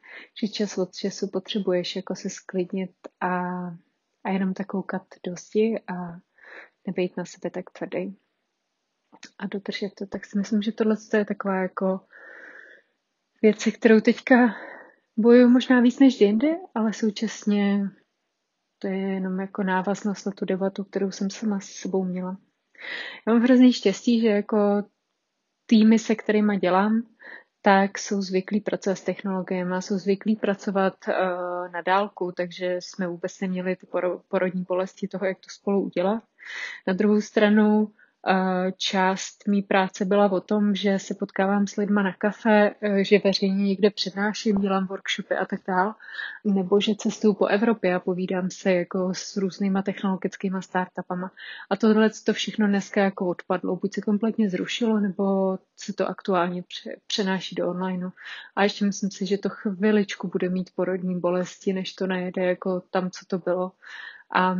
že 0.40 0.48
čas 0.48 0.78
od 0.78 0.94
času 0.94 1.28
potřebuješ 1.32 1.96
jako 1.96 2.14
se 2.14 2.30
sklidnit 2.30 2.90
a, 3.20 3.30
a 4.24 4.30
jenom 4.30 4.54
tak 4.54 4.66
koukat 4.66 5.02
dosti 5.26 5.74
a 5.86 6.18
nebejt 6.86 7.16
na 7.16 7.24
sebe 7.24 7.50
tak 7.50 7.70
tvrdý. 7.70 8.16
A 9.38 9.46
dodržet 9.46 9.94
to, 9.94 10.06
tak 10.06 10.26
si 10.26 10.38
myslím, 10.38 10.62
že 10.62 10.72
tohle 10.72 10.96
je 11.16 11.24
taková 11.24 11.56
jako 11.56 12.00
věc, 13.42 13.68
kterou 13.78 14.00
teďka 14.00 14.56
bojuju 15.16 15.48
možná 15.48 15.80
víc 15.80 15.98
než 15.98 16.20
jindy, 16.20 16.56
ale 16.74 16.92
současně 16.92 17.90
to 18.78 18.86
je 18.88 18.98
jenom 18.98 19.40
jako 19.40 19.62
návaznost 19.62 20.26
na 20.26 20.32
tu 20.32 20.44
debatu, 20.44 20.84
kterou 20.84 21.10
jsem 21.10 21.30
sama 21.30 21.60
s 21.60 21.66
sebou 21.66 22.04
měla. 22.04 22.38
Já 23.26 23.32
mám 23.32 23.42
hrozný 23.42 23.72
štěstí, 23.72 24.20
že 24.20 24.28
jako 24.28 24.84
týmy, 25.66 25.98
se 25.98 26.14
kterými 26.14 26.58
dělám, 26.58 27.02
tak 27.64 27.98
jsou 27.98 28.22
zvyklí 28.22 28.60
pracovat 28.60 28.96
s 28.96 29.02
technologiemi, 29.02 29.74
jsou 29.80 29.98
zvyklí 29.98 30.36
pracovat 30.36 30.94
uh, 31.08 31.14
na 31.72 31.80
dálku, 31.86 32.32
takže 32.32 32.76
jsme 32.80 33.06
vůbec 33.06 33.40
neměli 33.40 33.76
ty 33.76 33.86
porodní 34.28 34.62
bolesti 34.68 35.08
toho, 35.08 35.26
jak 35.26 35.38
to 35.38 35.50
spolu 35.50 35.80
udělat. 35.82 36.22
Na 36.86 36.92
druhou 36.92 37.20
stranu 37.20 37.92
Část 38.76 39.48
mý 39.48 39.62
práce 39.62 40.04
byla 40.04 40.32
o 40.32 40.40
tom, 40.40 40.74
že 40.74 40.98
se 40.98 41.14
potkávám 41.14 41.66
s 41.66 41.76
lidma 41.76 42.02
na 42.02 42.12
kafe, 42.12 42.74
e, 42.80 43.04
že 43.04 43.20
veřejně 43.24 43.64
někde 43.64 43.90
přednáším, 43.90 44.56
dělám 44.56 44.86
workshopy 44.86 45.34
a 45.34 45.44
tak 45.44 45.60
dál, 45.68 45.94
nebo 46.44 46.80
že 46.80 46.94
cestuju 46.94 47.34
po 47.34 47.46
Evropě 47.46 47.94
a 47.94 48.00
povídám 48.00 48.50
se 48.50 48.72
jako 48.72 49.14
s 49.14 49.36
různýma 49.36 49.82
technologickými 49.82 50.62
startupama. 50.62 51.30
A 51.70 51.76
tohle 51.76 52.10
to 52.26 52.32
všechno 52.32 52.66
dneska 52.66 53.00
jako 53.00 53.26
odpadlo. 53.26 53.76
Buď 53.76 53.94
se 53.94 54.00
kompletně 54.00 54.50
zrušilo, 54.50 55.00
nebo 55.00 55.58
se 55.76 55.92
to 55.92 56.08
aktuálně 56.08 56.64
přenáší 57.06 57.54
do 57.54 57.68
onlineu. 57.68 58.10
A 58.56 58.62
ještě 58.62 58.84
myslím 58.84 59.10
si, 59.10 59.26
že 59.26 59.38
to 59.38 59.48
chviličku 59.48 60.28
bude 60.28 60.48
mít 60.48 60.70
porodní 60.74 61.20
bolesti, 61.20 61.72
než 61.72 61.92
to 61.92 62.06
najede 62.06 62.44
jako 62.44 62.80
tam, 62.90 63.10
co 63.10 63.26
to 63.26 63.38
bylo. 63.38 63.72
A 64.34 64.56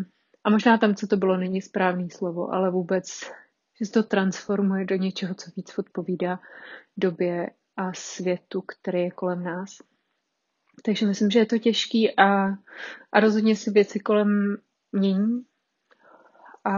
a 0.47 0.51
možná 0.51 0.79
tam, 0.79 0.95
co 0.95 1.07
to 1.07 1.17
bylo, 1.17 1.37
není 1.37 1.63
správný 1.63 2.11
slovo, 2.11 2.55
ale 2.55 2.71
vůbec 2.71 3.31
že 3.79 3.87
se 3.87 3.93
to 3.93 4.03
transformuje 4.03 4.85
do 4.85 4.97
něčeho, 4.97 5.35
co 5.35 5.51
víc 5.57 5.79
odpovídá 5.79 6.41
době 6.97 7.51
a 7.77 7.93
světu, 7.93 8.61
který 8.61 9.01
je 9.01 9.11
kolem 9.11 9.45
nás. 9.45 9.71
Takže 10.83 11.07
myslím, 11.07 11.31
že 11.31 11.39
je 11.39 11.47
to 11.47 11.59
těžký 11.59 12.17
a, 12.17 12.47
a 13.13 13.21
rozhodně 13.21 13.57
si 13.57 13.71
věci 13.71 14.01
kolem 14.01 14.57
mění 14.93 15.45
a, 16.65 16.75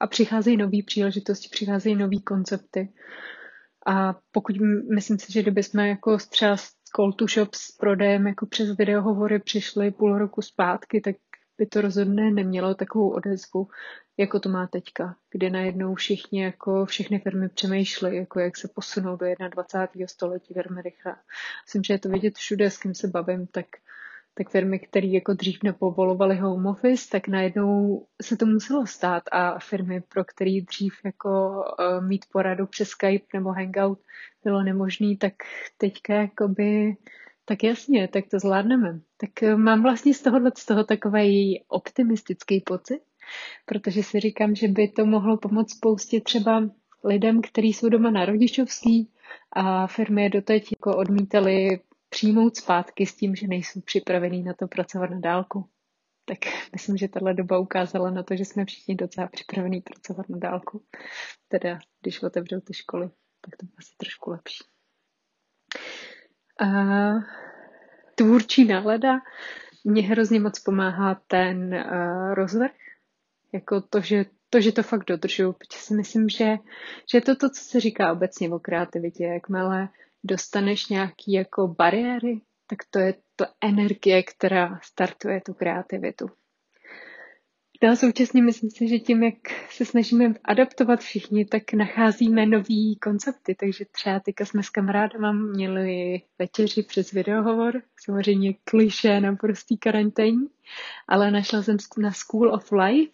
a 0.00 0.06
přicházejí 0.06 0.56
nové 0.56 0.78
příležitosti, 0.86 1.48
přicházejí 1.52 1.96
nové 1.96 2.20
koncepty. 2.20 2.92
A 3.86 4.16
pokud 4.30 4.56
myslím 4.94 5.18
si, 5.18 5.32
že 5.32 5.42
kdyby 5.42 5.62
jsme 5.62 5.88
jako 5.88 6.18
třeba 6.18 6.56
z 6.56 6.70
call 6.96 7.12
to 7.12 7.26
shop 7.26 7.54
s 7.54 7.72
prodejem 7.72 8.26
jako 8.26 8.46
přes 8.46 8.76
videohovory 8.76 9.38
přišli 9.38 9.90
půl 9.90 10.18
roku 10.18 10.42
zpátky, 10.42 11.00
tak 11.00 11.16
by 11.58 11.66
to 11.66 11.80
rozhodně 11.80 12.30
nemělo 12.30 12.74
takovou 12.74 13.10
odezvu, 13.10 13.68
jako 14.16 14.40
to 14.40 14.48
má 14.48 14.66
teďka, 14.66 15.16
kdy 15.30 15.50
najednou 15.50 15.94
všichni, 15.94 16.42
jako 16.42 16.86
všechny 16.86 17.18
firmy 17.18 17.48
přemýšlí, 17.48 18.16
jako 18.16 18.40
jak 18.40 18.56
se 18.56 18.68
posunou 18.74 19.16
do 19.16 19.26
21. 19.50 20.06
století 20.06 20.54
velmi 20.54 20.82
rychle. 20.82 21.16
Myslím, 21.66 21.84
že 21.84 21.94
je 21.94 21.98
to 21.98 22.08
vidět 22.08 22.36
všude, 22.36 22.70
s 22.70 22.78
kým 22.78 22.94
se 22.94 23.08
bavím, 23.08 23.46
tak, 23.46 23.66
tak 24.34 24.50
firmy, 24.50 24.78
které 24.78 25.06
jako 25.06 25.32
dřív 25.32 25.62
nepovolovaly 25.62 26.36
home 26.36 26.66
office, 26.66 27.08
tak 27.10 27.28
najednou 27.28 28.06
se 28.22 28.36
to 28.36 28.46
muselo 28.46 28.86
stát 28.86 29.22
a 29.32 29.58
firmy, 29.58 30.00
pro 30.00 30.24
které 30.24 30.60
dřív 30.68 30.94
jako 31.04 31.62
uh, 31.78 32.04
mít 32.06 32.24
poradu 32.32 32.66
přes 32.66 32.88
Skype 32.88 33.26
nebo 33.34 33.52
Hangout 33.52 33.98
bylo 34.44 34.62
nemožné, 34.62 35.16
tak 35.16 35.32
teďka 35.78 36.14
jakoby 36.14 36.96
tak 37.48 37.64
jasně, 37.64 38.08
tak 38.08 38.24
to 38.30 38.38
zvládneme. 38.38 39.00
Tak 39.16 39.42
eh, 39.42 39.56
mám 39.56 39.82
vlastně 39.82 40.14
z 40.14 40.22
tohohle 40.22 40.52
z 40.58 40.66
toho 40.66 40.84
takový 40.84 41.64
optimistický 41.68 42.60
pocit, 42.60 43.00
protože 43.66 44.02
si 44.02 44.20
říkám, 44.20 44.54
že 44.54 44.68
by 44.68 44.88
to 44.88 45.06
mohlo 45.06 45.36
pomoct 45.36 45.76
spoustě 45.76 46.20
třeba 46.20 46.70
lidem, 47.04 47.42
kteří 47.42 47.72
jsou 47.72 47.88
doma 47.88 48.10
na 48.10 48.24
rodičovský 48.24 49.10
a 49.52 49.86
firmy 49.86 50.22
je 50.22 50.30
doteď 50.30 50.72
jako 50.72 50.96
odmítali 50.96 51.80
přijmout 52.08 52.56
zpátky 52.56 53.06
s 53.06 53.16
tím, 53.16 53.34
že 53.34 53.46
nejsou 53.46 53.80
připravený 53.80 54.42
na 54.42 54.54
to 54.54 54.68
pracovat 54.68 55.10
na 55.10 55.20
dálku. 55.20 55.68
Tak 56.24 56.38
myslím, 56.72 56.96
že 56.96 57.08
tahle 57.08 57.34
doba 57.34 57.58
ukázala 57.58 58.10
na 58.10 58.22
to, 58.22 58.36
že 58.36 58.44
jsme 58.44 58.64
všichni 58.64 58.94
docela 58.94 59.26
připravení 59.26 59.80
pracovat 59.80 60.28
na 60.28 60.38
dálku. 60.38 60.82
Teda, 61.48 61.78
když 62.02 62.22
otevřou 62.22 62.60
ty 62.60 62.74
školy, 62.74 63.10
tak 63.40 63.56
to 63.56 63.66
bude 63.66 63.76
asi 63.78 63.92
trošku 63.96 64.30
lepší. 64.30 64.64
A 66.58 66.66
tvůrčí 68.14 68.64
nálada. 68.64 69.20
Mě 69.84 70.02
hrozně 70.02 70.40
moc 70.40 70.58
pomáhá 70.58 71.20
ten 71.26 71.74
uh, 71.74 72.34
rozvrh, 72.34 72.70
jako 73.52 73.80
to, 73.80 74.00
že 74.00 74.24
to, 74.50 74.60
že 74.60 74.72
to 74.72 74.82
fakt 74.82 75.04
dodržuju, 75.04 75.52
protože 75.52 75.78
si 75.78 75.94
myslím, 75.94 76.28
že, 76.28 76.56
že 77.12 77.20
to 77.20 77.36
to, 77.36 77.50
co 77.50 77.64
se 77.64 77.80
říká 77.80 78.12
obecně 78.12 78.50
o 78.50 78.58
kreativitě, 78.58 79.24
jakmile 79.24 79.88
dostaneš 80.24 80.88
nějaký 80.88 81.32
jako 81.32 81.68
bariéry, 81.68 82.40
tak 82.66 82.78
to 82.90 82.98
je 82.98 83.14
to 83.36 83.44
energie, 83.60 84.22
která 84.22 84.80
startuje 84.82 85.40
tu 85.40 85.54
kreativitu. 85.54 86.30
No 87.82 87.96
současně 87.96 88.42
myslím 88.42 88.70
si, 88.70 88.88
že 88.88 88.98
tím, 88.98 89.22
jak 89.22 89.34
se 89.70 89.84
snažíme 89.84 90.34
adaptovat 90.44 91.00
všichni, 91.00 91.44
tak 91.44 91.72
nacházíme 91.72 92.46
nový 92.46 92.96
koncepty. 92.96 93.54
Takže 93.54 93.84
třeba 93.92 94.20
teďka 94.20 94.44
jsme 94.44 94.62
s 94.62 94.70
kamarádama 94.70 95.32
měli 95.32 96.22
večeři 96.38 96.82
přes 96.82 97.12
videohovor, 97.12 97.82
samozřejmě 98.04 98.54
kliše 98.64 99.20
na 99.20 99.36
prostý 99.36 99.78
karanténní, 99.78 100.46
ale 101.08 101.30
našla 101.30 101.62
jsem 101.62 101.76
na 101.98 102.12
School 102.12 102.54
of 102.54 102.72
Life. 102.72 103.12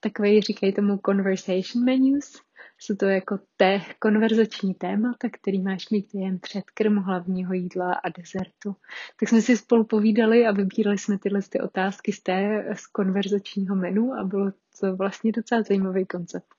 Takový, 0.00 0.40
říkají 0.40 0.72
tomu 0.72 0.98
conversation 1.06 1.84
menus, 1.84 2.42
jsou 2.78 2.96
to 2.96 3.06
jako 3.06 3.38
té 3.56 3.80
konverzační 3.98 4.74
témata, 4.74 5.28
který 5.32 5.62
máš 5.62 5.90
mít 5.90 6.14
jen 6.14 6.38
předkrm 6.38 6.96
hlavního 6.96 7.52
jídla 7.52 7.92
a 7.92 8.08
desertu. 8.08 8.76
Tak 9.20 9.28
jsme 9.28 9.40
si 9.42 9.56
spolu 9.56 9.84
povídali 9.84 10.46
a 10.46 10.52
vybírali 10.52 10.98
jsme 10.98 11.18
tyhle 11.18 11.40
ty 11.48 11.60
otázky 11.60 12.12
z 12.12 12.22
té 12.22 12.64
z 12.74 12.86
konverzačního 12.86 13.76
menu 13.76 14.14
a 14.14 14.24
bylo 14.24 14.52
to 14.80 14.96
vlastně 14.96 15.32
docela 15.32 15.62
zajímavý 15.62 16.06
koncept. 16.06 16.54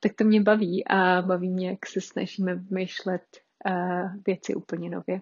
Tak 0.00 0.12
to 0.14 0.24
mě 0.24 0.40
baví 0.42 0.86
a 0.86 1.22
baví 1.22 1.50
mě, 1.50 1.70
jak 1.70 1.86
se 1.86 2.00
snažíme 2.00 2.54
vymýšlet 2.54 3.22
uh, 3.66 4.22
věci 4.26 4.54
úplně 4.54 4.90
nově 4.90 5.20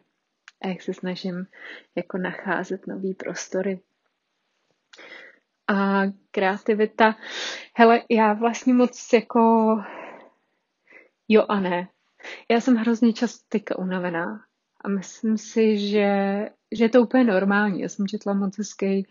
a 0.63 0.69
jak 0.69 0.83
se 0.83 0.95
snažím 0.95 1.47
jako 1.95 2.19
nacházet 2.19 2.87
nový 2.87 3.15
prostory. 3.15 3.81
A 5.69 6.03
kreativita, 6.31 7.17
hele, 7.77 8.03
já 8.11 8.33
vlastně 8.33 8.75
moc 8.75 9.13
jako 9.13 9.77
Jo 11.29 11.45
a 11.49 11.61
ne. 11.61 11.89
Já 12.51 12.61
jsem 12.61 12.77
hrozně 12.77 13.13
často 13.13 13.45
teďka 13.49 13.79
unavená 13.79 14.45
a 14.81 14.89
myslím 14.89 15.39
si, 15.39 15.89
že, 15.89 16.49
že 16.73 16.85
je 16.85 16.89
to 16.89 17.03
úplně 17.03 17.25
normální. 17.25 17.81
Já 17.81 17.89
jsem 17.89 18.09
četla 18.09 18.35
moc 18.35 18.59
hezký 18.59 19.07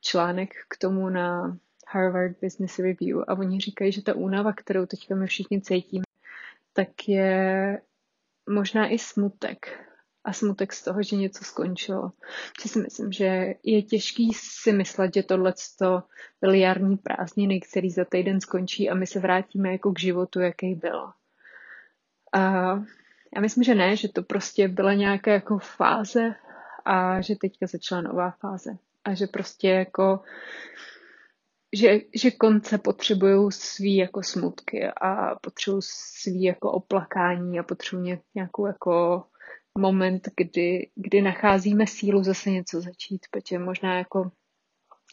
článek 0.00 0.54
k 0.68 0.78
tomu 0.78 1.08
na 1.08 1.58
Harvard 1.88 2.36
Business 2.42 2.78
Review 2.78 3.18
a 3.28 3.34
oni 3.34 3.60
říkají, 3.60 3.92
že 3.92 4.02
ta 4.02 4.14
únava, 4.14 4.52
kterou 4.52 4.86
teďka 4.86 5.14
my 5.14 5.26
všichni 5.26 5.60
cítíme, 5.60 6.04
tak 6.72 7.08
je 7.08 7.80
možná 8.48 8.88
i 8.88 8.98
smutek. 8.98 9.86
A 10.24 10.32
smutek 10.32 10.72
z 10.72 10.84
toho, 10.84 11.02
že 11.02 11.16
něco 11.16 11.44
skončilo. 11.44 12.12
Že 12.62 12.68
si 12.68 12.78
myslím, 12.78 13.12
že 13.12 13.54
je 13.62 13.82
těžký 13.82 14.32
si 14.34 14.72
myslet, 14.72 15.14
že 15.14 15.22
tohle 15.22 15.54
byly 16.40 16.60
jarní 16.60 16.96
prázdniny, 16.96 17.60
který 17.60 17.90
za 17.90 18.04
týden 18.04 18.40
skončí 18.40 18.90
a 18.90 18.94
my 18.94 19.06
se 19.06 19.20
vrátíme 19.20 19.72
jako 19.72 19.92
k 19.92 19.98
životu, 19.98 20.40
jaký 20.40 20.74
byl. 20.74 21.12
A 22.32 22.40
já 23.34 23.40
myslím, 23.40 23.64
že 23.64 23.74
ne, 23.74 23.96
že 23.96 24.08
to 24.08 24.22
prostě 24.22 24.68
byla 24.68 24.94
nějaká 24.94 25.32
jako 25.32 25.58
fáze 25.58 26.34
a 26.84 27.20
že 27.20 27.36
teďka 27.36 27.66
začala 27.66 28.00
nová 28.00 28.30
fáze. 28.30 28.70
A 29.04 29.14
že 29.14 29.26
prostě 29.26 29.68
jako 29.68 30.20
že, 31.72 31.98
že 32.14 32.30
konce 32.30 32.78
potřebují 32.78 33.52
svý 33.52 33.96
jako 33.96 34.22
smutky 34.22 34.86
a 34.86 35.34
potřebují 35.40 35.82
svý 35.84 36.42
jako 36.42 36.72
oplakání 36.72 37.58
a 37.58 37.62
potřebují 37.62 38.18
nějakou 38.34 38.66
jako 38.66 39.24
moment, 39.78 40.28
kdy, 40.36 40.90
kdy 40.94 41.22
nacházíme 41.22 41.86
sílu 41.86 42.22
zase 42.22 42.50
něco 42.50 42.80
začít, 42.80 43.20
protože 43.30 43.58
možná 43.58 43.98
jako 43.98 44.30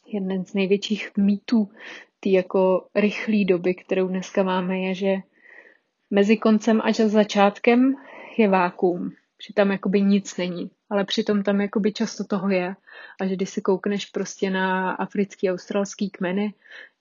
jeden 0.07 0.45
z 0.45 0.53
největších 0.53 1.11
mýtů 1.17 1.69
té 2.19 2.29
jako 2.29 2.87
rychlé 2.95 3.45
doby, 3.45 3.75
kterou 3.75 4.07
dneska 4.07 4.43
máme, 4.43 4.79
je, 4.79 4.95
že 4.95 5.15
mezi 6.11 6.37
koncem 6.37 6.81
a 6.83 7.07
začátkem 7.07 7.95
je 8.37 8.49
vákuum. 8.49 9.11
že 9.47 9.53
tam 9.53 9.71
jakoby 9.71 10.01
nic 10.01 10.37
není, 10.37 10.71
ale 10.89 11.05
přitom 11.05 11.43
tam 11.43 11.61
jakoby 11.61 11.93
často 11.93 12.23
toho 12.23 12.49
je 12.49 12.75
a 13.21 13.25
že 13.25 13.35
když 13.35 13.49
si 13.49 13.61
koukneš 13.61 14.05
prostě 14.05 14.49
na 14.49 14.91
africký, 14.91 15.51
australský 15.51 16.09
kmeny, 16.09 16.53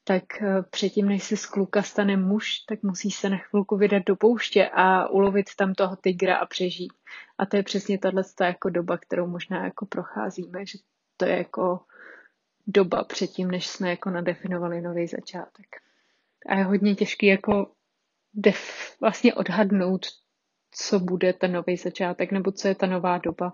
tak 0.04 0.42
eh, 0.42 0.62
předtím, 0.70 1.08
než 1.08 1.22
se 1.22 1.36
z 1.36 1.46
kluka 1.46 1.82
stane 1.82 2.16
muž, 2.16 2.58
tak 2.58 2.82
musí 2.82 3.10
se 3.10 3.28
na 3.28 3.36
chvilku 3.36 3.76
vydat 3.76 4.02
do 4.06 4.16
pouště 4.16 4.68
a 4.68 5.08
ulovit 5.08 5.54
tam 5.56 5.74
toho 5.74 5.96
tygra 5.96 6.36
a 6.36 6.46
přežít. 6.46 6.92
A 7.38 7.46
to 7.46 7.56
je 7.56 7.62
přesně 7.62 7.98
tahle 7.98 8.24
jako 8.40 8.70
doba, 8.70 8.98
kterou 8.98 9.26
možná 9.26 9.64
jako 9.64 9.86
procházíme, 9.86 10.66
že 10.66 10.78
to 11.16 11.24
je 11.24 11.36
jako 11.36 11.80
doba 12.66 13.04
předtím, 13.04 13.50
než 13.50 13.66
jsme 13.66 13.90
jako 13.90 14.10
nadefinovali 14.10 14.80
nový 14.80 15.06
začátek. 15.06 15.66
A 16.46 16.54
je 16.54 16.64
hodně 16.64 16.94
těžký 16.94 17.26
jako 17.26 17.70
def, 18.36 18.96
vlastně 19.00 19.34
odhadnout, 19.34 20.06
co 20.70 21.00
bude 21.00 21.32
ten 21.32 21.52
nový 21.52 21.76
začátek, 21.76 22.32
nebo 22.32 22.52
co 22.52 22.68
je 22.68 22.74
ta 22.74 22.86
nová 22.86 23.18
doba. 23.18 23.52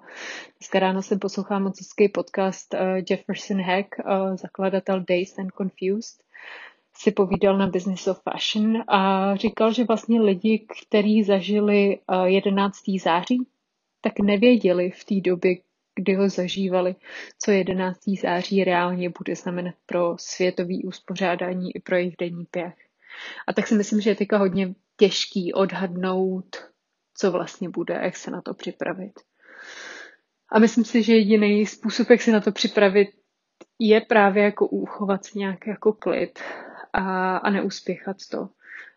Dneska 0.59 0.79
ráno 0.79 1.03
jsem 1.03 1.19
poslouchala 1.19 1.61
moc 1.61 1.81
hezký 1.81 2.09
podcast 2.09 2.75
uh, 2.75 2.81
Jefferson 3.11 3.61
Hack, 3.61 3.87
uh, 3.99 4.37
zakladatel 4.37 5.01
Dazed 5.01 5.39
and 5.39 5.51
Confused, 5.51 6.23
si 6.97 7.11
povídal 7.11 7.59
na 7.59 7.67
Business 7.67 8.07
of 8.07 8.23
Fashion 8.23 8.85
a 8.89 9.37
říkal, 9.37 9.73
že 9.73 9.85
vlastně 9.85 10.21
lidi, 10.21 10.67
kteří 10.89 11.25
zažili 11.25 11.99
uh, 12.13 12.25
11. 12.25 12.77
září, 13.03 13.47
tak 14.01 14.13
nevěděli 14.19 14.91
v 14.91 15.05
té 15.05 15.15
době, 15.31 15.57
kdy 15.95 16.15
ho 16.15 16.29
zažívali, 16.29 16.95
co 17.39 17.51
11. 17.51 17.99
září 18.23 18.65
reálně 18.65 19.11
bude 19.19 19.37
znamenat 19.37 19.75
pro 19.87 20.15
světový 20.19 20.85
uspořádání 20.85 21.77
i 21.77 21.81
pro 21.81 21.97
jejich 21.97 22.17
denní 22.19 22.45
pěch. 22.45 22.92
A 23.47 23.53
tak 23.53 23.67
si 23.67 23.75
myslím, 23.75 24.01
že 24.01 24.11
je 24.11 24.17
teďka 24.17 24.39
hodně 24.39 24.75
těžký 24.97 25.53
odhadnout, 25.53 26.57
co 27.15 27.31
vlastně 27.31 27.69
bude, 27.69 28.01
jak 28.03 28.17
se 28.17 28.31
na 28.31 28.43
to 28.43 28.55
připravit. 28.55 29.13
A 30.53 30.59
myslím 30.59 30.85
si, 30.85 31.03
že 31.03 31.15
jediný 31.15 31.67
způsob, 31.67 32.11
jak 32.11 32.23
se 32.23 32.33
na 32.33 32.41
to 32.41 32.53
připravit, 32.53 33.09
je 33.79 34.01
právě 34.01 34.45
jako 34.45 34.67
uchovat 34.67 35.25
si 35.25 35.39
nějaký 35.39 35.71
jako 35.71 35.93
klid 35.93 36.39
a, 36.93 37.37
a 37.37 37.51
neuspěchat 37.51 38.17
to. 38.31 38.49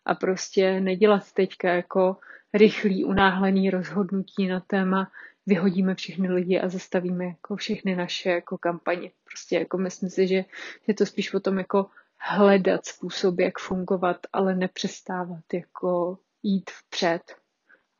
A 0.04 0.14
prostě 0.14 0.80
nedělat 0.80 1.32
teďka 1.32 1.68
jako 1.68 2.16
rychlý, 2.54 3.04
unáhlený 3.04 3.70
rozhodnutí 3.70 4.46
na 4.46 4.60
téma, 4.60 5.10
vyhodíme 5.46 5.94
všechny 5.94 6.28
lidi 6.28 6.60
a 6.60 6.68
zastavíme 6.68 7.24
jako 7.24 7.56
všechny 7.56 7.96
naše 7.96 8.30
jako 8.30 8.58
kampaně. 8.58 9.10
Prostě 9.24 9.56
jako 9.56 9.78
myslím 9.78 10.10
si, 10.10 10.26
že 10.26 10.44
je 10.86 10.94
to 10.94 11.06
spíš 11.06 11.34
o 11.34 11.40
tom 11.40 11.58
jako 11.58 11.86
hledat 12.18 12.86
způsob, 12.86 13.40
jak 13.40 13.58
fungovat, 13.58 14.16
ale 14.32 14.54
nepřestávat 14.54 15.44
jako 15.52 16.18
jít 16.42 16.70
vpřed. 16.70 17.36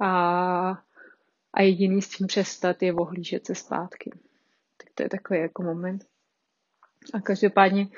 A, 0.00 0.10
a 1.52 1.62
jediný 1.62 2.02
s 2.02 2.08
tím 2.08 2.26
přestat 2.26 2.82
je 2.82 2.94
ohlížet 2.94 3.46
se 3.46 3.54
zpátky. 3.54 4.10
Tak 4.76 4.88
to 4.94 5.02
je 5.02 5.08
takový 5.08 5.40
jako 5.40 5.62
moment. 5.62 6.04
A 7.12 7.20
každopádně, 7.20 7.88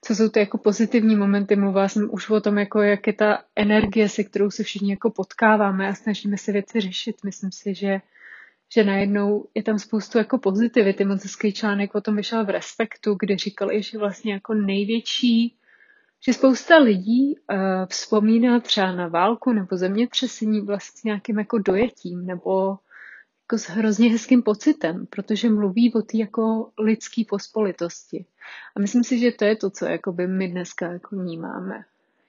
co 0.00 0.14
jsou 0.14 0.28
ty 0.28 0.40
jako 0.40 0.58
pozitivní 0.58 1.16
momenty, 1.16 1.56
mluvila 1.56 1.88
jsem 1.88 2.08
už 2.12 2.30
o 2.30 2.40
tom, 2.40 2.58
jako 2.58 2.80
jak 2.82 3.06
je 3.06 3.12
ta 3.12 3.44
energie, 3.56 4.08
se 4.08 4.24
kterou 4.24 4.50
se 4.50 4.62
všichni 4.62 4.90
jako 4.90 5.10
potkáváme 5.10 5.88
a 5.88 5.94
snažíme 5.94 6.38
se 6.38 6.52
věci 6.52 6.80
řešit. 6.80 7.24
Myslím 7.24 7.52
si, 7.52 7.74
že 7.74 8.00
že 8.74 8.84
najednou 8.84 9.48
je 9.54 9.62
tam 9.62 9.78
spoustu 9.78 10.18
jako 10.18 10.38
pozitivity. 10.38 11.04
Moc 11.04 11.22
hezký 11.22 11.52
článek 11.52 11.94
o 11.94 12.00
tom 12.00 12.16
vyšel 12.16 12.44
v 12.44 12.50
Respektu, 12.50 13.16
kde 13.20 13.36
říkali, 13.36 13.82
že 13.82 13.98
vlastně 13.98 14.32
jako 14.32 14.54
největší, 14.54 15.56
že 16.24 16.32
spousta 16.32 16.78
lidí 16.78 17.34
uh, 17.34 17.56
vzpomíná 17.88 18.60
třeba 18.60 18.92
na 18.92 19.08
válku 19.08 19.52
nebo 19.52 19.76
zemětřesení 19.76 20.60
vlastně 20.60 21.00
s 21.00 21.04
nějakým 21.04 21.38
jako 21.38 21.58
dojetím 21.58 22.26
nebo 22.26 22.78
jako 23.44 23.58
s 23.58 23.68
hrozně 23.68 24.10
hezkým 24.10 24.42
pocitem, 24.42 25.06
protože 25.06 25.50
mluví 25.50 25.94
o 25.94 26.02
té 26.02 26.16
jako 26.16 26.70
lidské 26.78 27.22
pospolitosti. 27.28 28.24
A 28.76 28.80
myslím 28.80 29.04
si, 29.04 29.18
že 29.18 29.32
to 29.32 29.44
je 29.44 29.56
to, 29.56 29.70
co 29.70 29.86
by 30.12 30.26
my 30.26 30.48
dneska 30.48 30.92
jako 30.92 31.16
vnímáme. 31.16 31.84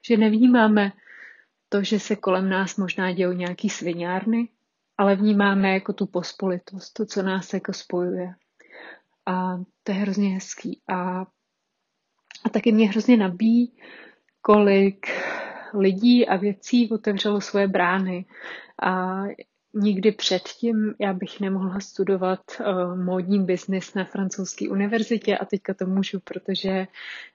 Že 0.08 0.18
nevnímáme 0.18 0.92
to, 1.70 1.84
že 1.84 2.00
se 2.00 2.16
kolem 2.16 2.50
nás 2.50 2.76
možná 2.78 3.12
dějou 3.12 3.32
nějaký 3.32 3.70
sviňárny, 3.70 4.48
ale 5.04 5.16
vnímáme 5.16 5.74
jako 5.74 5.94
tu 5.94 6.06
pospolitost, 6.06 6.94
to, 6.94 7.06
co 7.06 7.24
nás 7.24 7.54
jako 7.54 7.74
spojuje. 7.74 8.34
A 9.26 9.58
to 9.84 9.92
je 9.92 9.98
hrozně 9.98 10.30
hezký. 10.30 10.82
A, 10.88 11.22
a 12.44 12.50
taky 12.52 12.72
mě 12.72 12.90
hrozně 12.90 13.18
nabíjí, 13.18 13.74
kolik 14.42 15.08
lidí 15.74 16.28
a 16.28 16.36
věcí 16.36 16.90
otevřelo 16.92 17.42
svoje 17.42 17.68
brány. 17.68 18.26
A 18.84 19.24
nikdy 19.74 20.12
předtím 20.12 20.94
já 21.00 21.14
bych 21.14 21.40
nemohla 21.40 21.80
studovat 21.80 22.42
uh, 22.60 22.96
módní 23.04 23.46
biznis 23.46 23.94
na 23.94 24.06
francouzské 24.06 24.70
univerzitě 24.70 25.38
a 25.38 25.46
teďka 25.46 25.74
to 25.74 25.86
můžu, 25.86 26.20
protože 26.20 26.88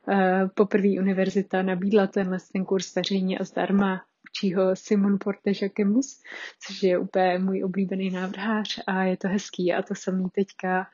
uh, 0.09 0.49
poprvé 0.55 0.89
univerzita 0.89 1.63
nabídla 1.63 2.07
tenhle 2.07 2.39
ten 2.53 2.65
kurz 2.65 2.95
veřejně 2.95 3.39
a 3.39 3.45
zdarma 3.45 4.03
učí 4.31 4.55
ho 4.55 4.77
Simon 4.77 5.19
Porte 5.21 5.51
Jacquemus, 5.63 6.23
což 6.67 6.83
je 6.83 6.99
úplně 6.99 7.39
můj 7.39 7.65
oblíbený 7.65 8.11
návrhář 8.11 8.81
a 8.87 9.03
je 9.03 9.17
to 9.17 9.29
hezký. 9.29 9.73
A 9.73 9.83
to 9.83 9.95
samý 9.95 10.31
teďka 10.31 10.87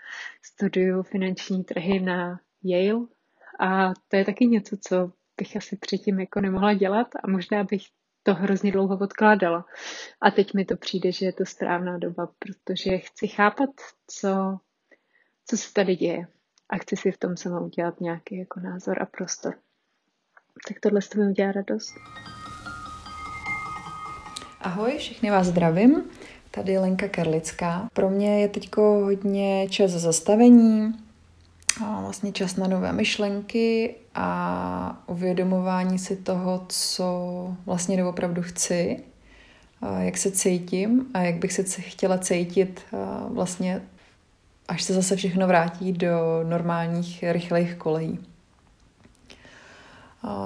studuju 0.42 1.02
finanční 1.02 1.64
trhy 1.64 2.00
na 2.00 2.40
Yale 2.62 3.06
a 3.60 3.94
to 4.08 4.16
je 4.16 4.24
taky 4.24 4.46
něco, 4.46 4.76
co 4.76 5.12
bych 5.36 5.56
asi 5.56 5.76
předtím 5.76 6.20
jako 6.20 6.40
nemohla 6.40 6.74
dělat 6.74 7.08
a 7.22 7.30
možná 7.30 7.64
bych 7.64 7.82
to 8.22 8.34
hrozně 8.34 8.72
dlouho 8.72 8.98
odkládala. 8.98 9.64
A 10.20 10.30
teď 10.30 10.54
mi 10.54 10.64
to 10.64 10.76
přijde, 10.76 11.12
že 11.12 11.26
je 11.26 11.32
to 11.32 11.46
správná 11.46 11.98
doba, 11.98 12.28
protože 12.38 12.98
chci 12.98 13.28
chápat, 13.28 13.70
co, 14.06 14.58
co 15.46 15.56
se 15.56 15.72
tady 15.72 15.96
děje. 15.96 16.26
A 16.68 16.76
chci 16.76 16.96
si 16.96 17.12
v 17.12 17.18
tom 17.18 17.36
sama 17.36 17.60
udělat 17.60 18.00
nějaký 18.00 18.38
jako 18.38 18.60
názor 18.60 19.02
a 19.02 19.06
prostor. 19.06 19.54
Tak 20.68 20.80
tohle 20.80 21.02
s 21.02 21.14
mi 21.14 21.28
udělá 21.28 21.52
radost. 21.52 21.94
Ahoj, 24.64 24.98
všechny 24.98 25.30
vás 25.30 25.46
zdravím. 25.46 26.02
Tady 26.50 26.72
je 26.72 26.80
Lenka 26.80 27.08
Kerlická. 27.08 27.88
Pro 27.92 28.10
mě 28.10 28.40
je 28.40 28.48
teď 28.48 28.76
hodně 28.76 29.68
čas 29.68 29.90
zastavení, 29.90 30.94
a 31.84 32.00
vlastně 32.00 32.32
čas 32.32 32.56
na 32.56 32.66
nové 32.66 32.92
myšlenky 32.92 33.94
a 34.14 35.02
uvědomování 35.06 35.98
si 35.98 36.16
toho, 36.16 36.66
co 36.68 37.08
vlastně 37.66 37.96
doopravdu 37.96 38.42
chci, 38.42 39.02
jak 39.98 40.16
se 40.16 40.30
cítím 40.30 41.06
a 41.14 41.18
jak 41.18 41.34
bych 41.34 41.52
se 41.52 41.62
chtěla 41.62 42.18
cítit 42.18 42.80
vlastně, 43.28 43.82
až 44.68 44.82
se 44.82 44.94
zase 44.94 45.16
všechno 45.16 45.46
vrátí 45.46 45.92
do 45.92 46.44
normálních 46.48 47.24
rychlých 47.28 47.74
kolejí. 47.74 48.18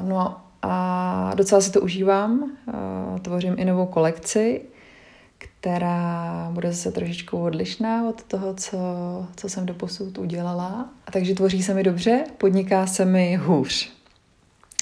No 0.02 0.20
a 0.20 0.47
docela 1.34 1.60
si 1.60 1.70
to 1.70 1.80
užívám. 1.80 2.50
Tvořím 3.22 3.54
i 3.58 3.64
novou 3.64 3.86
kolekci, 3.86 4.60
která 5.38 6.48
bude 6.52 6.72
zase 6.72 6.92
trošičku 6.92 7.42
odlišná 7.42 8.08
od 8.08 8.22
toho, 8.22 8.54
co, 8.54 8.78
co 9.36 9.48
jsem 9.48 9.66
doposud 9.66 10.18
udělala. 10.18 10.88
A 11.06 11.10
takže 11.10 11.34
tvoří 11.34 11.62
se 11.62 11.74
mi 11.74 11.82
dobře, 11.82 12.24
podniká 12.38 12.86
se 12.86 13.04
mi 13.04 13.36
hůř. 13.36 13.92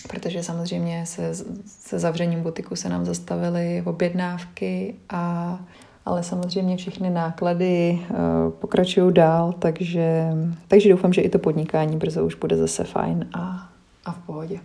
Protože 0.08 0.42
samozřejmě 0.42 1.06
se, 1.06 1.34
se 1.66 1.98
zavřením 1.98 2.42
butiku 2.42 2.76
se 2.76 2.88
nám 2.88 3.04
zastavily 3.04 3.82
objednávky, 3.86 4.94
a, 5.08 5.58
ale 6.04 6.22
samozřejmě 6.22 6.76
všechny 6.76 7.10
náklady 7.10 8.00
uh, 8.10 8.16
pokračují 8.50 9.14
dál, 9.14 9.52
takže, 9.52 10.32
takže 10.68 10.88
doufám, 10.88 11.12
že 11.12 11.20
i 11.20 11.28
to 11.28 11.38
podnikání 11.38 11.96
brzo 11.96 12.24
už 12.24 12.34
bude 12.34 12.56
zase 12.56 12.84
fajn 12.84 13.28
a, 13.34 13.68
a 14.04 14.12
v 14.12 14.18
pohodě. 14.18 14.60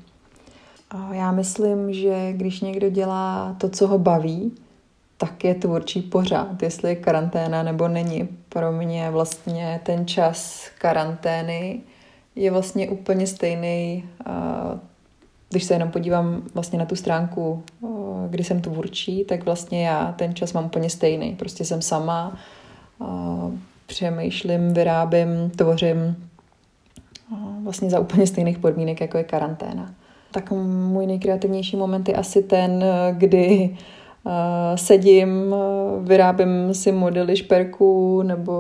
Já 1.11 1.31
myslím, 1.31 1.93
že 1.93 2.33
když 2.33 2.61
někdo 2.61 2.89
dělá 2.89 3.55
to, 3.59 3.69
co 3.69 3.87
ho 3.87 3.97
baví, 3.97 4.51
tak 5.17 5.43
je 5.43 5.55
tvůrčí 5.55 6.01
pořád, 6.01 6.63
jestli 6.63 6.89
je 6.89 6.95
karanténa 6.95 7.63
nebo 7.63 7.87
není. 7.87 8.29
Pro 8.49 8.71
mě 8.71 9.09
vlastně 9.11 9.79
ten 9.83 10.07
čas 10.07 10.67
karantény 10.79 11.81
je 12.35 12.51
vlastně 12.51 12.89
úplně 12.89 13.27
stejný, 13.27 14.03
když 15.49 15.63
se 15.63 15.73
jenom 15.73 15.91
podívám 15.91 16.41
vlastně 16.53 16.79
na 16.79 16.85
tu 16.85 16.95
stránku, 16.95 17.63
kdy 18.29 18.43
jsem 18.43 18.61
tvůrčí, 18.61 19.25
tak 19.25 19.45
vlastně 19.45 19.87
já 19.87 20.11
ten 20.17 20.35
čas 20.35 20.53
mám 20.53 20.65
úplně 20.65 20.89
stejný. 20.89 21.35
Prostě 21.35 21.65
jsem 21.65 21.81
sama, 21.81 22.37
přemýšlím, 23.85 24.73
vyrábím, 24.73 25.49
tvořím 25.55 26.29
vlastně 27.63 27.89
za 27.89 27.99
úplně 27.99 28.27
stejných 28.27 28.59
podmínek, 28.59 29.01
jako 29.01 29.17
je 29.17 29.23
karanténa 29.23 29.93
tak 30.31 30.51
můj 30.51 31.07
nejkreativnější 31.07 31.77
moment 31.77 32.09
je 32.09 32.15
asi 32.15 32.43
ten, 32.43 32.85
kdy 33.11 33.75
uh, 34.23 34.31
sedím, 34.75 35.55
vyrábím 36.01 36.73
si 36.73 36.91
modely 36.91 37.37
šperků 37.37 38.23
nebo 38.23 38.51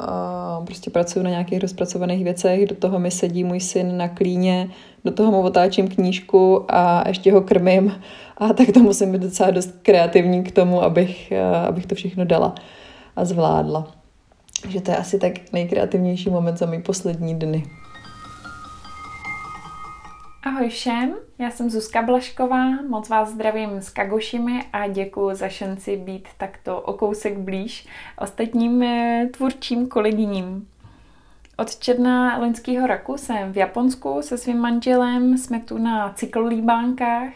uh, 0.00 0.64
prostě 0.64 0.90
pracuji 0.90 1.22
na 1.22 1.30
nějakých 1.30 1.60
rozpracovaných 1.60 2.24
věcech, 2.24 2.66
do 2.66 2.74
toho 2.74 2.98
mi 2.98 3.10
sedí 3.10 3.44
můj 3.44 3.60
syn 3.60 3.96
na 3.96 4.08
klíně, 4.08 4.68
do 5.04 5.10
toho 5.10 5.30
mu 5.30 5.40
otáčím 5.40 5.88
knížku 5.88 6.64
a 6.68 7.08
ještě 7.08 7.32
ho 7.32 7.40
krmím 7.40 7.92
a 8.38 8.52
tak 8.52 8.68
to 8.74 8.80
musím 8.80 9.12
být 9.12 9.22
docela 9.22 9.50
dost 9.50 9.74
kreativní 9.82 10.44
k 10.44 10.52
tomu, 10.52 10.82
abych, 10.82 11.32
uh, 11.32 11.56
abych 11.56 11.86
to 11.86 11.94
všechno 11.94 12.24
dala. 12.24 12.54
a 13.16 13.24
zvládla. 13.24 13.86
Že 14.68 14.80
to 14.80 14.90
je 14.90 14.96
asi 14.96 15.18
tak 15.18 15.32
nejkreativnější 15.52 16.30
moment 16.30 16.58
za 16.58 16.66
mý 16.66 16.82
poslední 16.82 17.34
dny. 17.34 17.64
Ahoj 20.46 20.68
všem, 20.68 21.14
já 21.38 21.50
jsem 21.50 21.70
Zuzka 21.70 22.02
Blašková, 22.02 22.82
moc 22.88 23.08
vás 23.08 23.28
zdravím 23.28 23.70
s 23.82 23.90
Kagošimi 23.90 24.64
a 24.72 24.86
děkuji 24.86 25.34
za 25.34 25.48
šanci 25.48 25.96
být 25.96 26.28
takto 26.36 26.80
o 26.80 26.92
kousek 26.92 27.38
blíž 27.38 27.86
ostatním 28.18 28.82
eh, 28.82 29.28
tvůrčím 29.36 29.88
kolegyním. 29.88 30.68
Od 31.56 31.76
června 31.76 32.38
loňského 32.38 32.86
roku 32.86 33.16
jsem 33.16 33.52
v 33.52 33.56
Japonsku 33.56 34.22
se 34.22 34.38
svým 34.38 34.58
manželem, 34.58 35.38
jsme 35.38 35.60
tu 35.60 35.78
na 35.78 36.12
cyklolíbánkách 36.12 37.32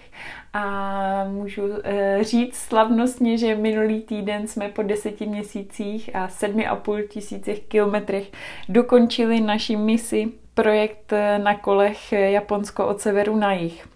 a 0.52 1.24
můžu 1.24 1.62
e, 1.84 2.18
říct 2.24 2.56
slavnostně, 2.56 3.38
že 3.38 3.54
minulý 3.54 4.00
týden 4.00 4.46
jsme 4.46 4.68
po 4.68 4.82
deseti 4.82 5.26
měsících 5.26 6.16
a 6.16 6.28
sedmi 6.28 6.66
a 6.66 6.76
půl 6.76 7.02
tisících 7.02 7.60
kilometrech 7.60 8.32
dokončili 8.68 9.40
naši 9.40 9.76
misi 9.76 10.32
projekt 10.62 11.12
eh, 11.12 11.38
na 11.38 11.54
kolech 11.54 12.12
Japonsko 12.12 12.86
od 12.86 13.00
severu 13.00 13.36
na 13.36 13.52
jih. 13.52 13.88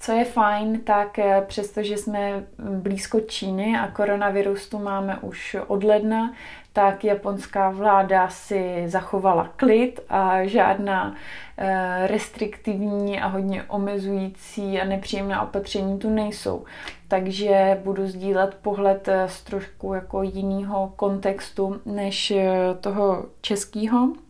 Co 0.00 0.12
je 0.12 0.24
fajn, 0.24 0.80
tak 0.80 1.18
eh, 1.18 1.44
přestože 1.46 1.96
jsme 1.96 2.44
blízko 2.58 3.20
Číny 3.20 3.78
a 3.78 3.88
koronavirus 3.88 4.68
tu 4.68 4.78
máme 4.78 5.18
už 5.18 5.56
od 5.66 5.84
ledna, 5.84 6.32
tak 6.72 7.04
japonská 7.04 7.70
vláda 7.70 8.28
si 8.28 8.84
zachovala 8.86 9.52
klid 9.56 10.00
a 10.08 10.44
žádná 10.44 11.14
eh, 11.58 12.06
restriktivní 12.06 13.20
a 13.20 13.26
hodně 13.26 13.62
omezující 13.62 14.80
a 14.80 14.84
nepříjemná 14.84 15.42
opatření 15.42 15.98
tu 15.98 16.10
nejsou. 16.10 16.64
Takže 17.08 17.80
budu 17.84 18.06
sdílet 18.06 18.54
pohled 18.62 19.08
z 19.26 19.42
trošku 19.42 19.94
jako 19.94 20.22
jiného 20.22 20.92
kontextu 20.96 21.80
než 21.84 22.32
toho 22.80 23.26
českého. 23.40 24.23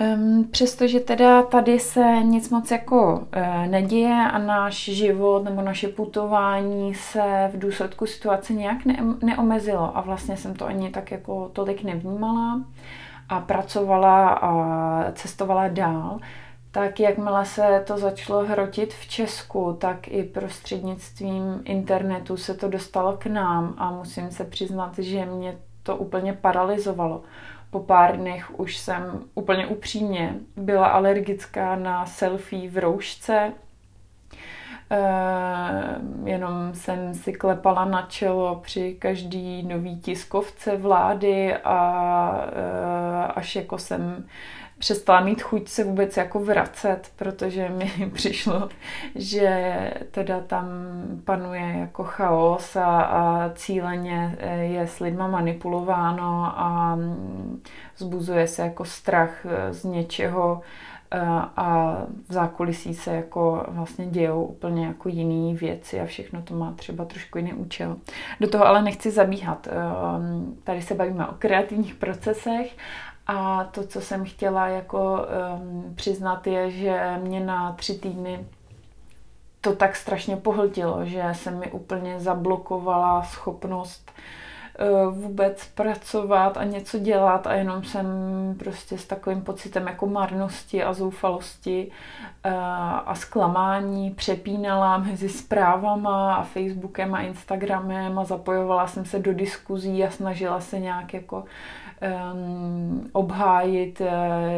Um, 0.00 0.44
přestože 0.50 1.00
teda 1.00 1.42
tady 1.42 1.78
se 1.78 2.04
nic 2.22 2.50
moc 2.50 2.70
jako 2.70 3.14
uh, 3.14 3.66
neděje 3.66 4.28
a 4.32 4.38
náš 4.38 4.74
život 4.74 5.44
nebo 5.44 5.62
naše 5.62 5.88
putování 5.88 6.94
se 6.94 7.50
v 7.54 7.58
důsledku 7.58 8.06
situace 8.06 8.52
nějak 8.52 8.84
ne- 8.84 9.04
neomezilo 9.22 9.96
a 9.96 10.00
vlastně 10.00 10.36
jsem 10.36 10.54
to 10.54 10.66
ani 10.66 10.90
tak 10.90 11.10
jako 11.10 11.50
tolik 11.52 11.82
nevnímala 11.82 12.64
a 13.28 13.40
pracovala 13.40 14.28
a 14.28 15.12
cestovala 15.12 15.68
dál, 15.68 16.20
tak 16.70 17.00
jakmile 17.00 17.44
se 17.44 17.84
to 17.86 17.98
začalo 17.98 18.44
hrotit 18.44 18.94
v 18.94 19.08
Česku, 19.08 19.76
tak 19.80 20.08
i 20.08 20.22
prostřednictvím 20.22 21.62
internetu 21.64 22.36
se 22.36 22.54
to 22.54 22.68
dostalo 22.68 23.16
k 23.16 23.26
nám 23.26 23.74
a 23.78 23.90
musím 23.90 24.30
se 24.30 24.44
přiznat, 24.44 24.98
že 24.98 25.26
mě 25.26 25.56
to 25.86 25.96
úplně 25.96 26.32
paralizovalo 26.32 27.22
po 27.70 27.80
pár 27.80 28.16
dnech 28.16 28.60
už 28.60 28.76
jsem 28.76 29.22
úplně 29.34 29.66
upřímně 29.66 30.34
byla 30.56 30.86
alergická 30.86 31.76
na 31.76 32.06
selfie 32.06 32.70
v 32.70 32.78
roušce. 32.78 33.52
Uh, 34.90 36.28
jenom 36.28 36.74
jsem 36.74 37.14
si 37.14 37.32
klepala 37.32 37.84
na 37.84 38.02
čelo 38.02 38.60
při 38.62 38.96
každý 38.98 39.62
nový 39.62 40.00
tiskovce 40.00 40.76
vlády 40.76 41.56
a 41.56 42.30
uh, 42.32 43.32
až 43.34 43.56
jako 43.56 43.78
jsem 43.78 44.26
přestala 44.78 45.20
mít 45.20 45.42
chuť 45.42 45.68
se 45.68 45.84
vůbec 45.84 46.16
jako 46.16 46.40
vracet, 46.40 47.10
protože 47.16 47.68
mi 47.68 48.10
přišlo, 48.14 48.68
že 49.14 49.90
teda 50.10 50.40
tam 50.40 50.66
panuje 51.24 51.76
jako 51.78 52.04
chaos 52.04 52.76
a, 52.76 53.02
a 53.02 53.50
cíleně 53.54 54.36
eh, 54.38 54.56
je 54.56 54.86
s 54.86 54.98
lidma 55.00 55.28
manipulováno 55.28 56.52
a 56.56 56.98
zbuzuje 57.96 58.48
se 58.48 58.62
jako 58.62 58.84
strach 58.84 59.46
eh, 59.46 59.72
z 59.72 59.84
něčeho 59.84 60.60
eh, 61.10 61.20
a 61.56 61.96
v 62.28 62.32
zákulisí 62.32 62.94
se 62.94 63.16
jako 63.16 63.64
vlastně 63.68 64.06
dějou 64.06 64.44
úplně 64.44 64.86
jako 64.86 65.08
jiné 65.08 65.58
věci 65.58 66.00
a 66.00 66.06
všechno 66.06 66.42
to 66.42 66.54
má 66.54 66.72
třeba 66.72 67.04
trošku 67.04 67.38
jiný 67.38 67.52
účel. 67.52 67.96
Do 68.40 68.48
toho 68.48 68.66
ale 68.66 68.82
nechci 68.82 69.10
zabíhat. 69.10 69.68
Tady 70.64 70.82
se 70.82 70.94
bavíme 70.94 71.26
o 71.26 71.34
kreativních 71.38 71.94
procesech 71.94 72.76
a 73.26 73.64
to, 73.64 73.86
co 73.86 74.00
jsem 74.00 74.24
chtěla 74.24 74.68
jako 74.68 75.26
um, 75.58 75.94
přiznat, 75.94 76.46
je, 76.46 76.70
že 76.70 77.18
mě 77.22 77.40
na 77.40 77.72
tři 77.72 77.98
týdny 77.98 78.46
to 79.60 79.76
tak 79.76 79.96
strašně 79.96 80.36
pohltilo, 80.36 81.04
že 81.04 81.24
se 81.32 81.50
mi 81.50 81.72
úplně 81.72 82.20
zablokovala 82.20 83.22
schopnost 83.22 84.10
uh, 84.80 85.14
vůbec 85.14 85.64
pracovat 85.64 86.56
a 86.56 86.64
něco 86.64 86.98
dělat 86.98 87.46
a 87.46 87.54
jenom 87.54 87.84
jsem 87.84 88.06
prostě 88.58 88.98
s 88.98 89.04
takovým 89.06 89.42
pocitem 89.42 89.86
jako 89.86 90.06
marnosti 90.06 90.84
a 90.84 90.92
zoufalosti 90.92 91.90
uh, 92.46 92.52
a 93.06 93.14
zklamání 93.14 94.10
přepínala 94.10 94.98
mezi 94.98 95.28
zprávama 95.28 96.34
a 96.34 96.44
Facebookem 96.44 97.14
a 97.14 97.20
Instagramem 97.20 98.18
a 98.18 98.24
zapojovala 98.24 98.86
jsem 98.86 99.04
se 99.04 99.18
do 99.18 99.34
diskuzí 99.34 100.04
a 100.04 100.10
snažila 100.10 100.60
se 100.60 100.78
nějak 100.78 101.14
jako 101.14 101.44
um, 102.32 103.10
obhájit 103.12 104.00
uh, 104.00 104.06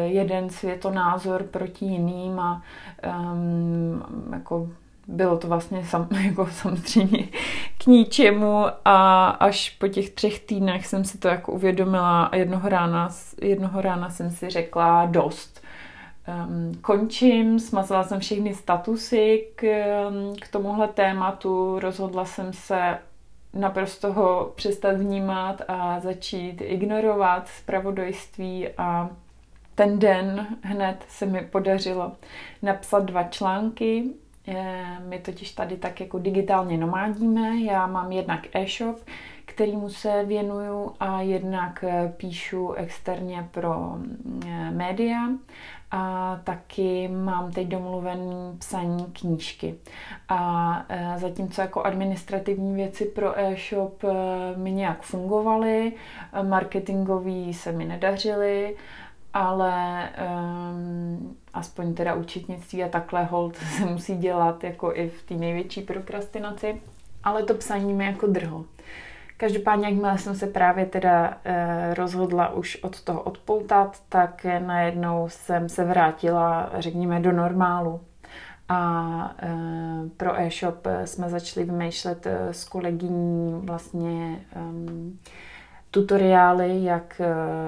jeden 0.05 0.49
světonázor 0.49 1.43
proti 1.43 1.85
jiným 1.85 2.39
a 2.39 2.61
um, 3.33 4.03
jako 4.33 4.67
bylo 5.09 5.37
to 5.37 5.47
vlastně 5.47 5.85
sam, 5.85 6.07
jako 6.25 6.47
samozřejmě 6.47 7.27
k 7.77 7.85
ničemu 7.87 8.65
a 8.85 9.29
až 9.29 9.69
po 9.69 9.87
těch 9.87 10.09
třech 10.09 10.39
týdnech 10.39 10.87
jsem 10.87 11.03
si 11.03 11.17
to 11.17 11.27
jako 11.27 11.51
uvědomila 11.51 12.23
a 12.23 12.35
jednoho 12.35 12.69
rána, 12.69 13.09
jednoho 13.41 13.81
rána 13.81 14.09
jsem 14.09 14.31
si 14.31 14.49
řekla 14.49 15.05
dost. 15.05 15.61
Um, 16.47 16.71
končím, 16.81 17.59
smazala 17.59 18.03
jsem 18.03 18.19
všechny 18.19 18.53
statusy 18.53 19.47
k, 19.55 19.65
k 20.41 20.47
tomuhle 20.47 20.87
tématu, 20.87 21.79
rozhodla 21.79 22.25
jsem 22.25 22.53
se 22.53 22.97
naprosto 23.53 24.13
ho 24.13 24.51
přestat 24.55 24.97
vnímat 24.97 25.61
a 25.67 25.99
začít 25.99 26.61
ignorovat 26.61 27.47
zpravodajství 27.47 28.67
a 28.77 29.09
ten 29.75 29.99
den 29.99 30.47
hned 30.61 31.05
se 31.07 31.25
mi 31.25 31.41
podařilo 31.41 32.11
napsat 32.61 33.05
dva 33.05 33.23
články. 33.23 34.03
My 35.07 35.19
totiž 35.19 35.51
tady 35.51 35.77
tak 35.77 35.99
jako 35.99 36.19
digitálně 36.19 36.77
nomádíme. 36.77 37.59
Já 37.59 37.87
mám 37.87 38.11
jednak 38.11 38.47
e-shop, 38.55 38.97
kterýmu 39.45 39.89
se 39.89 40.23
věnuju 40.25 40.91
a 40.99 41.21
jednak 41.21 41.85
píšu 42.17 42.73
externě 42.73 43.47
pro 43.51 43.97
eh, 44.47 44.71
média 44.71 45.29
a 45.91 46.35
taky 46.43 47.07
mám 47.07 47.51
teď 47.51 47.67
domluvený 47.67 48.57
psaní 48.59 49.05
knížky. 49.05 49.75
A 50.29 50.85
e, 50.89 51.19
zatímco 51.19 51.61
jako 51.61 51.83
administrativní 51.83 52.75
věci 52.75 53.05
pro 53.05 53.39
e-shop 53.39 54.03
e, 54.03 54.07
mi 54.57 54.71
nějak 54.71 55.01
fungovaly, 55.01 55.93
marketingový 56.43 57.53
se 57.53 57.71
mi 57.71 57.85
nedařily, 57.85 58.75
ale 59.33 60.09
um, 60.71 61.37
aspoň 61.53 61.93
teda 61.93 62.15
účetnictví 62.15 62.83
a 62.83 62.89
takhle 62.89 63.23
hold 63.23 63.55
se 63.77 63.85
musí 63.85 64.17
dělat 64.17 64.63
jako 64.63 64.93
i 64.95 65.09
v 65.09 65.23
té 65.23 65.33
největší 65.33 65.81
prokrastinaci, 65.81 66.81
ale 67.23 67.43
to 67.43 67.53
psaní 67.53 67.93
mi 67.93 68.05
jako 68.05 68.27
drhlo. 68.27 68.65
Každopádně, 69.39 69.87
jakmile 69.87 70.17
jsem 70.17 70.35
se 70.35 70.47
právě 70.47 70.85
teda 70.85 71.37
eh, 71.43 71.93
rozhodla 71.93 72.53
už 72.53 72.83
od 72.83 73.01
toho 73.01 73.21
odpoutat, 73.21 73.97
tak 74.09 74.45
najednou 74.59 75.25
jsem 75.29 75.69
se 75.69 75.83
vrátila, 75.83 76.71
řekněme, 76.79 77.19
do 77.19 77.31
normálu. 77.31 78.01
A 78.69 79.35
eh, 79.39 79.49
pro 80.17 80.39
e-shop 80.39 80.87
jsme 81.05 81.29
začali 81.29 81.65
vymýšlet 81.65 82.27
eh, 82.27 82.53
s 82.53 82.65
kolegyní 82.65 83.61
vlastně 83.63 84.45
um, 84.55 85.19
tutoriály, 85.91 86.83
jak 86.83 87.21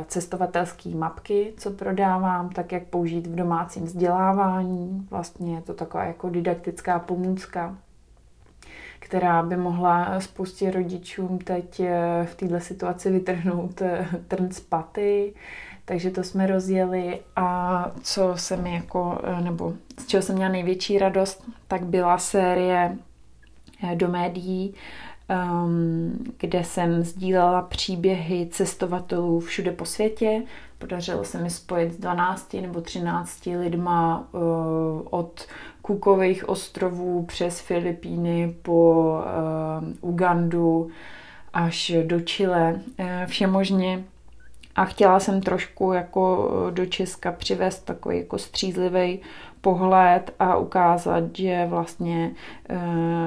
cestovatelské 0.07 0.89
mapky, 0.89 1.53
co 1.57 1.71
prodávám, 1.71 2.49
tak 2.49 2.71
jak 2.71 2.83
použít 2.83 3.27
v 3.27 3.35
domácím 3.35 3.83
vzdělávání. 3.83 5.07
Vlastně 5.09 5.55
je 5.55 5.61
to 5.61 5.73
taková 5.73 6.03
jako 6.03 6.29
didaktická 6.29 6.99
pomůcka 6.99 7.77
která 9.11 9.43
by 9.43 9.57
mohla 9.57 10.19
spoustě 10.19 10.71
rodičům 10.71 11.39
teď 11.39 11.79
eh, 11.79 12.27
v 12.31 12.35
této 12.35 12.59
situaci 12.59 13.11
vytrhnout 13.11 13.81
eh, 13.81 14.07
trn 14.27 14.51
z 14.51 14.59
paty. 14.59 15.33
Takže 15.85 16.11
to 16.11 16.23
jsme 16.23 16.47
rozjeli 16.47 17.19
a 17.35 17.91
co 18.01 18.33
se 18.35 18.57
mi 18.57 18.73
jako, 18.75 19.21
eh, 19.23 19.41
nebo 19.41 19.73
z 19.99 20.07
čeho 20.07 20.23
jsem 20.23 20.35
měla 20.35 20.51
největší 20.51 20.97
radost, 20.97 21.43
tak 21.67 21.85
byla 21.85 22.17
série 22.17 22.97
do 23.95 24.07
médií, 24.07 24.73
um, 25.63 26.33
kde 26.37 26.63
jsem 26.63 27.03
sdílela 27.03 27.61
příběhy 27.61 28.47
cestovatelů 28.51 29.39
všude 29.39 29.71
po 29.71 29.85
světě. 29.85 30.43
Podařilo 30.77 31.23
se 31.23 31.41
mi 31.41 31.49
spojit 31.49 31.93
s 31.93 31.97
12 31.97 32.53
nebo 32.53 32.81
13 32.81 33.45
lidma 33.45 34.27
od 35.09 35.47
Kukových 35.81 36.49
ostrovů 36.49 37.25
přes 37.25 37.59
Filipíny 37.59 38.55
po 38.61 39.15
uh, 40.01 40.09
Ugandu 40.11 40.89
až 41.53 41.91
do 42.03 42.21
Chile, 42.21 42.79
všemožně. 43.25 44.03
A 44.75 44.85
chtěla 44.85 45.19
jsem 45.19 45.41
trošku 45.41 45.93
jako 45.93 46.51
do 46.69 46.85
Česka 46.85 47.31
přivést 47.31 47.79
takový 47.79 48.17
jako 48.17 48.37
střízlivý 48.37 49.19
pohled 49.61 50.33
a 50.39 50.57
ukázat, 50.57 51.23
že 51.33 51.65
vlastně 51.69 52.31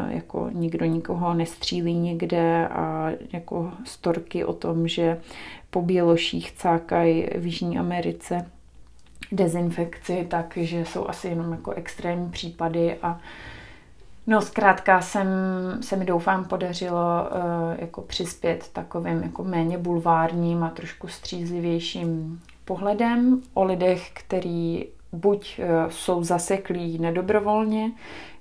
jako 0.08 0.50
nikdo 0.52 0.84
nikoho 0.84 1.34
nestřílí 1.34 1.94
nikde 1.94 2.68
a 2.68 3.10
jako 3.32 3.70
storky 3.84 4.44
o 4.44 4.52
tom, 4.52 4.88
že 4.88 5.20
po 5.70 5.82
běloších 5.82 6.52
cákají 6.52 7.28
v 7.38 7.44
Jižní 7.46 7.78
Americe 7.78 8.50
dezinfekci, 9.32 10.26
takže 10.30 10.84
jsou 10.84 11.08
asi 11.08 11.28
jenom 11.28 11.52
jako 11.52 11.70
extrémní 11.70 12.30
případy 12.30 12.96
a 13.02 13.20
No 14.26 14.42
zkrátka 14.42 15.00
jsem, 15.00 15.28
se 15.80 15.96
mi 15.96 16.04
doufám 16.04 16.44
podařilo 16.44 17.00
uh, 17.00 17.40
jako 17.78 18.02
přispět 18.02 18.70
takovým 18.72 19.22
jako 19.22 19.44
méně 19.44 19.78
bulvárním 19.78 20.64
a 20.64 20.70
trošku 20.70 21.08
střízlivějším 21.08 22.40
pohledem 22.64 23.42
o 23.54 23.64
lidech, 23.64 24.10
který 24.12 24.86
buď 25.12 25.58
uh, 25.58 25.90
jsou 25.90 26.24
zaseklí 26.24 26.98
nedobrovolně 26.98 27.92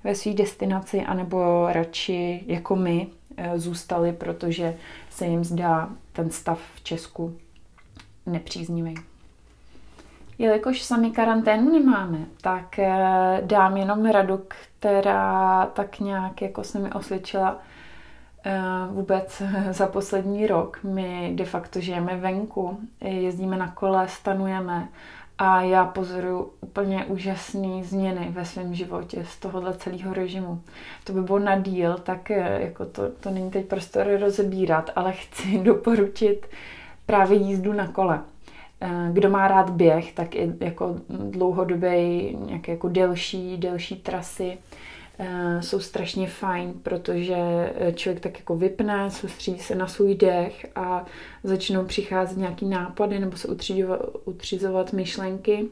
ve 0.04 0.14
své 0.14 0.34
destinaci, 0.34 1.00
anebo 1.00 1.66
radši 1.68 2.44
jako 2.46 2.76
my 2.76 3.06
uh, 3.06 3.58
zůstali, 3.58 4.12
protože 4.12 4.76
se 5.10 5.26
jim 5.26 5.44
zdá 5.44 5.88
ten 6.12 6.30
stav 6.30 6.60
v 6.74 6.84
Česku 6.84 7.36
nepříznivý. 8.26 8.94
Jelikož 10.38 10.82
sami 10.82 11.10
karanténu 11.10 11.72
nemáme, 11.72 12.18
tak 12.40 12.78
eh, 12.78 13.42
dám 13.44 13.76
jenom 13.76 14.06
radu, 14.06 14.40
která 14.48 15.66
tak 15.66 16.00
nějak 16.00 16.42
jako 16.42 16.64
se 16.64 16.78
mi 16.78 16.92
osvědčila 16.92 17.58
eh, 18.44 18.60
vůbec 18.90 19.42
za 19.70 19.86
poslední 19.86 20.46
rok. 20.46 20.78
My 20.82 21.32
de 21.34 21.44
facto 21.44 21.80
žijeme 21.80 22.16
venku, 22.16 22.78
jezdíme 23.00 23.56
na 23.56 23.68
kole, 23.68 24.08
stanujeme 24.08 24.88
a 25.38 25.62
já 25.62 25.84
pozoruju 25.84 26.52
úplně 26.60 27.04
úžasné 27.04 27.84
změny 27.84 28.28
ve 28.30 28.44
svém 28.44 28.74
životě 28.74 29.24
z 29.24 29.36
tohohle 29.38 29.74
celého 29.74 30.14
režimu. 30.14 30.62
To 31.04 31.12
by 31.12 31.22
bylo 31.22 31.38
na 31.38 31.58
díl, 31.58 31.94
tak 31.94 32.30
eh, 32.30 32.58
jako 32.62 32.84
to, 32.84 33.10
to 33.10 33.30
není 33.30 33.50
teď 33.50 33.66
prostor 33.66 34.06
rozebírat, 34.20 34.90
ale 34.96 35.12
chci 35.12 35.58
doporučit 35.58 36.46
právě 37.06 37.38
jízdu 37.38 37.72
na 37.72 37.86
kole. 37.86 38.20
Eh, 38.80 39.08
kdo 39.12 39.30
má 39.30 39.48
rád 39.48 39.70
běh, 39.70 40.12
tak 40.12 40.34
i 40.34 40.52
jako 40.60 40.96
dlouhodobé, 41.08 42.02
nějaké 42.32 42.72
jako 42.72 42.88
delší, 42.88 43.56
delší 43.56 43.96
trasy 43.96 44.58
eh, 45.18 45.62
jsou 45.62 45.80
strašně 45.80 46.26
fajn, 46.26 46.72
protože 46.82 47.36
člověk 47.94 48.22
tak 48.22 48.38
jako 48.38 48.56
vypne, 48.56 49.10
soustředí 49.10 49.58
se 49.58 49.74
na 49.74 49.86
svůj 49.86 50.14
dech 50.14 50.66
a 50.76 51.04
začnou 51.44 51.84
přicházet 51.84 52.38
nějaký 52.38 52.66
nápady 52.66 53.18
nebo 53.18 53.36
se 53.36 53.48
utřizovat 54.24 54.92
myšlenky. 54.92 55.66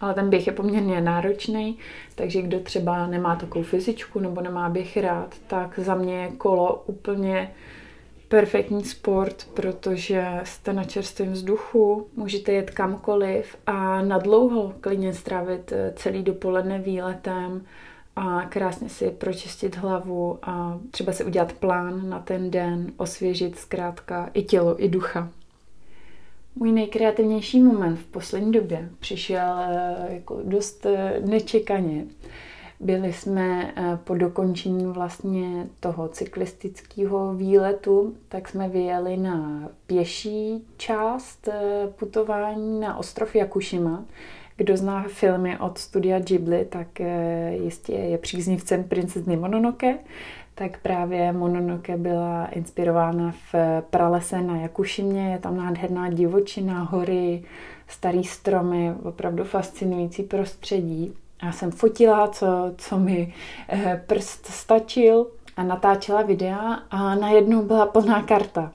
Ale 0.00 0.14
ten 0.14 0.30
běh 0.30 0.46
je 0.46 0.52
poměrně 0.52 1.00
náročný, 1.00 1.78
takže 2.14 2.42
kdo 2.42 2.60
třeba 2.60 3.06
nemá 3.06 3.36
takovou 3.36 3.64
fyzičku 3.64 4.20
nebo 4.20 4.40
nemá 4.40 4.68
běh 4.68 4.96
rád, 4.96 5.34
tak 5.46 5.78
za 5.78 5.94
mě 5.94 6.14
je 6.14 6.30
kolo 6.30 6.82
úplně 6.86 7.50
perfektní 8.30 8.84
sport, 8.84 9.48
protože 9.54 10.40
jste 10.44 10.72
na 10.72 10.84
čerstvém 10.84 11.32
vzduchu, 11.32 12.06
můžete 12.16 12.52
jet 12.52 12.70
kamkoliv 12.70 13.56
a 13.66 14.02
na 14.02 14.18
dlouho 14.18 14.74
klidně 14.80 15.14
strávit 15.14 15.72
eh, 15.72 15.92
celý 15.96 16.22
dopoledne 16.22 16.78
výletem 16.78 17.64
a 18.16 18.42
krásně 18.48 18.88
si 18.88 19.10
pročistit 19.10 19.76
hlavu 19.76 20.38
a 20.42 20.80
třeba 20.90 21.12
si 21.12 21.24
udělat 21.24 21.52
plán 21.52 22.08
na 22.08 22.18
ten 22.18 22.50
den, 22.50 22.92
osvěžit 22.96 23.58
zkrátka 23.58 24.30
i 24.34 24.42
tělo, 24.42 24.84
i 24.84 24.88
ducha. 24.88 25.28
Můj 26.56 26.72
nejkreativnější 26.72 27.62
moment 27.62 27.96
v 27.96 28.06
poslední 28.06 28.52
době 28.52 28.88
přišel 29.00 29.54
eh, 29.58 30.14
jako 30.14 30.40
dost 30.44 30.86
eh, 30.86 31.20
nečekaně. 31.26 32.06
Byli 32.82 33.12
jsme 33.12 33.72
eh, 33.76 33.98
po 34.04 34.14
dokončení 34.14 34.86
vlastně 34.86 35.66
toho 35.80 36.08
cyklistického 36.08 37.34
výletu, 37.34 38.14
tak 38.28 38.48
jsme 38.48 38.68
vyjeli 38.68 39.16
na 39.16 39.68
pěší 39.86 40.64
část 40.76 41.48
eh, 41.48 41.88
putování 41.98 42.80
na 42.80 42.96
ostrov 42.96 43.34
Jakušima. 43.34 44.04
Kdo 44.56 44.76
zná 44.76 45.04
filmy 45.08 45.58
od 45.58 45.78
studia 45.78 46.18
Ghibli, 46.18 46.64
tak 46.64 47.00
eh, 47.00 47.52
jistě 47.64 47.92
je 47.92 48.18
příznivcem 48.18 48.84
princezny 48.84 49.36
Mononoke. 49.36 49.98
Tak 50.54 50.80
právě 50.80 51.32
Mononoke 51.32 51.96
byla 51.96 52.46
inspirována 52.46 53.34
v 53.52 53.54
pralese 53.90 54.42
na 54.42 54.56
Jakušimě. 54.56 55.32
Je 55.32 55.38
tam 55.38 55.56
nádherná 55.56 56.10
divočina, 56.10 56.82
hory, 56.82 57.42
starý 57.88 58.24
stromy, 58.24 58.92
opravdu 59.02 59.44
fascinující 59.44 60.22
prostředí. 60.22 61.14
Já 61.42 61.52
jsem 61.52 61.70
fotila, 61.70 62.28
co, 62.28 62.46
co 62.78 62.98
mi 62.98 63.34
eh, 63.68 64.04
prst 64.06 64.46
stačil 64.46 65.26
a 65.56 65.62
natáčela 65.62 66.22
videa 66.22 66.82
a 66.90 67.14
najednou 67.14 67.62
byla 67.62 67.86
plná 67.86 68.22
karta. 68.22 68.72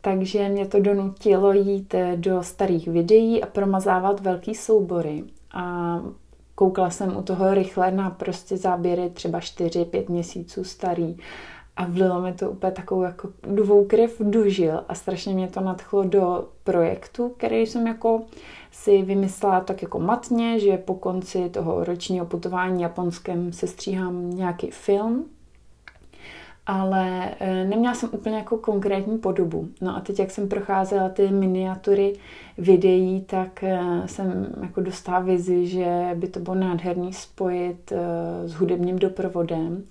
Takže 0.00 0.48
mě 0.48 0.66
to 0.66 0.80
donutilo 0.80 1.52
jít 1.52 1.94
eh, 1.94 2.16
do 2.16 2.42
starých 2.42 2.88
videí 2.88 3.42
a 3.42 3.46
promazávat 3.46 4.20
velký 4.20 4.54
soubory. 4.54 5.24
A 5.54 5.98
koukla 6.54 6.90
jsem 6.90 7.16
u 7.16 7.22
toho 7.22 7.54
rychle 7.54 7.90
na 7.90 8.10
prostě 8.10 8.56
záběry 8.56 9.10
třeba 9.10 9.38
4-5 9.38 10.10
měsíců 10.10 10.64
starý 10.64 11.16
a 11.78 11.86
vlilo 11.86 12.20
mi 12.20 12.32
to 12.32 12.50
úplně 12.50 12.72
takovou 12.72 13.02
jako 13.02 13.28
dvou 13.42 13.84
krev 13.84 14.22
a 14.88 14.94
strašně 14.94 15.34
mě 15.34 15.48
to 15.48 15.60
nadchlo 15.60 16.04
do 16.04 16.48
projektu, 16.64 17.28
který 17.28 17.66
jsem 17.66 17.86
jako 17.86 18.22
si 18.82 19.02
vymyslela 19.02 19.60
tak 19.60 19.82
jako 19.82 19.98
matně, 19.98 20.60
že 20.60 20.76
po 20.76 20.94
konci 20.94 21.48
toho 21.48 21.84
ročního 21.84 22.26
putování 22.26 22.82
japonském 22.82 23.52
se 23.52 23.66
stříhám 23.66 24.30
nějaký 24.30 24.70
film, 24.70 25.24
ale 26.66 27.30
e, 27.40 27.64
neměla 27.64 27.94
jsem 27.94 28.10
úplně 28.12 28.36
jako 28.36 28.58
konkrétní 28.58 29.18
podobu. 29.18 29.68
No 29.80 29.96
a 29.96 30.00
teď, 30.00 30.18
jak 30.18 30.30
jsem 30.30 30.48
procházela 30.48 31.08
ty 31.08 31.30
miniatury 31.30 32.12
videí, 32.58 33.20
tak 33.20 33.62
e, 33.62 33.80
jsem 34.06 34.46
jako 34.62 34.80
dostala 34.80 35.20
vizi, 35.20 35.66
že 35.66 36.10
by 36.14 36.28
to 36.28 36.40
bylo 36.40 36.54
nádherný 36.54 37.12
spojit 37.12 37.92
e, 37.92 37.98
s 38.48 38.52
hudebním 38.52 38.98
doprovodem 38.98 39.84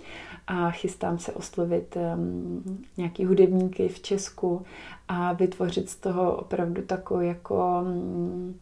a 0.48 0.72
chystám 0.72 1.20
se 1.20 1.32
oslovit 1.32 1.98
um, 2.16 2.64
nějaký 2.98 3.26
hudebníky 3.26 3.88
v 3.88 4.00
Česku 4.02 4.66
a 5.08 5.34
vytvořit 5.34 5.90
z 5.90 5.96
toho 5.96 6.36
opravdu 6.36 6.82
takový 6.82 7.28
jako 7.28 7.82
um, 7.82 8.60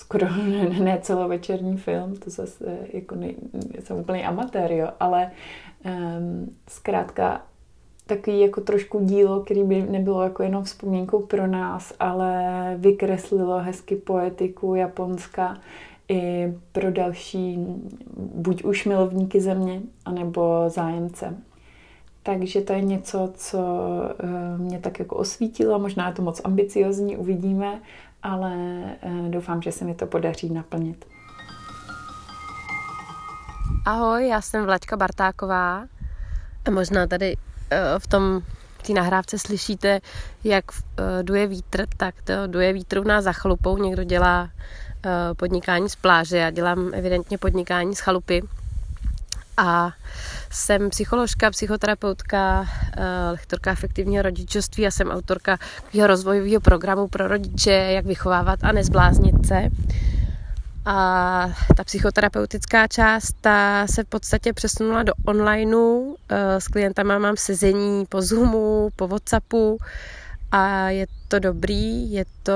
skoro 0.00 0.26
ne, 0.82 0.98
celovečerní 1.02 1.76
film, 1.76 2.16
to 2.16 2.30
zase 2.30 2.78
jako 2.92 3.14
ne, 3.14 3.28
jsem 3.80 3.96
úplný 3.96 4.24
amatér, 4.24 4.72
jo, 4.72 4.88
ale 5.00 5.30
um, 5.84 6.56
zkrátka 6.68 7.42
takový 8.06 8.40
jako 8.40 8.60
trošku 8.60 9.04
dílo, 9.04 9.40
který 9.40 9.64
by 9.64 9.82
nebylo 9.82 10.22
jako 10.22 10.42
jenom 10.42 10.64
vzpomínkou 10.64 11.22
pro 11.26 11.46
nás, 11.46 11.92
ale 12.00 12.34
vykreslilo 12.78 13.58
hezky 13.58 13.96
poetiku 13.96 14.74
Japonska 14.74 15.58
i 16.08 16.54
pro 16.72 16.90
další, 16.90 17.58
buď 18.16 18.64
už 18.64 18.84
milovníky 18.84 19.40
země, 19.40 19.82
anebo 20.04 20.64
zájemce. 20.68 21.36
Takže 22.22 22.60
to 22.60 22.72
je 22.72 22.80
něco, 22.80 23.32
co 23.34 23.58
eh, 24.18 24.58
mě 24.58 24.78
tak 24.78 24.98
jako 24.98 25.16
osvítilo, 25.16 25.78
možná 25.78 26.08
je 26.08 26.14
to 26.14 26.22
moc 26.22 26.40
ambiciozní, 26.44 27.16
uvidíme, 27.16 27.80
ale 28.22 28.54
eh, 29.02 29.28
doufám, 29.28 29.62
že 29.62 29.72
se 29.72 29.84
mi 29.84 29.94
to 29.94 30.06
podaří 30.06 30.50
naplnit. 30.50 31.06
Ahoj, 33.86 34.28
já 34.28 34.40
jsem 34.40 34.64
Vlaďka 34.64 34.96
Bartáková 34.96 35.86
a 36.64 36.70
možná 36.70 37.06
tady 37.06 37.36
eh, 37.70 37.98
v 37.98 38.06
tom 38.06 38.40
té 38.86 38.92
nahrávce 38.92 39.38
slyšíte, 39.38 40.00
jak 40.44 40.64
duje 41.22 41.46
vítr, 41.46 41.86
tak 41.96 42.14
to 42.22 42.32
duje 42.46 42.72
vítr 42.72 42.98
u 42.98 43.04
nás 43.04 43.24
za 43.24 43.32
chalupou. 43.32 43.78
Někdo 43.78 44.04
dělá 44.04 44.50
podnikání 45.36 45.88
z 45.88 45.96
pláže, 45.96 46.36
já 46.36 46.50
dělám 46.50 46.90
evidentně 46.94 47.38
podnikání 47.38 47.96
z 47.96 48.00
chalupy 48.00 48.42
a 49.60 49.92
jsem 50.50 50.90
psycholožka, 50.90 51.50
psychoterapeutka, 51.50 52.66
eh, 52.96 53.30
lektorka 53.30 53.70
efektivního 53.70 54.22
rodičovství 54.22 54.86
a 54.86 54.90
jsem 54.90 55.10
autorka 55.10 55.58
jeho 55.92 56.06
rozvojového 56.06 56.60
programu 56.60 57.08
pro 57.08 57.28
rodiče, 57.28 57.70
jak 57.70 58.06
vychovávat 58.06 58.58
a 58.62 58.72
nezbláznit 58.72 59.46
se. 59.46 59.68
A 60.84 61.50
ta 61.76 61.84
psychoterapeutická 61.84 62.86
část 62.86 63.36
ta 63.40 63.86
se 63.86 64.04
v 64.04 64.06
podstatě 64.06 64.52
přesunula 64.52 65.02
do 65.02 65.12
onlineu. 65.26 66.16
Eh, 66.28 66.60
s 66.60 66.68
klientama 66.68 67.18
mám 67.18 67.36
sezení 67.36 68.06
po 68.06 68.22
Zoomu, 68.22 68.88
po 68.96 69.08
Whatsappu 69.08 69.78
a 70.52 70.88
je 70.90 71.06
to 71.28 71.38
dobrý, 71.38 72.12
je 72.12 72.24
to 72.42 72.54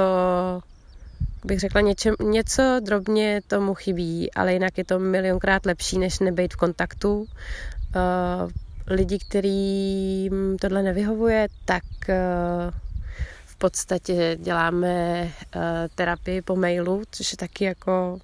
bych 1.44 1.60
řekla, 1.60 1.80
něčem, 1.80 2.14
něco 2.22 2.80
drobně 2.80 3.40
tomu 3.46 3.74
chybí, 3.74 4.32
ale 4.32 4.52
jinak 4.52 4.78
je 4.78 4.84
to 4.84 4.98
milionkrát 4.98 5.66
lepší, 5.66 5.98
než 5.98 6.18
nebejt 6.18 6.54
v 6.54 6.56
kontaktu. 6.56 7.18
Uh, 7.20 8.50
lidi, 8.86 9.18
kterým 9.18 10.56
tohle 10.60 10.82
nevyhovuje, 10.82 11.48
tak 11.64 11.82
v 13.46 13.56
podstatě 13.58 14.36
děláme 14.40 15.28
terapii 15.94 16.42
po 16.42 16.56
mailu, 16.56 17.02
což 17.10 17.32
je 17.32 17.36
taky 17.36 17.64
jako 17.64 18.18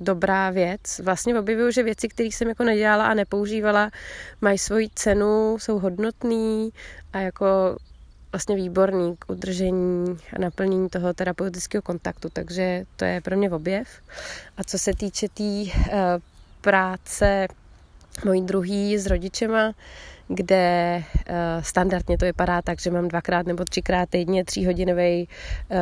dobrá 0.00 0.50
věc. 0.50 1.00
Vlastně 1.04 1.38
objevuju, 1.38 1.70
že 1.70 1.82
věci, 1.82 2.08
které 2.08 2.26
jsem 2.26 2.48
jako 2.48 2.64
nedělala 2.64 3.06
a 3.06 3.14
nepoužívala, 3.14 3.90
mají 4.40 4.58
svoji 4.58 4.88
cenu, 4.94 5.56
jsou 5.60 5.78
hodnotný 5.78 6.70
a 7.12 7.18
jako 7.18 7.76
vlastně 8.32 8.56
výborný 8.56 9.16
k 9.18 9.30
udržení 9.30 10.18
a 10.36 10.38
naplnění 10.38 10.88
toho 10.88 11.14
terapeutického 11.14 11.82
kontaktu, 11.82 12.28
takže 12.32 12.84
to 12.96 13.04
je 13.04 13.20
pro 13.20 13.36
mě 13.36 13.50
objev. 13.50 13.88
A 14.56 14.64
co 14.64 14.78
se 14.78 14.92
týče 14.92 15.28
té 15.28 15.34
tý, 15.34 15.72
uh, 15.72 15.92
práce 16.60 17.48
mojí 18.24 18.42
druhý 18.42 18.98
s 18.98 19.06
rodičema, 19.06 19.72
kde 20.28 21.02
uh, 21.06 21.34
standardně 21.62 22.18
to 22.18 22.24
vypadá 22.24 22.62
tak, 22.62 22.80
že 22.80 22.90
mám 22.90 23.08
dvakrát 23.08 23.46
nebo 23.46 23.64
třikrát 23.64 24.08
týdně 24.08 24.44
tříhodinový 24.44 25.28
uh, 25.70 25.76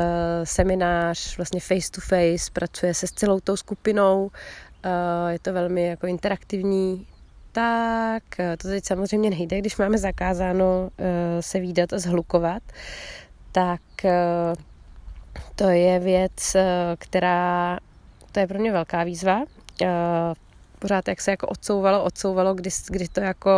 seminář, 0.44 1.36
vlastně 1.36 1.60
face 1.60 1.90
to 1.90 2.00
face, 2.00 2.50
pracuje 2.52 2.94
se 2.94 3.06
s 3.06 3.10
celou 3.12 3.40
tou 3.40 3.56
skupinou, 3.56 4.30
je 5.28 5.38
to 5.38 5.52
velmi 5.52 5.86
jako 5.86 6.06
interaktivní, 6.06 7.06
tak 7.56 8.22
to 8.58 8.68
teď 8.68 8.84
samozřejmě 8.84 9.30
nejde, 9.30 9.58
když 9.58 9.76
máme 9.76 9.98
zakázáno 9.98 10.82
uh, 10.82 11.06
se 11.40 11.60
výdat 11.60 11.92
a 11.92 11.98
zhlukovat, 11.98 12.62
tak 13.52 13.80
uh, 14.04 14.10
to 15.54 15.68
je 15.68 15.98
věc, 15.98 16.56
která, 16.98 17.78
to 18.32 18.40
je 18.40 18.46
pro 18.46 18.58
mě 18.58 18.72
velká 18.72 19.04
výzva. 19.04 19.44
Pořád 20.78 21.08
jak 21.08 21.20
se 21.20 21.30
jako 21.30 21.46
odsouvalo, 21.46 22.04
odsouvalo, 22.04 22.54
kdy, 22.54 22.70
kdy 22.90 23.08
to 23.08 23.20
jako 23.20 23.50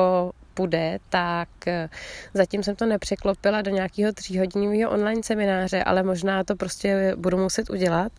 půjde, 0.59 0.99
tak 1.09 1.49
eh, 1.67 1.89
zatím 2.35 2.63
jsem 2.63 2.77
to 2.77 2.87
nepřeklopila 2.87 3.63
do 3.63 3.71
nějakého 3.71 4.13
tříhodinového 4.13 4.91
online 4.91 5.23
semináře, 5.23 5.85
ale 5.85 6.03
možná 6.03 6.45
to 6.45 6.57
prostě 6.57 7.15
budu 7.17 7.39
muset 7.39 7.71
udělat. 7.71 8.13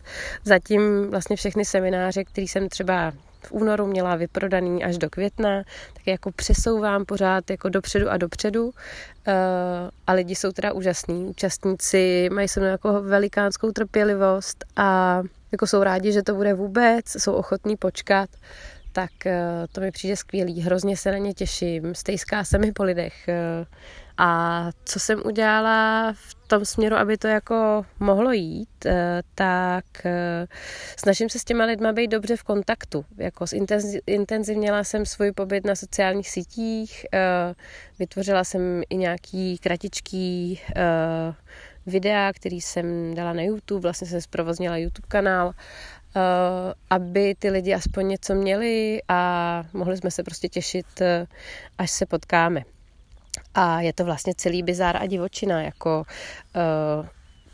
Zatím 0.44 1.10
vlastně 1.10 1.36
všechny 1.36 1.64
semináře, 1.64 2.24
které 2.24 2.44
jsem 2.44 2.68
třeba 2.68 3.12
v 3.40 3.52
únoru 3.52 3.86
měla 3.86 4.16
vyprodaný 4.16 4.84
až 4.84 4.98
do 4.98 5.10
května, 5.10 5.62
tak 5.94 6.06
jako 6.06 6.32
přesouvám 6.32 7.04
pořád 7.04 7.50
jako 7.50 7.68
dopředu 7.68 8.10
a 8.10 8.16
dopředu 8.16 8.70
eh, 9.26 9.34
a 10.06 10.12
lidi 10.12 10.34
jsou 10.34 10.52
teda 10.52 10.72
úžasní. 10.72 11.26
Účastníci 11.26 12.28
mají 12.32 12.48
se 12.48 12.60
mnou 12.60 12.68
jako 12.68 13.02
velikánskou 13.02 13.70
trpělivost 13.72 14.64
a 14.76 15.22
jako 15.52 15.66
jsou 15.66 15.82
rádi, 15.82 16.12
že 16.12 16.22
to 16.22 16.34
bude 16.34 16.54
vůbec, 16.54 17.04
jsou 17.06 17.32
ochotní 17.32 17.76
počkat 17.76 18.30
tak 18.92 19.26
eh, 19.26 19.66
to 19.72 19.80
mi 19.80 19.90
přijde 19.90 20.16
skvělý, 20.16 20.60
hrozně 20.60 20.96
se 20.96 21.12
na 21.12 21.18
ně 21.18 21.34
těším, 21.34 21.94
stejská 21.94 22.44
se 22.44 22.58
mi 22.58 22.72
po 22.72 22.82
lidech. 22.82 23.28
Eh, 24.20 24.24
a 24.24 24.70
co 24.84 25.00
jsem 25.00 25.22
udělala 25.24 26.12
v 26.12 26.34
tom 26.48 26.64
směru, 26.64 26.96
aby 26.96 27.16
to 27.16 27.28
jako 27.28 27.86
mohlo 28.00 28.32
jít, 28.32 28.86
eh, 28.86 29.22
tak 29.34 29.84
snažím 30.96 31.28
se 31.28 31.38
s 31.38 31.44
těma 31.44 31.64
lidma 31.64 31.92
být 31.92 32.08
dobře 32.08 32.36
v 32.36 32.42
kontaktu. 32.42 33.04
Jako 33.16 33.44
intenzivněla 34.06 34.84
jsem 34.84 35.06
svůj 35.06 35.32
pobyt 35.32 35.66
na 35.66 35.74
sociálních 35.74 36.30
sítích, 36.30 37.06
vytvořila 37.98 38.44
jsem 38.44 38.82
i 38.90 38.96
nějaký 38.96 39.58
kratičký 39.58 40.60
videa, 41.86 42.32
který 42.32 42.60
jsem 42.60 43.14
dala 43.14 43.32
na 43.32 43.42
YouTube, 43.42 43.82
vlastně 43.82 44.06
jsem 44.06 44.20
zprovoznila 44.20 44.76
YouTube 44.76 45.08
kanál 45.08 45.54
Eh, 46.16 46.74
aby 46.90 47.34
ty 47.38 47.50
lidi 47.50 47.74
aspoň 47.74 48.08
něco 48.08 48.34
měli 48.34 49.00
a 49.08 49.64
mohli 49.72 49.96
jsme 49.96 50.10
se 50.10 50.22
prostě 50.22 50.48
těšit, 50.48 51.00
eh, 51.00 51.26
až 51.78 51.90
se 51.90 52.06
potkáme. 52.06 52.62
A 53.54 53.80
je 53.80 53.92
to 53.92 54.04
vlastně 54.04 54.34
celý 54.34 54.62
bizár 54.62 54.96
a 54.96 55.06
divočina, 55.06 55.62
jako 55.62 56.02
uh, 56.56 57.06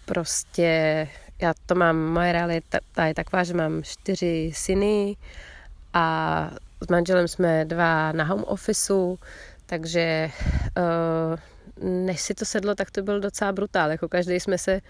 prostě 0.05 1.09
já 1.42 1.55
to 1.66 1.74
mám, 1.74 1.97
moje 1.97 2.32
realita 2.32 3.07
je 3.07 3.14
taková, 3.14 3.44
že 3.44 3.55
mám 3.55 3.82
čtyři 3.82 4.53
syny 4.55 5.16
a 5.92 6.51
s 6.84 6.88
manželem 6.88 7.28
jsme 7.28 7.64
dva 7.64 8.12
na 8.12 8.24
home 8.24 8.44
officeu, 8.47 9.18
takže 9.66 10.30
uh, 10.76 11.88
než 11.88 12.20
si 12.20 12.34
to 12.34 12.44
sedlo, 12.44 12.74
tak 12.74 12.90
to 12.90 13.03
byl 13.03 13.20
docela 13.20 13.53
brutál. 13.53 13.90
Jako 13.90 14.09
každý 14.09 14.40
jsme 14.40 14.59
se 14.59 14.80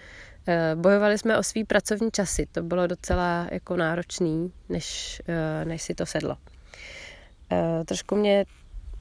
Eh, 0.49 0.75
bojovali 0.75 1.17
jsme 1.17 1.37
o 1.37 1.43
svý 1.43 1.63
pracovní 1.63 2.11
časy, 2.11 2.47
to 2.51 2.63
bylo 2.63 2.87
docela 2.87 3.47
jako 3.51 3.75
náročný, 3.75 4.51
než, 4.69 5.21
než 5.63 5.81
si 5.81 5.95
to 5.95 6.05
sedlo. 6.05 6.37
Trošku 7.85 8.15
mě 8.15 8.45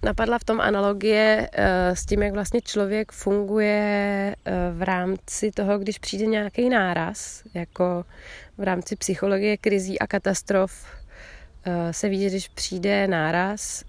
napadla 0.05 0.39
v 0.39 0.45
tom 0.45 0.61
analogie 0.61 1.51
s 1.95 2.07
tím, 2.07 2.23
jak 2.23 2.35
vlastně 2.35 2.61
člověk 2.61 3.13
funguje 3.13 4.37
v 4.73 4.83
rámci 4.83 5.51
toho, 5.51 5.79
když 5.79 5.99
přijde 5.99 6.27
nějaký 6.27 6.69
náraz, 6.69 7.43
jako 7.55 8.05
v 8.59 8.63
rámci 8.63 8.97
psychologie 8.97 9.57
krizí 9.57 9.99
a 9.99 10.07
katastrof 10.07 10.87
se 11.91 12.09
ví, 12.09 12.21
že 12.23 12.29
když 12.29 12.49
přijde 12.49 13.07
náraz, 13.07 13.85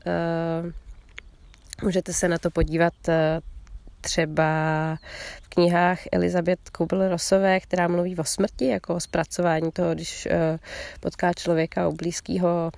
můžete 1.83 2.13
se 2.13 2.27
na 2.27 2.37
to 2.37 2.51
podívat 2.51 2.93
třeba 4.01 4.45
v 5.41 5.49
knihách 5.49 5.99
Elizabeth 6.11 6.61
Kubler-Rossové, 6.71 7.59
která 7.59 7.87
mluví 7.87 8.17
o 8.17 8.23
smrti, 8.23 8.67
jako 8.67 8.95
o 8.95 8.99
zpracování 8.99 9.71
toho, 9.71 9.93
když 9.93 10.25
eh, 10.25 10.59
potká 10.99 11.33
člověka 11.33 11.87
u 11.87 11.91
blízkého 11.91 12.71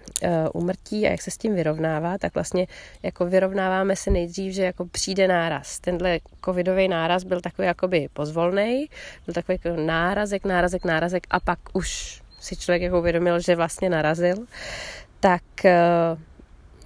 umrtí 0.53 1.07
a 1.07 1.11
jak 1.11 1.21
se 1.21 1.31
s 1.31 1.37
tím 1.37 1.55
vyrovnává, 1.55 2.17
tak 2.17 2.33
vlastně 2.33 2.67
jako 3.03 3.25
vyrovnáváme 3.25 3.95
se 3.95 4.11
nejdřív, 4.11 4.53
že 4.53 4.63
jako 4.63 4.85
přijde 4.85 5.27
náraz. 5.27 5.79
Tenhle 5.79 6.19
covidový 6.45 6.87
náraz 6.87 7.23
byl 7.23 7.41
takový 7.41 7.65
jakoby 7.65 8.09
pozvolný, 8.13 8.89
byl 9.25 9.33
takový 9.33 9.59
jako 9.63 9.81
nárazek, 9.81 10.45
nárazek, 10.45 10.85
nárazek 10.85 11.27
a 11.29 11.39
pak 11.39 11.59
už 11.73 12.21
si 12.39 12.55
člověk 12.55 12.81
jako 12.81 12.99
uvědomil, 12.99 13.39
že 13.39 13.55
vlastně 13.55 13.89
narazil. 13.89 14.35
Tak 15.19 15.65
eh, 15.65 15.79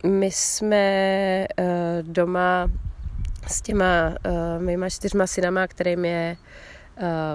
my 0.07 0.31
jsme 0.31 0.77
eh, 0.77 1.47
doma 2.01 2.67
s 3.47 3.61
těma 3.61 4.15
uh, 4.25 4.63
mýma 4.63 4.89
čtyřma 4.89 5.27
synama, 5.27 5.67
kterým 5.67 6.05
je 6.05 6.37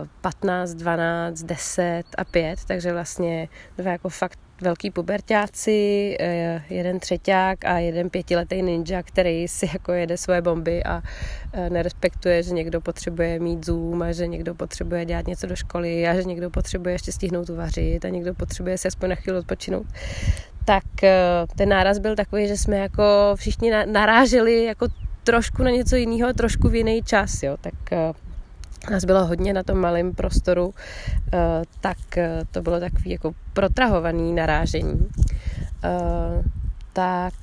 uh, 0.02 0.08
15, 0.20 0.74
12, 0.74 1.42
10 1.42 2.02
a 2.18 2.24
5, 2.24 2.58
takže 2.66 2.92
vlastně 2.92 3.48
dva 3.78 3.90
jako 3.90 4.08
fakt 4.08 4.38
velký 4.60 4.90
pubertáci, 4.90 6.16
uh, 6.20 6.62
jeden 6.70 7.00
třeťák 7.00 7.64
a 7.64 7.78
jeden 7.78 8.10
pětiletý 8.10 8.62
ninja, 8.62 9.02
který 9.02 9.48
si 9.48 9.68
jako 9.72 9.92
jede 9.92 10.16
svoje 10.16 10.42
bomby 10.42 10.84
a 10.84 10.96
uh, 10.96 11.68
nerespektuje, 11.68 12.42
že 12.42 12.54
někdo 12.54 12.80
potřebuje 12.80 13.40
mít 13.40 13.66
Zoom 13.66 14.02
a 14.02 14.12
že 14.12 14.26
někdo 14.26 14.54
potřebuje 14.54 15.04
dělat 15.04 15.26
něco 15.26 15.46
do 15.46 15.56
školy 15.56 16.08
a 16.08 16.14
že 16.14 16.24
někdo 16.24 16.50
potřebuje 16.50 16.94
ještě 16.94 17.12
stihnout 17.12 17.50
uvařit 17.50 18.04
a 18.04 18.08
někdo 18.08 18.34
potřebuje 18.34 18.78
se 18.78 18.88
aspoň 18.88 19.08
na 19.08 19.14
chvíli 19.14 19.38
odpočinout. 19.38 19.86
Tak 20.64 20.84
ten 21.56 21.68
náraz 21.68 21.98
byl 21.98 22.16
takový, 22.16 22.48
že 22.48 22.56
jsme 22.56 22.76
jako 22.76 23.02
všichni 23.34 23.72
naráželi 23.86 24.64
jako 24.64 24.86
trošku 25.28 25.62
na 25.62 25.70
něco 25.70 25.96
jiného, 25.96 26.32
trošku 26.32 26.68
v 26.68 26.74
jiný 26.74 27.02
čas, 27.02 27.42
jo, 27.42 27.56
tak 27.60 27.74
uh, 27.92 27.98
nás 28.90 29.04
bylo 29.04 29.26
hodně 29.26 29.52
na 29.52 29.62
tom 29.62 29.78
malém 29.78 30.14
prostoru, 30.14 30.66
uh, 30.66 30.72
tak 31.80 31.98
uh, 32.16 32.22
to 32.50 32.62
bylo 32.62 32.80
takový 32.80 33.10
jako 33.10 33.34
protrahovaný 33.52 34.32
narážení. 34.32 35.08
Tak 36.92 37.34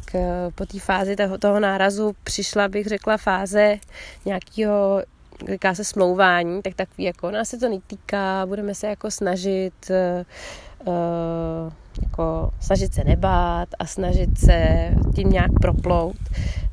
po 0.55 0.65
té 0.65 0.79
fázi 0.79 1.15
toho, 1.15 1.37
toho 1.37 1.59
nárazu 1.59 2.15
přišla, 2.23 2.67
bych 2.67 2.87
řekla, 2.87 3.17
fáze 3.17 3.77
nějakého 4.25 5.03
říká 5.51 5.75
se 5.75 5.83
smlouvání, 5.83 6.61
tak 6.61 6.73
takový 6.73 7.03
jako 7.03 7.31
nás 7.31 7.49
se 7.49 7.57
to 7.57 7.69
netýká, 7.69 8.45
budeme 8.45 8.75
se 8.75 8.87
jako 8.87 9.11
snažit 9.11 9.91
jako 12.01 12.51
snažit 12.59 12.93
se 12.93 13.03
nebát 13.03 13.69
a 13.79 13.85
snažit 13.85 14.39
se 14.39 14.89
tím 15.15 15.29
nějak 15.29 15.51
proplout 15.61 16.17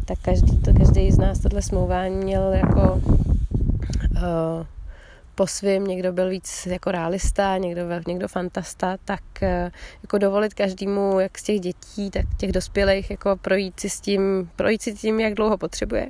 tak 0.04 0.18
každý, 0.22 0.58
to, 0.58 0.74
každý 0.74 1.12
z 1.12 1.18
nás 1.18 1.38
tohle 1.38 1.62
smlouvání 1.62 2.16
měl 2.16 2.52
jako 2.52 3.02
uh, 3.02 4.66
po 5.34 5.46
svým, 5.46 5.84
někdo 5.84 6.12
byl 6.12 6.28
víc 6.28 6.66
jako 6.66 6.90
realista, 6.90 7.58
někdo, 7.58 7.82
někdo 8.06 8.28
fantasta, 8.28 8.96
tak 9.04 9.22
uh, 9.42 9.48
jako 10.02 10.18
dovolit 10.18 10.54
každému, 10.54 11.20
jak 11.20 11.38
z 11.38 11.42
těch 11.42 11.60
dětí, 11.60 12.10
tak 12.10 12.26
těch 12.36 12.52
dospělých, 12.52 13.10
jako 13.10 13.36
projít 13.36 13.80
si 13.80 13.90
s 13.90 14.00
tím, 14.00 14.50
projít 14.56 14.82
si 14.82 14.94
tím, 14.94 15.20
jak 15.20 15.34
dlouho 15.34 15.58
potřebuje. 15.58 16.08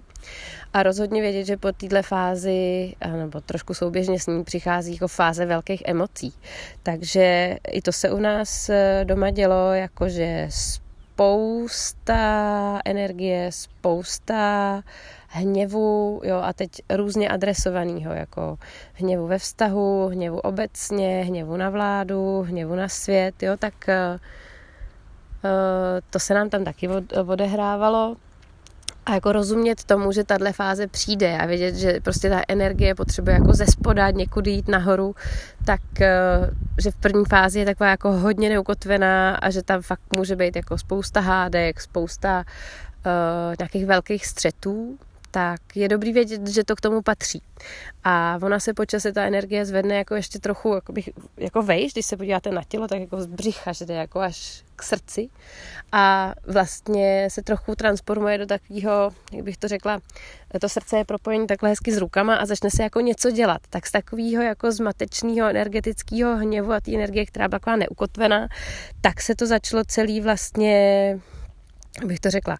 A 0.72 0.82
rozhodně 0.82 1.20
vědět, 1.20 1.44
že 1.44 1.56
po 1.56 1.72
této 1.72 2.02
fázi, 2.02 2.92
nebo 3.16 3.40
trošku 3.40 3.74
souběžně 3.74 4.20
s 4.20 4.26
ní 4.26 4.44
přichází 4.44 4.92
jako 4.92 5.08
fáze 5.08 5.46
velkých 5.46 5.82
emocí. 5.84 6.34
Takže 6.82 7.56
i 7.68 7.82
to 7.82 7.92
se 7.92 8.10
u 8.10 8.18
nás 8.18 8.68
eh, 8.68 9.04
doma 9.04 9.30
dělo, 9.30 9.72
jakože 9.72 10.48
spousta 11.12 12.80
energie, 12.84 13.52
spousta 13.52 14.82
hněvu, 15.28 16.20
jo, 16.24 16.36
a 16.36 16.52
teď 16.52 16.70
různě 16.90 17.28
adresovaného, 17.28 18.12
jako 18.12 18.58
hněvu 18.92 19.26
ve 19.26 19.38
vztahu, 19.38 20.08
hněvu 20.08 20.38
obecně, 20.38 21.24
hněvu 21.24 21.56
na 21.56 21.70
vládu, 21.70 22.42
hněvu 22.42 22.74
na 22.74 22.88
svět, 22.88 23.42
jo, 23.42 23.56
tak 23.56 23.74
uh, 23.88 24.20
to 26.10 26.18
se 26.18 26.34
nám 26.34 26.50
tam 26.50 26.64
taky 26.64 26.88
odehrávalo 27.26 28.16
a 29.06 29.14
jako 29.14 29.32
rozumět 29.32 29.84
tomu, 29.84 30.12
že 30.12 30.24
tahle 30.24 30.52
fáze 30.52 30.86
přijde 30.86 31.38
a 31.38 31.46
vědět, 31.46 31.74
že 31.74 32.00
prostě 32.00 32.30
ta 32.30 32.42
energie 32.48 32.94
potřebuje 32.94 33.34
jako 33.34 33.52
ze 33.52 33.66
spoda 33.66 34.10
někudy 34.10 34.50
jít 34.50 34.68
nahoru, 34.68 35.14
tak 35.64 35.80
že 36.82 36.90
v 36.90 36.96
první 36.96 37.24
fázi 37.24 37.58
je 37.58 37.64
taková 37.64 37.90
jako 37.90 38.12
hodně 38.12 38.48
neukotvená 38.48 39.34
a 39.34 39.50
že 39.50 39.62
tam 39.62 39.82
fakt 39.82 40.16
může 40.16 40.36
být 40.36 40.56
jako 40.56 40.78
spousta 40.78 41.20
hádek, 41.20 41.80
spousta 41.80 42.44
uh, 43.06 43.54
nějakých 43.58 43.86
velkých 43.86 44.26
střetů, 44.26 44.98
tak 45.30 45.60
je 45.74 45.88
dobrý 45.88 46.12
vědět, 46.12 46.46
že 46.48 46.64
to 46.64 46.76
k 46.76 46.80
tomu 46.80 47.02
patří. 47.02 47.42
A 48.04 48.38
ona 48.42 48.60
se 48.60 48.74
po 48.74 48.86
čase 48.86 49.12
ta 49.12 49.24
energie 49.24 49.64
zvedne 49.64 49.96
jako 49.96 50.14
ještě 50.14 50.38
trochu 50.38 50.74
jako, 50.74 50.92
bych, 50.92 51.10
jako 51.36 51.62
vejš, 51.62 51.92
když 51.92 52.06
se 52.06 52.16
podíváte 52.16 52.50
na 52.50 52.62
tělo, 52.68 52.88
tak 52.88 53.00
jako 53.00 53.20
z 53.20 53.26
břicha, 53.26 53.72
že 53.72 53.84
jde 53.84 53.94
jako 53.94 54.20
až 54.20 54.64
k 54.82 54.84
srdci 54.84 55.28
a 55.92 56.34
vlastně 56.46 57.28
se 57.30 57.42
trochu 57.42 57.74
transformuje 57.74 58.38
do 58.38 58.46
takového, 58.46 59.10
jak 59.32 59.44
bych 59.44 59.56
to 59.56 59.68
řekla, 59.68 60.00
to 60.60 60.68
srdce 60.68 60.96
je 60.96 61.04
propojení 61.04 61.46
takhle 61.46 61.68
hezky 61.68 61.92
s 61.92 61.96
rukama 61.96 62.36
a 62.36 62.46
začne 62.46 62.70
se 62.70 62.82
jako 62.82 63.00
něco 63.00 63.30
dělat. 63.30 63.60
Tak 63.70 63.86
z 63.86 63.92
takového 63.92 64.42
jako 64.42 64.72
zmatečného 64.72 65.48
energetického 65.48 66.36
hněvu 66.36 66.72
a 66.72 66.80
té 66.80 66.94
energie, 66.94 67.26
která 67.26 67.48
byla 67.48 67.58
taková 67.58 67.76
neukotvená, 67.76 68.48
tak 69.00 69.20
se 69.20 69.34
to 69.34 69.46
začalo 69.46 69.84
celý 69.84 70.20
vlastně 70.20 71.18
bych 72.06 72.20
to 72.20 72.30
řekla, 72.30 72.58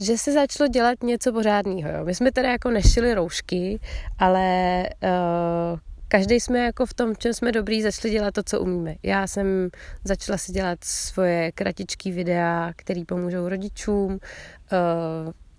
že 0.00 0.18
se 0.18 0.32
začalo 0.32 0.68
dělat 0.68 1.02
něco 1.02 1.32
pořádného. 1.32 2.04
My 2.04 2.14
jsme 2.14 2.32
teda 2.32 2.50
jako 2.50 2.70
nešili 2.70 3.14
roušky, 3.14 3.80
ale 4.18 4.82
uh, 5.02 5.78
každý 6.12 6.40
jsme 6.40 6.58
jako 6.58 6.86
v 6.86 6.94
tom, 6.94 7.16
čem 7.16 7.34
jsme 7.34 7.52
dobrý, 7.52 7.82
začali 7.82 8.14
dělat 8.14 8.34
to, 8.34 8.42
co 8.42 8.60
umíme. 8.60 8.94
Já 9.02 9.26
jsem 9.26 9.70
začala 10.04 10.38
si 10.38 10.52
dělat 10.52 10.84
svoje 10.84 11.52
kratičký 11.52 12.12
videa, 12.12 12.72
které 12.76 13.02
pomůžou 13.08 13.48
rodičům. 13.48 14.12
Uh, 14.12 14.18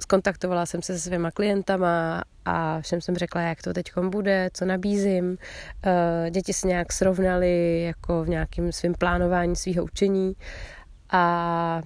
skontaktovala 0.01 0.66
jsem 0.66 0.82
se 0.82 0.93
se 0.93 0.99
svýma 0.99 1.32
klientama 1.32 2.24
a 2.45 2.82
všem 2.82 3.01
jsem 3.01 3.16
řekla, 3.16 3.41
jak 3.41 3.62
to 3.62 3.74
teď 3.74 3.91
bude, 4.10 4.49
co 4.54 4.66
nabízím. 4.66 5.26
Uh, 5.26 6.30
děti 6.30 6.54
se 6.54 6.68
nějak 6.68 6.93
srovnali 6.93 7.84
jako 7.84 8.24
v 8.24 8.30
nějakém 8.30 8.72
svém 8.72 8.93
plánování 8.93 9.56
svého 9.56 9.84
učení 9.84 10.34
a 11.10 11.82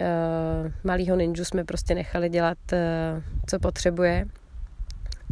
uh, 0.00 0.72
malýho 0.84 1.16
ninju 1.16 1.44
jsme 1.44 1.64
prostě 1.64 1.94
nechali 1.94 2.28
dělat, 2.28 2.58
co 3.46 3.58
potřebuje. 3.58 4.26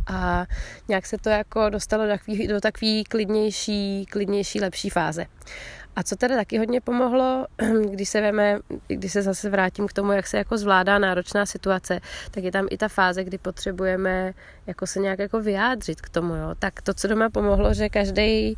A 0.06 0.46
nějak 0.88 1.06
se 1.06 1.18
to 1.18 1.28
jako 1.28 1.68
dostalo 1.68 2.04
do 2.04 2.10
takové 2.10 2.46
do 2.46 2.60
takový 2.60 3.04
klidnější, 3.04 4.06
klidnější, 4.10 4.60
lepší 4.60 4.90
fáze. 4.90 5.26
A 5.96 6.02
co 6.02 6.16
teda 6.16 6.36
taky 6.36 6.58
hodně 6.58 6.80
pomohlo, 6.80 7.46
když 7.90 8.08
se 8.08 8.20
veme, 8.20 8.58
když 8.86 9.12
se 9.12 9.22
zase 9.22 9.50
vrátím 9.50 9.86
k 9.86 9.92
tomu, 9.92 10.12
jak 10.12 10.26
se 10.26 10.38
jako 10.38 10.58
zvládá 10.58 10.98
náročná 10.98 11.46
situace, 11.46 12.00
tak 12.30 12.44
je 12.44 12.52
tam 12.52 12.66
i 12.70 12.76
ta 12.76 12.88
fáze, 12.88 13.24
kdy 13.24 13.38
potřebujeme 13.38 14.34
jako 14.66 14.86
se 14.86 15.00
nějak 15.00 15.18
jako 15.18 15.40
vyjádřit 15.40 16.00
k 16.00 16.08
tomu, 16.08 16.34
jo. 16.34 16.54
Tak 16.58 16.82
to, 16.82 16.94
co 16.94 17.08
doma 17.08 17.30
pomohlo, 17.30 17.74
že 17.74 17.88
každý, 17.88 18.54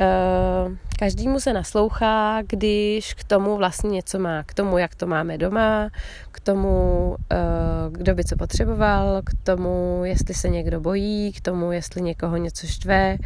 uh, 0.00 0.76
každému 0.98 1.40
se 1.40 1.52
naslouchá, 1.52 2.42
když 2.42 3.14
k 3.14 3.24
tomu 3.24 3.56
vlastně 3.56 3.90
něco 3.90 4.18
má, 4.18 4.42
k 4.42 4.54
tomu, 4.54 4.78
jak 4.78 4.94
to 4.94 5.06
máme 5.06 5.38
doma, 5.38 5.90
k 6.32 6.40
tomu, 6.40 7.08
uh, 7.10 7.92
kdo 7.92 8.14
by 8.14 8.24
co 8.24 8.36
potřeboval, 8.36 9.22
k 9.24 9.30
tomu, 9.42 10.00
jestli 10.04 10.34
se 10.34 10.48
někdo 10.48 10.80
bojí, 10.80 11.32
k 11.32 11.40
tomu, 11.40 11.72
jestli 11.72 12.02
někoho 12.02 12.36
něco 12.36 12.66
štve, 12.66 13.16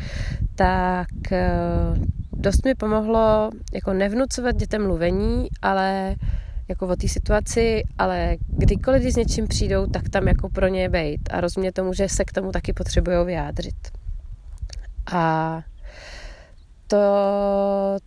tak 0.55 1.09
uh, 1.31 2.05
dost 2.33 2.65
mi 2.65 2.75
pomohlo 2.75 3.51
jako 3.75 3.93
nevnucovat 3.93 4.57
dětem 4.57 4.83
mluvení, 4.87 5.49
ale 5.63 6.15
jako 6.69 6.87
o 6.87 6.97
té 6.97 7.09
situaci, 7.09 7.83
ale 7.99 8.37
kdykoliv 8.47 9.03
s 9.03 9.17
něčím 9.17 9.49
přijdou, 9.49 9.87
tak 9.87 10.09
tam 10.09 10.29
jako 10.29 10.49
pro 10.49 10.69
ně 10.69 10.89
bejt 10.89 11.21
a 11.31 11.41
rozumět 11.41 11.73
tomu, 11.73 11.93
že 11.93 12.09
se 12.09 12.25
k 12.25 12.33
tomu 12.33 12.53
taky 12.53 12.73
potřebují 12.73 13.27
vyjádřit. 13.27 13.89
A 15.13 15.63
to 16.87 16.99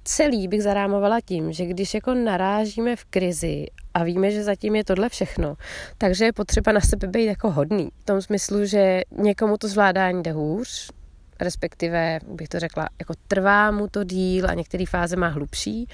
celý 0.03 0.47
bych 0.47 0.63
zarámovala 0.63 1.21
tím, 1.25 1.53
že 1.53 1.65
když 1.65 1.93
jako 1.93 2.13
narážíme 2.13 2.95
v 2.95 3.05
krizi 3.05 3.65
a 3.93 4.03
víme, 4.03 4.31
že 4.31 4.43
zatím 4.43 4.75
je 4.75 4.83
tohle 4.83 5.09
všechno, 5.09 5.55
takže 5.97 6.25
je 6.25 6.33
potřeba 6.33 6.71
na 6.71 6.81
sebe 6.81 7.07
být 7.07 7.25
jako 7.25 7.51
hodný. 7.51 7.89
V 7.99 8.05
tom 8.05 8.21
smyslu, 8.21 8.65
že 8.65 9.01
někomu 9.17 9.57
to 9.57 9.67
zvládání 9.67 10.23
jde 10.23 10.31
hůř, 10.31 10.91
respektive, 11.39 12.19
bych 12.27 12.47
to 12.47 12.59
řekla, 12.59 12.89
jako 12.99 13.13
trvá 13.27 13.71
mu 13.71 13.87
to 13.87 14.03
díl 14.03 14.49
a 14.49 14.53
některé 14.53 14.85
fáze 14.85 15.15
má 15.15 15.27
hlubší 15.27 15.87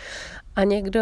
a 0.55 0.64
někdo 0.64 1.01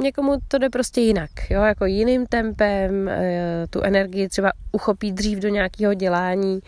někomu 0.00 0.36
to 0.48 0.58
jde 0.58 0.70
prostě 0.70 1.00
jinak, 1.00 1.30
jo, 1.50 1.62
jako 1.62 1.86
jiným 1.86 2.26
tempem, 2.26 3.08
eh, 3.08 3.66
tu 3.70 3.80
energii 3.82 4.28
třeba 4.28 4.52
uchopí 4.72 5.12
dřív 5.12 5.38
do 5.38 5.48
nějakého 5.48 5.94
dělání, 5.94 6.60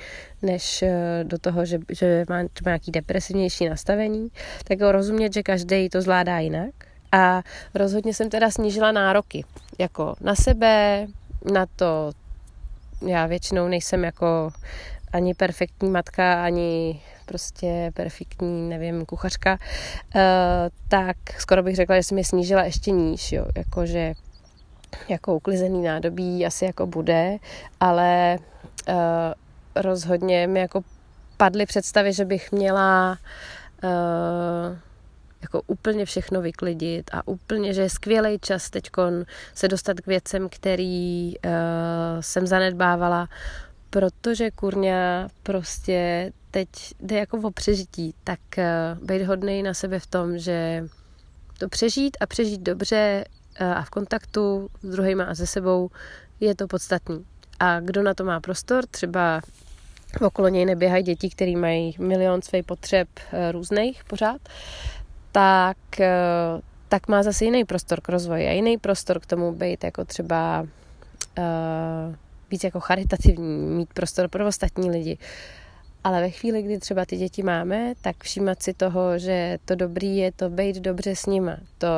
než 0.43 0.83
eh, 0.83 1.25
do 1.25 1.39
toho, 1.39 1.65
že, 1.65 1.79
že 1.89 2.25
má 2.29 2.37
třeba 2.53 2.71
nějaký 2.71 2.91
depresivnější 2.91 3.69
nastavení, 3.69 4.29
tak 4.65 4.79
rozumět, 4.81 5.35
že 5.35 5.43
každý 5.43 5.89
to 5.89 6.03
zvládá 6.03 6.39
jinak. 6.39 6.71
A 7.13 7.43
rozhodně 7.75 8.15
jsem 8.15 8.31
teda 8.31 8.51
snížila 8.51 8.93
nároky, 8.93 9.45
jako 9.79 10.15
na 10.21 10.35
sebe, 10.35 11.07
na 11.53 11.67
to, 11.77 12.13
já 13.07 13.27
většinou 13.27 13.69
nejsem 13.69 14.05
jako 14.05 14.53
ani 15.13 15.35
perfektní 15.35 15.91
matka, 15.91 16.45
ani 16.45 17.01
prostě 17.27 17.93
perfektní, 17.95 18.69
nevím, 18.69 19.07
kuchařka, 19.07 19.59
uh, 20.15 20.21
tak 20.89 21.17
skoro 21.39 21.63
bych 21.63 21.77
řekla, 21.77 21.97
že 21.97 22.03
jsem 22.03 22.19
je 22.19 22.25
snížila 22.25 22.63
ještě 22.63 22.91
níž, 22.91 23.33
jo, 23.33 23.47
jakože 23.57 24.15
jako 25.09 25.37
uklizený 25.37 25.83
nádobí 25.83 26.47
asi 26.47 26.65
jako 26.65 26.87
bude, 26.87 27.39
ale 27.81 28.39
uh, 28.89 28.95
rozhodně 29.77 30.47
mi 30.47 30.61
jako 30.61 30.85
padly 31.37 31.67
představy, 31.67 32.13
že 32.13 32.25
bych 32.25 32.53
měla 32.53 33.19
uh, 33.85 34.77
jako 35.43 35.63
úplně 35.67 36.05
všechno 36.05 36.41
vyklidit 36.41 37.11
a 37.13 37.29
úplně, 37.29 37.75
že 37.75 37.83
je 37.83 37.91
skvělý 37.91 38.39
čas 38.39 38.71
teď 38.71 38.91
se 39.55 39.69
dostat 39.69 40.01
k 40.01 40.07
věcem, 40.07 40.49
který 40.49 41.35
uh, 41.45 41.53
jsem 42.21 42.47
zanedbávala, 42.47 43.29
protože 43.91 44.51
kurňa 44.51 45.29
prostě 45.43 46.33
teď 46.51 46.69
jde 47.01 47.19
jako 47.19 47.39
o 47.39 47.51
přežití, 47.51 48.15
tak 48.25 48.41
uh, 48.59 49.07
být 49.07 49.23
hodnej 49.23 49.63
na 49.63 49.75
sebe 49.75 49.99
v 49.99 50.07
tom, 50.07 50.39
že 50.39 50.85
to 51.59 51.69
přežít 51.69 52.17
a 52.21 52.27
přežít 52.27 52.61
dobře 52.61 53.25
uh, 53.61 53.67
a 53.67 53.83
v 53.83 53.91
kontaktu 53.91 54.69
s 54.83 54.91
druhýma 54.91 55.25
a 55.25 55.35
se 55.35 55.47
sebou 55.47 55.91
je 56.41 56.55
to 56.55 56.67
podstatný. 56.67 57.25
A 57.61 57.81
kdo 57.81 58.03
na 58.03 58.15
to 58.15 58.25
má 58.25 58.41
prostor, 58.41 58.87
třeba 58.87 59.41
okolo 60.21 60.49
něj 60.49 60.65
neběhají 60.65 61.05
děti, 61.05 61.31
které 61.31 61.57
mají 61.57 61.97
milion 61.99 62.43
svých 62.43 62.65
potřeb 62.65 63.09
uh, 63.19 63.39
různých 63.53 64.05
pořád, 64.05 64.41
tak, 65.33 65.77
tak 66.89 67.09
má 67.09 67.23
zase 67.23 67.45
jiný 67.45 67.65
prostor 67.65 68.01
k 68.01 68.09
rozvoji 68.09 68.47
a 68.47 68.51
jiný 68.51 68.79
prostor 68.79 69.21
k 69.21 69.27
tomu 69.27 69.53
být 69.53 69.85
jako 69.85 70.05
třeba 70.05 70.67
uh, 71.39 72.15
víc 72.51 72.65
jako 72.65 72.81
charitativní, 72.81 73.67
mít 73.67 73.95
prostor 73.95 74.29
pro 74.29 74.47
ostatní 74.47 74.91
lidi. 74.91 75.19
Ale 76.05 76.21
ve 76.21 76.31
chvíli, 76.31 76.63
kdy 76.63 76.79
třeba 76.79 77.05
ty 77.05 77.17
děti 77.17 77.43
máme, 77.43 77.93
tak 78.01 78.17
všímat 78.25 78.63
si 78.63 78.75
toho, 78.75 79.19
že 79.19 79.59
to 79.65 79.75
dobrý 79.75 80.17
je 80.17 80.33
to 80.33 80.51
být 80.51 80.77
dobře 80.77 81.17
s 81.17 81.27
nima. 81.27 81.57
To 81.79 81.89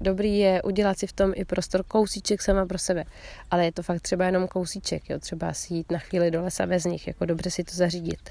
dobrý 0.00 0.38
je 0.38 0.62
udělat 0.62 0.98
si 0.98 1.06
v 1.06 1.12
tom 1.12 1.32
i 1.34 1.44
prostor 1.44 1.82
kousíček 1.82 2.42
sama 2.42 2.66
pro 2.66 2.78
sebe. 2.78 3.04
Ale 3.50 3.64
je 3.64 3.72
to 3.72 3.82
fakt 3.82 4.00
třeba 4.00 4.24
jenom 4.24 4.48
kousíček, 4.48 5.10
jo? 5.10 5.18
třeba 5.18 5.52
si 5.52 5.74
jít 5.74 5.92
na 5.92 5.98
chvíli 5.98 6.30
do 6.30 6.42
lesa 6.42 6.66
bez 6.66 6.84
nich, 6.84 7.06
jako 7.06 7.24
dobře 7.24 7.50
si 7.50 7.64
to 7.64 7.74
zařídit. 7.74 8.30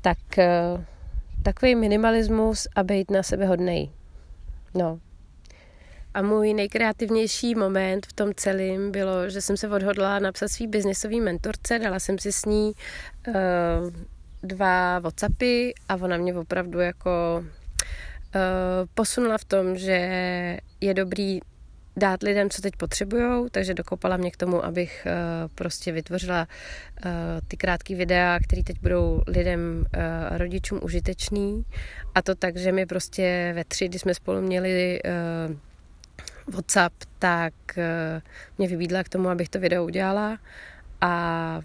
Tak 0.00 0.38
eh, 0.38 0.84
takový 1.42 1.74
minimalismus 1.74 2.68
a 2.76 2.82
být 2.82 3.10
na 3.10 3.22
sebe 3.22 3.46
hodnej. 3.46 3.90
No, 4.74 5.00
a 6.14 6.22
můj 6.22 6.54
nejkreativnější 6.54 7.54
moment 7.54 8.06
v 8.06 8.12
tom 8.12 8.34
celém 8.36 8.92
bylo, 8.92 9.28
že 9.28 9.40
jsem 9.40 9.56
se 9.56 9.68
odhodla 9.68 10.18
napsat 10.18 10.48
svý 10.48 10.66
biznisový 10.66 11.20
mentorce, 11.20 11.78
dala 11.78 11.98
jsem 11.98 12.18
si 12.18 12.32
s 12.32 12.44
ní 12.44 12.72
uh, 13.28 13.34
dva 14.42 14.98
Whatsappy 14.98 15.74
a 15.88 15.94
ona 15.94 16.16
mě 16.16 16.34
opravdu 16.34 16.80
jako 16.80 17.10
uh, 17.44 18.40
posunula 18.94 19.38
v 19.38 19.44
tom, 19.44 19.76
že 19.76 19.98
je 20.80 20.94
dobrý 20.94 21.40
dát 21.96 22.22
lidem, 22.22 22.50
co 22.50 22.62
teď 22.62 22.76
potřebují, 22.76 23.50
takže 23.50 23.74
dokopala 23.74 24.16
mě 24.16 24.30
k 24.30 24.36
tomu, 24.36 24.64
abych 24.64 25.06
uh, 25.06 25.50
prostě 25.54 25.92
vytvořila 25.92 26.48
uh, 27.04 27.10
ty 27.48 27.56
krátké 27.56 27.94
videa, 27.94 28.38
které 28.42 28.62
teď 28.62 28.76
budou 28.80 29.22
lidem, 29.26 29.84
uh, 29.96 30.38
rodičům 30.38 30.80
užitečný. 30.82 31.64
A 32.14 32.22
to 32.22 32.34
tak, 32.34 32.56
že 32.56 32.72
mi 32.72 32.86
prostě 32.86 33.52
ve 33.54 33.64
tři, 33.64 33.88
kdy 33.88 33.98
jsme 33.98 34.14
spolu 34.14 34.40
měli 34.40 35.00
uh, 35.48 35.56
WhatsApp, 36.50 36.94
tak 37.18 37.54
eh, 37.78 38.22
mě 38.58 38.68
vybídla 38.68 39.04
k 39.04 39.08
tomu, 39.08 39.28
abych 39.28 39.48
to 39.48 39.60
video 39.60 39.84
udělala 39.84 40.38
a 41.00 41.60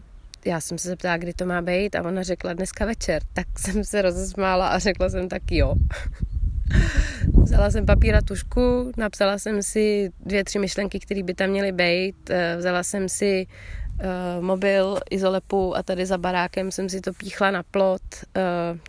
já 0.46 0.62
jsem 0.62 0.78
se 0.78 0.88
zeptala, 0.88 1.18
kdy 1.18 1.34
to 1.34 1.46
má 1.46 1.62
být 1.62 1.96
a 1.96 2.04
ona 2.04 2.24
řekla 2.24 2.54
dneska 2.54 2.86
večer, 2.86 3.22
tak 3.34 3.48
jsem 3.60 3.84
se 3.84 4.02
rozesmála 4.02 4.68
a 4.68 4.80
řekla 4.80 5.10
jsem 5.10 5.30
tak 5.30 5.52
jo. 5.52 5.76
Vzala 7.44 7.72
jsem 7.72 7.86
papír 7.86 8.16
a 8.16 8.22
tušku, 8.22 8.92
napsala 8.98 9.40
jsem 9.40 9.64
si 9.64 10.12
dvě, 10.26 10.44
tři 10.44 10.60
myšlenky, 10.60 11.00
které 11.00 11.24
by 11.24 11.34
tam 11.34 11.50
měly 11.50 11.72
být. 11.72 12.30
Eh, 12.30 12.56
vzala 12.58 12.84
jsem 12.84 13.10
si 13.10 13.48
uh, 13.48 14.44
mobil, 14.44 15.00
izolepu 15.12 15.78
a 15.78 15.84
tady 15.84 16.06
za 16.06 16.18
barákem 16.18 16.72
jsem 16.72 16.90
si 16.90 17.02
to 17.02 17.14
píchla 17.14 17.52
na 17.52 17.64
plot, 17.64 18.02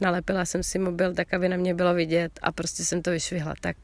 nalepila 0.01 0.44
jsem 0.44 0.62
si 0.62 0.78
mobil 0.78 1.14
tak, 1.14 1.34
aby 1.34 1.49
na 1.49 1.57
mě 1.57 1.74
bylo 1.74 1.94
vidět 1.94 2.32
a 2.42 2.53
prostě 2.53 2.84
jsem 2.84 3.03
to 3.03 3.11
vyšvihla. 3.11 3.55
Tak 3.61 3.76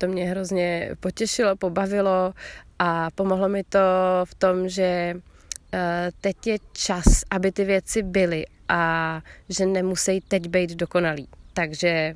to 0.00 0.06
mě 0.06 0.24
hrozně 0.24 0.90
potěšilo, 1.00 1.56
pobavilo 1.56 2.34
a 2.78 3.10
pomohlo 3.14 3.48
mi 3.48 3.64
to 3.64 3.78
v 4.24 4.34
tom, 4.34 4.68
že 4.68 5.14
uh, 5.14 5.80
teď 6.20 6.46
je 6.46 6.58
čas, 6.72 7.04
aby 7.30 7.52
ty 7.52 7.64
věci 7.64 8.02
byly 8.02 8.44
a 8.68 9.22
že 9.48 9.66
nemusí 9.66 10.20
teď 10.20 10.48
být 10.48 10.70
dokonalý. 10.70 11.28
Takže 11.54 12.14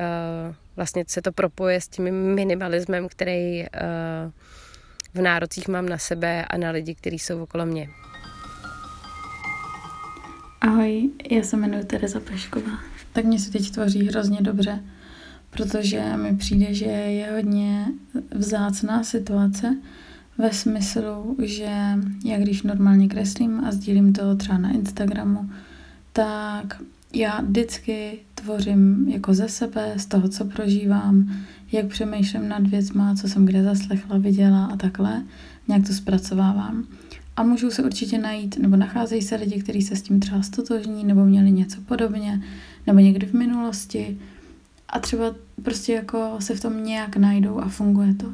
uh, 0.00 0.54
vlastně 0.76 1.04
se 1.08 1.22
to 1.22 1.32
propoje 1.32 1.80
s 1.80 1.88
tím 1.88 2.34
minimalismem, 2.34 3.08
který 3.08 3.60
uh, 3.60 3.66
v 5.14 5.20
nárocích 5.22 5.68
mám 5.68 5.88
na 5.88 5.98
sebe 5.98 6.44
a 6.44 6.56
na 6.56 6.70
lidi, 6.70 6.94
kteří 6.94 7.18
jsou 7.18 7.42
okolo 7.42 7.66
mě. 7.66 7.88
Ahoj, 10.60 11.10
já 11.30 11.42
se 11.42 11.56
jmenuji 11.56 11.84
Tereza 11.84 12.20
Pešková. 12.20 12.78
Tak 13.12 13.24
mě 13.24 13.38
se 13.38 13.52
teď 13.52 13.70
tvoří 13.70 14.08
hrozně 14.08 14.40
dobře, 14.40 14.84
protože 15.56 16.16
mi 16.16 16.36
přijde, 16.36 16.74
že 16.74 16.84
je 16.84 17.32
hodně 17.32 17.86
vzácná 18.34 19.04
situace 19.04 19.76
ve 20.38 20.52
smyslu, 20.52 21.36
že 21.42 21.70
já 22.24 22.38
když 22.38 22.62
normálně 22.62 23.08
kreslím 23.08 23.64
a 23.64 23.72
sdílím 23.72 24.12
to 24.12 24.36
třeba 24.36 24.58
na 24.58 24.70
Instagramu, 24.70 25.50
tak 26.12 26.82
já 27.14 27.40
vždycky 27.40 28.18
tvořím 28.34 29.08
jako 29.08 29.34
ze 29.34 29.48
sebe, 29.48 29.94
z 29.96 30.06
toho, 30.06 30.28
co 30.28 30.44
prožívám, 30.44 31.36
jak 31.72 31.86
přemýšlím 31.86 32.48
nad 32.48 32.66
věcma, 32.66 33.14
co 33.14 33.28
jsem 33.28 33.46
kde 33.46 33.62
zaslechla, 33.62 34.18
viděla 34.18 34.64
a 34.64 34.76
takhle. 34.76 35.22
Nějak 35.68 35.86
to 35.86 35.92
zpracovávám. 35.92 36.84
A 37.36 37.42
můžou 37.42 37.70
se 37.70 37.82
určitě 37.82 38.18
najít, 38.18 38.58
nebo 38.58 38.76
nacházejí 38.76 39.22
se 39.22 39.36
lidi, 39.36 39.62
kteří 39.62 39.82
se 39.82 39.96
s 39.96 40.02
tím 40.02 40.20
třeba 40.20 40.42
stotožní, 40.42 41.04
nebo 41.04 41.24
měli 41.24 41.50
něco 41.50 41.80
podobně, 41.80 42.42
nebo 42.86 42.98
někdy 42.98 43.26
v 43.26 43.32
minulosti. 43.32 44.18
A 44.88 44.98
třeba 44.98 45.34
prostě 45.62 45.92
jako 45.92 46.36
se 46.38 46.54
v 46.54 46.60
tom 46.60 46.84
nějak 46.84 47.16
najdou 47.16 47.58
a 47.58 47.68
funguje 47.68 48.14
to. 48.14 48.26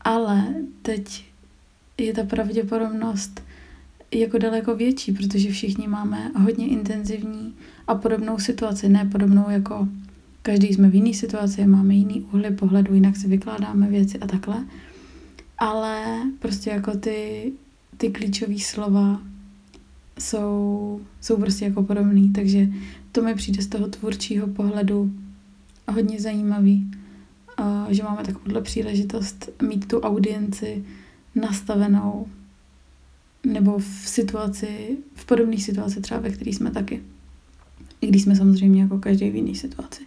Ale 0.00 0.54
teď 0.82 1.24
je 1.98 2.12
ta 2.12 2.24
pravděpodobnost 2.24 3.42
jako 4.14 4.38
daleko 4.38 4.76
větší, 4.76 5.12
protože 5.12 5.50
všichni 5.50 5.88
máme 5.88 6.30
hodně 6.36 6.68
intenzivní 6.68 7.54
a 7.86 7.94
podobnou 7.94 8.38
situaci, 8.38 8.88
ne 8.88 9.04
podobnou 9.12 9.50
jako 9.50 9.88
každý 10.42 10.74
jsme 10.74 10.88
v 10.88 10.94
jiné 10.94 11.14
situaci, 11.14 11.66
máme 11.66 11.94
jiný 11.94 12.20
úhly 12.32 12.50
pohledu, 12.50 12.94
jinak 12.94 13.16
si 13.16 13.28
vykládáme 13.28 13.86
věci 13.86 14.18
a 14.18 14.26
takhle. 14.26 14.64
Ale 15.58 16.20
prostě 16.38 16.70
jako 16.70 16.96
ty, 16.96 17.52
ty 17.96 18.10
klíčové 18.10 18.58
slova 18.58 19.20
jsou, 20.18 21.00
jsou 21.20 21.36
prostě 21.36 21.64
jako 21.64 21.82
podobný, 21.82 22.32
takže 22.32 22.68
to 23.12 23.22
mi 23.22 23.34
přijde 23.34 23.62
z 23.62 23.66
toho 23.66 23.88
tvůrčího 23.88 24.46
pohledu 24.46 25.12
hodně 25.90 26.20
zajímavý, 26.20 26.90
že 27.88 28.02
máme 28.02 28.22
takovouhle 28.24 28.62
příležitost 28.62 29.50
mít 29.62 29.88
tu 29.88 30.00
audienci 30.00 30.84
nastavenou 31.34 32.26
nebo 33.46 33.78
v 33.78 33.84
situaci, 33.84 34.98
v 35.14 35.24
podobné 35.24 35.58
situaci 35.58 36.00
třeba, 36.00 36.20
ve 36.20 36.30
které 36.30 36.50
jsme 36.50 36.70
taky. 36.70 37.02
I 38.00 38.06
když 38.06 38.22
jsme 38.22 38.36
samozřejmě 38.36 38.82
jako 38.82 38.98
každý 38.98 39.30
v 39.30 39.34
jiné 39.34 39.54
situaci. 39.54 40.02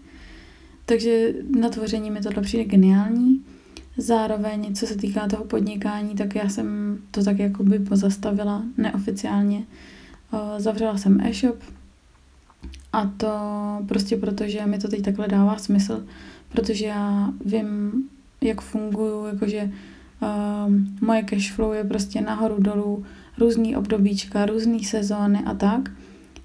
Takže 0.86 1.34
na 1.60 1.70
tvoření 1.70 2.12
mi 2.12 2.22
tohle 2.22 2.44
přijde 2.44 2.64
geniální. 2.64 3.44
Zároveň, 3.98 4.76
co 4.76 4.88
se 4.88 4.98
týká 4.98 5.28
toho 5.28 5.46
podnikání, 5.46 6.16
tak 6.16 6.36
já 6.36 6.50
jsem 6.50 6.98
to 7.12 7.24
tak 7.24 7.40
jako 7.40 7.64
by 7.64 7.80
pozastavila 7.80 8.64
neoficiálně. 8.78 9.64
Zavřela 10.58 10.98
jsem 10.98 11.22
e-shop 11.22 11.58
a 12.94 13.06
to 13.18 13.32
prostě 13.88 14.18
proto, 14.18 14.48
že 14.48 14.66
mi 14.66 14.80
to 14.80 14.88
teď 14.88 15.02
takhle 15.02 15.28
dává 15.28 15.58
smysl, 15.58 16.04
protože 16.50 16.86
já 16.86 17.34
vím, 17.46 17.92
jak 18.42 18.62
funguju, 18.62 19.26
jakože 19.26 19.72
uh, 20.22 20.74
moje 21.02 21.24
flow 21.56 21.74
je 21.74 21.84
prostě 21.84 22.22
nahoru 22.22 22.56
dolů, 22.60 23.06
různý 23.38 23.76
obdobíčka, 23.76 24.46
různé 24.46 24.80
sezóny 24.84 25.40
a 25.46 25.54
tak. 25.54 25.90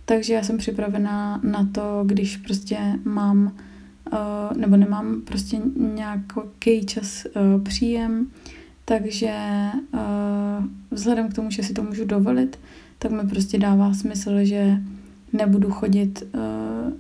Takže 0.05 0.34
já 0.34 0.42
jsem 0.42 0.59
připravená 0.59 1.40
na 1.42 1.68
to, 1.72 2.03
když 2.07 2.36
prostě 2.36 2.78
mám 3.05 3.53
uh, 4.12 4.57
nebo 4.57 4.76
nemám 4.76 5.20
prostě 5.20 5.61
nějaký 5.76 6.86
čas 6.86 7.26
uh, 7.26 7.62
příjem, 7.62 8.26
takže 8.84 9.34
uh, 9.92 10.01
vzhledem 10.90 11.28
k 11.28 11.34
tomu, 11.34 11.51
že 11.51 11.62
si 11.62 11.72
to 11.72 11.82
můžu 11.82 12.05
dovolit, 12.05 12.59
tak 12.99 13.12
mi 13.12 13.28
prostě 13.28 13.59
dává 13.59 13.94
smysl, 13.94 14.44
že 14.44 14.78
nebudu 15.33 15.70
chodit 15.70 16.22
uh, 16.35 16.93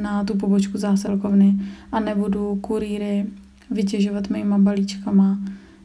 na 0.00 0.24
tu 0.24 0.34
pobočku 0.34 0.78
zásilkovny 0.78 1.54
a 1.92 2.00
nebudu 2.00 2.56
kurýry 2.56 3.26
vytěžovat 3.70 4.30
mýma 4.30 4.58
balíčkama, 4.58 5.38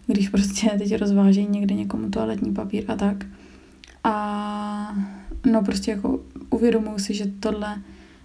když 0.08 0.30
prostě 0.30 0.70
teď 0.78 0.96
rozvážejí 0.96 1.48
někde 1.50 1.76
někomu 1.76 2.10
toaletní 2.10 2.54
papír 2.54 2.84
a 2.88 2.96
tak. 2.96 3.26
A 4.04 4.98
no 5.52 5.64
prostě 5.64 5.92
jako 5.92 6.20
uvědomuji 6.50 7.00
si, 7.00 7.14
že 7.14 7.26
tohle 7.40 7.78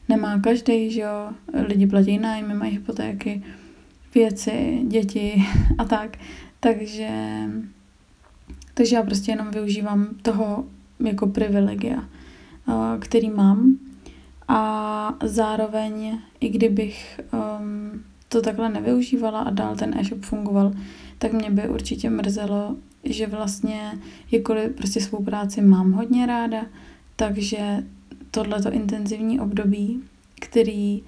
nemá 0.09 0.41
každý, 0.41 0.91
že 0.91 1.01
jo, 1.01 1.31
lidi 1.66 1.87
platí 1.87 2.18
nájmy, 2.18 2.55
mají 2.55 2.72
hypotéky, 2.72 3.43
věci, 4.14 4.81
děti 4.89 5.45
a 5.79 5.85
tak, 5.85 6.18
takže 6.61 7.09
takže 8.75 8.97
já 8.97 9.03
prostě 9.03 9.33
jenom 9.33 9.51
využívám 9.51 10.09
toho 10.22 10.64
jako 11.01 11.27
privilegia, 11.27 12.05
který 12.99 13.31
mám 13.31 13.79
a 14.49 15.15
zároveň, 15.23 16.19
i 16.41 16.49
kdybych 16.49 17.21
um, 17.33 18.05
to 18.29 18.43
takhle 18.43 18.69
nevyužívala 18.69 19.41
a 19.41 19.51
dál 19.51 19.77
ten 19.77 19.99
e-shop 19.99 20.23
fungoval, 20.23 20.73
tak 21.19 21.33
mě 21.33 21.51
by 21.51 21.69
určitě 21.69 22.11
mrzelo, 22.11 22.77
že 23.05 23.27
vlastně 23.27 23.93
jakkoliv 24.31 24.73
prostě 24.73 25.01
svou 25.01 25.25
práci 25.25 25.61
mám 25.62 25.93
hodně 25.93 26.27
ráda, 26.27 26.67
takže 27.17 27.85
tohleto 28.31 28.73
intenzivní 28.73 29.41
období, 29.41 30.01
který 30.41 31.03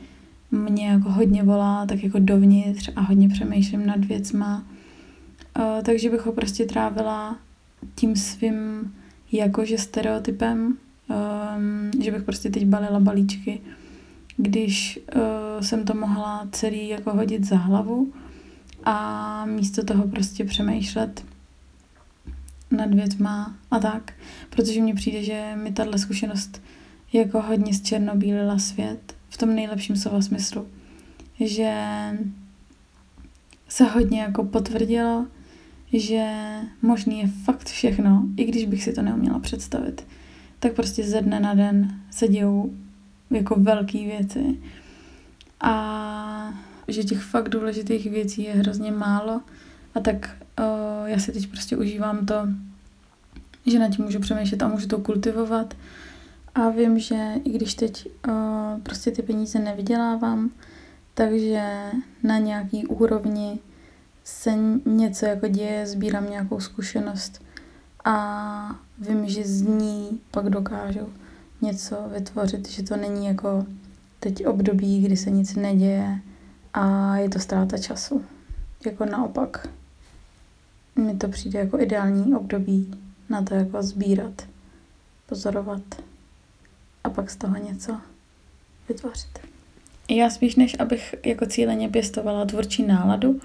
mě 0.50 0.88
jako 0.88 1.10
hodně 1.10 1.42
volá, 1.42 1.86
tak 1.86 2.04
jako 2.04 2.18
dovnitř 2.18 2.90
a 2.96 3.00
hodně 3.00 3.28
přemýšlím 3.28 3.86
nad 3.86 4.04
věcma. 4.04 4.66
Uh, 5.58 5.82
takže 5.82 6.10
bych 6.10 6.26
ho 6.26 6.32
prostě 6.32 6.64
trávila 6.64 7.38
tím 7.94 8.16
svým 8.16 8.92
jakože 9.32 9.78
stereotypem, 9.78 10.76
um, 11.08 12.02
že 12.02 12.10
bych 12.10 12.22
prostě 12.22 12.50
teď 12.50 12.66
balila 12.66 13.00
balíčky, 13.00 13.60
když 14.36 15.00
uh, 15.16 15.22
jsem 15.60 15.84
to 15.84 15.94
mohla 15.94 16.48
celý 16.52 16.88
jako 16.88 17.12
hodit 17.12 17.44
za 17.44 17.56
hlavu 17.56 18.12
a 18.84 19.44
místo 19.44 19.84
toho 19.84 20.08
prostě 20.08 20.44
přemýšlet 20.44 21.24
nad 22.70 22.94
věcma 22.94 23.54
a 23.70 23.78
tak, 23.78 24.12
protože 24.50 24.80
mně 24.80 24.94
přijde, 24.94 25.22
že 25.22 25.52
mi 25.62 25.72
tahle 25.72 25.98
zkušenost 25.98 26.62
jako 27.12 27.42
hodně 27.42 27.74
zčernobílila 27.74 28.58
svět 28.58 29.16
v 29.28 29.36
tom 29.36 29.54
nejlepším 29.54 29.96
slova 29.96 30.22
smyslu. 30.22 30.68
Že 31.40 31.72
se 33.68 33.84
hodně 33.84 34.20
jako 34.20 34.44
potvrdilo, 34.44 35.26
že 35.92 36.32
možný 36.82 37.20
je 37.20 37.26
fakt 37.44 37.68
všechno, 37.68 38.22
i 38.36 38.44
když 38.44 38.64
bych 38.64 38.84
si 38.84 38.92
to 38.92 39.02
neuměla 39.02 39.38
představit. 39.38 40.06
Tak 40.58 40.72
prostě 40.72 41.04
ze 41.04 41.22
dne 41.22 41.40
na 41.40 41.54
den 41.54 42.00
se 42.10 42.28
dějou 42.28 42.72
jako 43.30 43.54
velké 43.58 43.98
věci. 43.98 44.60
A 45.60 46.54
že 46.88 47.04
těch 47.04 47.22
fakt 47.22 47.48
důležitých 47.48 48.10
věcí 48.10 48.42
je 48.42 48.52
hrozně 48.52 48.92
málo. 48.92 49.40
A 49.94 50.00
tak 50.00 50.36
uh, 50.58 51.08
já 51.08 51.18
si 51.18 51.32
teď 51.32 51.46
prostě 51.46 51.76
užívám 51.76 52.26
to, 52.26 52.48
že 53.66 53.78
na 53.78 53.88
tím 53.88 54.04
můžu 54.04 54.20
přemýšlet 54.20 54.62
a 54.62 54.68
můžu 54.68 54.88
to 54.88 54.98
kultivovat 54.98 55.74
a 56.54 56.68
vím, 56.68 56.98
že 56.98 57.32
i 57.44 57.50
když 57.50 57.74
teď 57.74 58.08
uh, 58.28 58.34
prostě 58.82 59.10
ty 59.10 59.22
peníze 59.22 59.58
nevydělávám, 59.58 60.50
takže 61.14 61.90
na 62.22 62.38
nějaký 62.38 62.86
úrovni 62.86 63.58
se 64.24 64.52
něco 64.86 65.26
jako 65.26 65.48
děje, 65.48 65.86
sbírám 65.86 66.30
nějakou 66.30 66.60
zkušenost 66.60 67.45
a 68.06 68.80
vím, 68.98 69.28
že 69.28 69.44
z 69.44 69.62
ní 69.62 70.20
pak 70.30 70.50
dokážu 70.50 71.08
něco 71.62 71.96
vytvořit, 72.12 72.68
že 72.68 72.82
to 72.82 72.96
není 72.96 73.26
jako 73.26 73.66
teď 74.20 74.46
období, 74.46 75.02
kdy 75.02 75.16
se 75.16 75.30
nic 75.30 75.54
neděje 75.54 76.20
a 76.74 77.16
je 77.16 77.28
to 77.28 77.38
ztráta 77.38 77.78
času. 77.78 78.24
Jako 78.86 79.04
naopak. 79.04 79.68
Mi 80.96 81.14
to 81.16 81.28
přijde 81.28 81.58
jako 81.58 81.80
ideální 81.80 82.34
období 82.34 82.94
na 83.28 83.42
to 83.42 83.54
jako 83.54 83.82
sbírat, 83.82 84.42
pozorovat 85.26 85.82
a 87.04 87.10
pak 87.10 87.30
z 87.30 87.36
toho 87.36 87.56
něco 87.56 88.00
vytvořit. 88.88 89.38
já 90.10 90.30
spíš 90.30 90.56
než 90.56 90.76
abych 90.78 91.14
jako 91.24 91.46
cíleně 91.46 91.88
pěstovala 91.88 92.44
tvůrčí 92.44 92.86
náladu, 92.86 93.40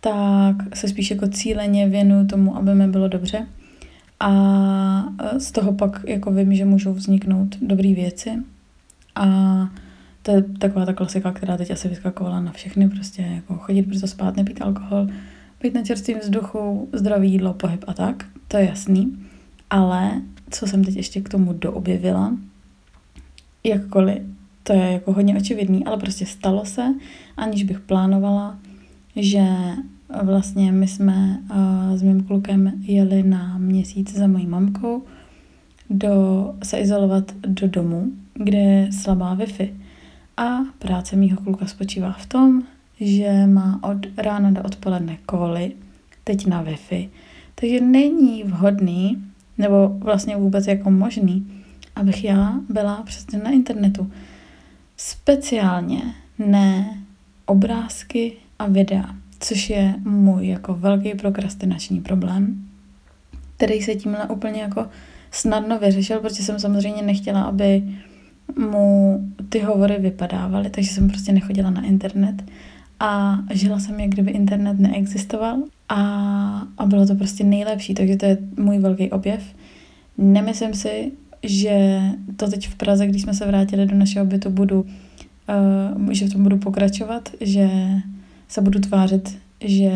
tak 0.00 0.76
se 0.76 0.88
spíš 0.88 1.10
jako 1.10 1.28
cíleně 1.28 1.88
věnuju 1.88 2.26
tomu, 2.26 2.56
aby 2.56 2.74
mi 2.74 2.88
bylo 2.88 3.08
dobře. 3.08 3.46
A 4.20 4.32
e, 5.18 5.40
z 5.40 5.52
toho 5.52 5.72
pak 5.72 6.04
jako 6.06 6.30
vím, 6.30 6.54
že 6.54 6.64
můžou 6.64 6.92
vzniknout 6.92 7.56
dobré 7.60 7.94
věci. 7.94 8.30
A 9.14 9.26
to 10.22 10.30
je 10.30 10.42
taková 10.42 10.86
ta 10.86 10.92
klasika, 10.92 11.32
která 11.32 11.56
teď 11.56 11.70
asi 11.70 11.88
vyskakovala 11.88 12.40
na 12.40 12.52
všechny, 12.52 12.88
prostě 12.88 13.22
jako 13.22 13.54
chodit 13.54 13.82
brzo 13.82 14.06
spát, 14.06 14.36
nepít 14.36 14.62
alkohol, 14.62 15.08
být 15.62 15.74
na 15.74 15.82
čerstvém 15.82 16.18
vzduchu, 16.18 16.88
zdravý 16.92 17.32
jídlo, 17.32 17.54
pohyb 17.54 17.84
a 17.86 17.94
tak, 17.94 18.24
to 18.48 18.56
je 18.56 18.64
jasný. 18.64 19.18
Ale 19.70 20.22
co 20.50 20.66
jsem 20.66 20.84
teď 20.84 20.96
ještě 20.96 21.20
k 21.20 21.28
tomu 21.28 21.52
doobjevila, 21.52 22.36
jakkoliv 23.64 24.22
to 24.66 24.72
je 24.72 24.92
jako 24.92 25.12
hodně 25.12 25.36
očividný, 25.36 25.84
ale 25.84 25.96
prostě 25.96 26.26
stalo 26.26 26.64
se, 26.64 26.94
aniž 27.36 27.62
bych 27.62 27.80
plánovala, 27.80 28.58
že 29.16 29.44
vlastně 30.22 30.72
my 30.72 30.88
jsme 30.88 31.42
s 31.94 32.02
mým 32.02 32.24
klukem 32.24 32.72
jeli 32.80 33.22
na 33.22 33.58
měsíc 33.58 34.14
za 34.14 34.26
mojí 34.26 34.46
mamkou 34.46 35.02
do, 35.90 36.54
se 36.62 36.78
izolovat 36.78 37.32
do 37.46 37.68
domu, 37.68 38.06
kde 38.34 38.58
je 38.58 38.92
slabá 38.92 39.36
Wi-Fi. 39.36 39.72
A 40.36 40.58
práce 40.78 41.16
mýho 41.16 41.40
kluka 41.40 41.66
spočívá 41.66 42.12
v 42.12 42.26
tom, 42.26 42.62
že 43.00 43.46
má 43.46 43.80
od 43.82 43.96
rána 44.16 44.50
do 44.50 44.62
odpoledne 44.62 45.16
koly, 45.26 45.72
teď 46.24 46.46
na 46.46 46.64
Wi-Fi. 46.64 47.08
Takže 47.54 47.80
není 47.80 48.42
vhodný, 48.42 49.24
nebo 49.58 49.88
vlastně 49.88 50.36
vůbec 50.36 50.66
jako 50.66 50.90
možný, 50.90 51.62
abych 51.96 52.24
já 52.24 52.60
byla 52.68 53.02
přesně 53.02 53.38
na 53.38 53.50
internetu. 53.50 54.10
Speciálně 54.96 56.02
ne 56.38 56.98
obrázky 57.46 58.32
a 58.58 58.66
videa, 58.66 59.14
což 59.40 59.70
je 59.70 59.94
můj 60.04 60.48
jako 60.48 60.74
velký 60.74 61.14
prokrastinační 61.14 62.00
problém, 62.00 62.64
který 63.56 63.82
se 63.82 63.94
tímhle 63.94 64.24
úplně 64.28 64.60
jako 64.60 64.86
snadno 65.30 65.78
vyřešil, 65.78 66.20
protože 66.20 66.42
jsem 66.42 66.58
samozřejmě 66.58 67.02
nechtěla, 67.02 67.42
aby 67.42 67.82
mu 68.58 69.20
ty 69.48 69.58
hovory 69.58 69.96
vypadávaly, 69.98 70.70
takže 70.70 70.90
jsem 70.90 71.08
prostě 71.08 71.32
nechodila 71.32 71.70
na 71.70 71.84
internet 71.84 72.44
a 73.00 73.38
žila 73.52 73.80
jsem, 73.80 74.00
jak 74.00 74.10
kdyby 74.10 74.30
internet 74.30 74.78
neexistoval 74.78 75.62
a, 75.88 76.00
a 76.78 76.86
bylo 76.86 77.06
to 77.06 77.14
prostě 77.14 77.44
nejlepší, 77.44 77.94
takže 77.94 78.16
to 78.16 78.26
je 78.26 78.38
můj 78.56 78.78
velký 78.78 79.10
objev. 79.10 79.42
Nemyslím 80.18 80.74
si, 80.74 81.12
že 81.42 82.00
to 82.36 82.50
teď 82.50 82.68
v 82.68 82.74
Praze, 82.74 83.06
když 83.06 83.22
jsme 83.22 83.34
se 83.34 83.46
vrátili 83.46 83.86
do 83.86 83.94
našeho 83.94 84.26
bytu, 84.26 84.50
budu, 84.50 84.86
uh, 86.00 86.10
že 86.12 86.26
v 86.26 86.32
tom 86.32 86.42
budu 86.42 86.58
pokračovat, 86.58 87.28
že 87.40 87.68
se 88.48 88.60
budu 88.60 88.78
tvářit, 88.78 89.38
že 89.60 89.90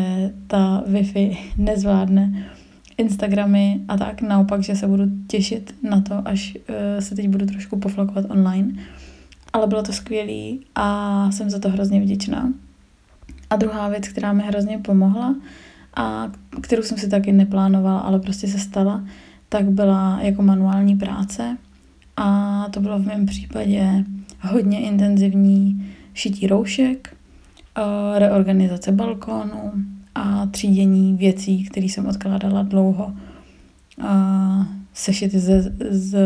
ta 0.47 0.83
Wi-Fi 0.87 1.37
nezvládne 1.57 2.45
Instagramy 2.97 3.81
a 3.87 3.97
tak, 3.97 4.21
naopak, 4.21 4.63
že 4.63 4.75
se 4.75 4.87
budu 4.87 5.03
těšit 5.27 5.75
na 5.83 6.01
to, 6.01 6.21
až 6.25 6.57
uh, 6.69 6.75
se 6.99 7.15
teď 7.15 7.29
budu 7.29 7.45
trošku 7.45 7.79
poflakovat 7.79 8.25
online. 8.29 8.73
Ale 9.53 9.67
bylo 9.67 9.83
to 9.83 9.93
skvělé 9.93 10.57
a 10.75 11.31
jsem 11.31 11.49
za 11.49 11.59
to 11.59 11.69
hrozně 11.69 12.01
vděčná. 12.01 12.53
A 13.49 13.55
druhá 13.55 13.89
věc, 13.89 14.07
která 14.07 14.33
mi 14.33 14.43
hrozně 14.43 14.77
pomohla 14.77 15.35
a 15.95 16.31
kterou 16.61 16.83
jsem 16.83 16.97
si 16.97 17.09
taky 17.09 17.31
neplánovala, 17.31 17.99
ale 17.99 18.19
prostě 18.19 18.47
se 18.47 18.59
stala, 18.59 19.03
tak 19.49 19.69
byla 19.69 20.19
jako 20.21 20.41
manuální 20.41 20.95
práce 20.95 21.57
a 22.17 22.65
to 22.71 22.79
bylo 22.79 22.99
v 22.99 23.05
mém 23.05 23.25
případě 23.25 24.05
hodně 24.41 24.81
intenzivní 24.81 25.91
šití 26.13 26.47
roušek, 26.47 27.17
reorganizace 28.17 28.91
balkónu 28.91 29.71
a 30.15 30.45
třídění 30.45 31.13
věcí, 31.13 31.63
které 31.63 31.85
jsem 31.85 32.07
odkládala 32.07 32.63
dlouho. 32.63 33.13
A 34.01 34.67
sešity 34.93 35.39
ze, 35.39 35.61
z, 35.89 36.17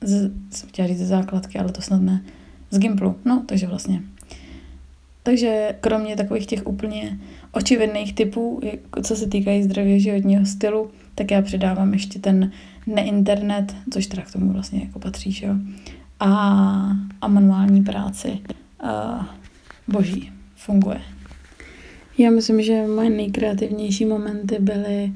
z, 0.00 0.30
jsem 0.50 0.68
chtěla 0.68 0.88
říct 0.88 0.98
ze 0.98 1.06
základky, 1.06 1.58
ale 1.58 1.72
to 1.72 1.82
snad 1.82 2.02
ne, 2.02 2.22
z 2.70 2.78
Gimplu, 2.78 3.16
no, 3.24 3.42
takže 3.46 3.66
vlastně. 3.66 4.02
Takže 5.22 5.74
kromě 5.80 6.16
takových 6.16 6.46
těch 6.46 6.66
úplně 6.66 7.18
očividných 7.52 8.14
typů, 8.14 8.60
co 9.02 9.16
se 9.16 9.26
týkají 9.26 9.62
zdravě 9.62 10.00
životního 10.00 10.46
stylu, 10.46 10.90
tak 11.14 11.30
já 11.30 11.42
přidávám 11.42 11.92
ještě 11.92 12.18
ten 12.18 12.50
neinternet, 12.86 13.76
což 13.92 14.06
teda 14.06 14.22
k 14.22 14.32
tomu 14.32 14.52
vlastně 14.52 14.80
jako 14.80 14.98
patří, 14.98 15.32
že 15.32 15.46
jo? 15.46 15.54
A, 16.20 16.28
a 17.20 17.28
manuální 17.28 17.84
práci. 17.84 18.38
A, 18.80 19.36
boží, 19.88 20.32
funguje. 20.66 21.00
Já 22.18 22.30
myslím, 22.30 22.62
že 22.62 22.86
moje 22.86 23.10
nejkreativnější 23.10 24.04
momenty 24.04 24.56
byly, 24.60 25.12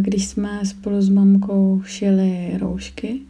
když 0.00 0.26
jsme 0.26 0.60
spolu 0.64 1.02
s 1.02 1.08
mamkou 1.08 1.82
šili 1.86 2.50
roušky. 2.58 3.20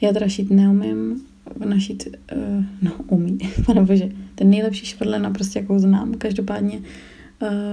Já 0.00 0.12
teda 0.12 0.28
šít 0.28 0.50
neumím, 0.50 1.22
našít, 1.64 2.08
uh, 2.36 2.64
no 2.82 2.92
umí, 3.06 3.38
pane 3.66 3.82
bože, 3.82 4.08
ten 4.34 4.50
nejlepší 4.50 4.86
švrdlena 4.86 5.30
prostě 5.30 5.58
jakou 5.58 5.78
znám. 5.78 6.14
Každopádně 6.14 6.80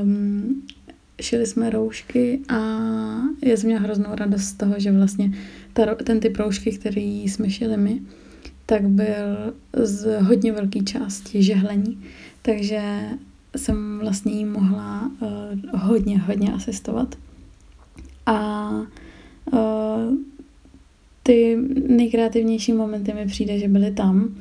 um, 0.03 0.63
šili 1.21 1.45
jsme 1.45 1.69
roušky 1.69 2.39
a 2.49 2.57
já 3.45 3.57
jsem 3.57 3.67
měla 3.67 3.81
hroznou 3.81 4.15
radost 4.15 4.43
z 4.43 4.53
toho, 4.53 4.73
že 4.77 4.91
vlastně 4.91 5.31
ta, 5.73 5.95
ten 5.95 6.19
typ 6.19 6.37
roušky, 6.37 6.71
který 6.71 7.23
jsme 7.23 7.49
šili 7.49 7.77
my, 7.77 8.01
tak 8.65 8.87
byl 8.87 9.53
z 9.73 10.21
hodně 10.21 10.51
velké 10.51 10.79
části 10.79 11.43
žehlení, 11.43 11.99
takže 12.47 13.09
jsem 13.55 13.99
vlastně 13.99 14.31
jí 14.31 14.45
mohla 14.45 15.11
uh, 15.19 15.79
hodně, 15.81 16.19
hodně 16.19 16.53
asistovat. 16.53 17.15
A 18.25 18.69
uh, 19.51 20.13
ty 21.23 21.57
nejkreativnější 21.87 22.73
momenty 22.73 23.13
mi 23.13 23.25
přijde, 23.25 23.59
že 23.59 23.67
byly 23.67 23.91
tam, 23.91 24.35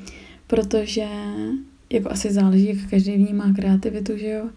protože 0.46 1.08
jako 1.90 2.10
asi 2.10 2.32
záleží, 2.32 2.66
jak 2.66 2.90
každý 2.90 3.12
vnímá 3.12 3.52
kreativitu, 3.52 4.16
že 4.16 4.28
jo, 4.28 4.48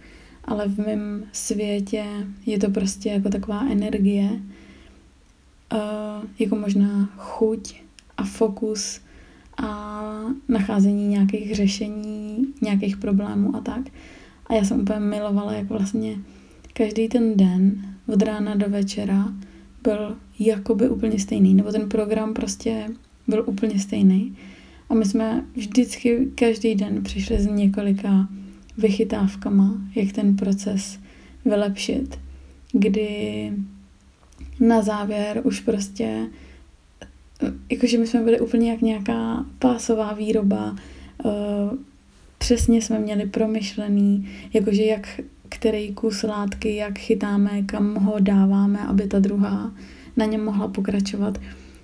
ale 0.46 0.68
v 0.68 0.78
mém 0.78 1.24
světě 1.32 2.06
je 2.46 2.60
to 2.60 2.70
prostě 2.70 3.10
jako 3.10 3.30
taková 3.30 3.66
energie, 3.72 4.30
uh, 5.74 6.26
jako 6.40 6.56
možná 6.56 7.10
chuť 7.18 7.82
a 8.18 8.24
fokus 8.24 9.02
a 9.64 10.02
nacházení 10.48 11.08
nějakých 11.08 11.56
řešení, 11.56 12.48
nějakých 12.62 12.98
problémů 12.98 13.56
a 13.56 13.60
tak. 13.60 13.82
A 14.48 14.54
já 14.54 14.64
jsem 14.64 14.80
úplně 14.82 15.00
milovala, 15.00 15.54
jak 15.54 15.70
vlastně 15.70 16.16
každý 16.74 17.08
ten 17.08 17.38
den 17.38 17.86
od 18.08 18.22
rána 18.22 18.56
do 18.56 18.70
večera 18.70 19.34
byl 19.84 20.16
jakoby 20.40 20.90
úplně 20.90 21.20
stejný, 21.20 21.54
nebo 21.54 21.72
ten 21.72 21.90
program 21.90 22.34
prostě 22.34 22.88
byl 23.28 23.44
úplně 23.48 23.80
stejný. 23.80 24.36
A 24.90 24.94
my 24.94 25.06
jsme 25.06 25.46
vždycky 25.56 26.28
každý 26.36 26.76
den 26.76 27.04
přišli 27.04 27.40
s 27.40 27.48
několika 27.48 28.28
vychytávkama, 28.78 29.82
jak 29.96 30.12
ten 30.12 30.36
proces 30.36 31.00
vylepšit, 31.46 32.20
kdy 32.72 33.54
na 34.60 34.82
závěr 34.82 35.42
už 35.44 35.60
prostě, 35.60 36.28
jakože 37.70 37.98
my 37.98 38.08
jsme 38.08 38.24
byli 38.24 38.40
úplně 38.40 38.72
jak 38.72 38.82
nějaká 38.82 39.46
pásová 39.60 40.14
výroba, 40.14 40.76
eh, 41.26 41.30
přesně 42.38 42.82
jsme 42.82 43.00
měli 43.00 43.26
promyšlený, 43.26 44.30
jakože 44.54 44.84
jak 44.84 45.08
který 45.50 45.94
kus 45.94 46.24
látky, 46.24 46.76
jak 46.76 46.98
chytáme, 46.98 47.62
kam 47.64 47.96
ho 47.96 48.16
dáváme, 48.20 48.80
aby 48.80 49.08
ta 49.08 49.20
druhá 49.20 49.74
na 50.18 50.26
něm 50.26 50.46
mohla 50.46 50.68
pokračovat, 50.68 51.42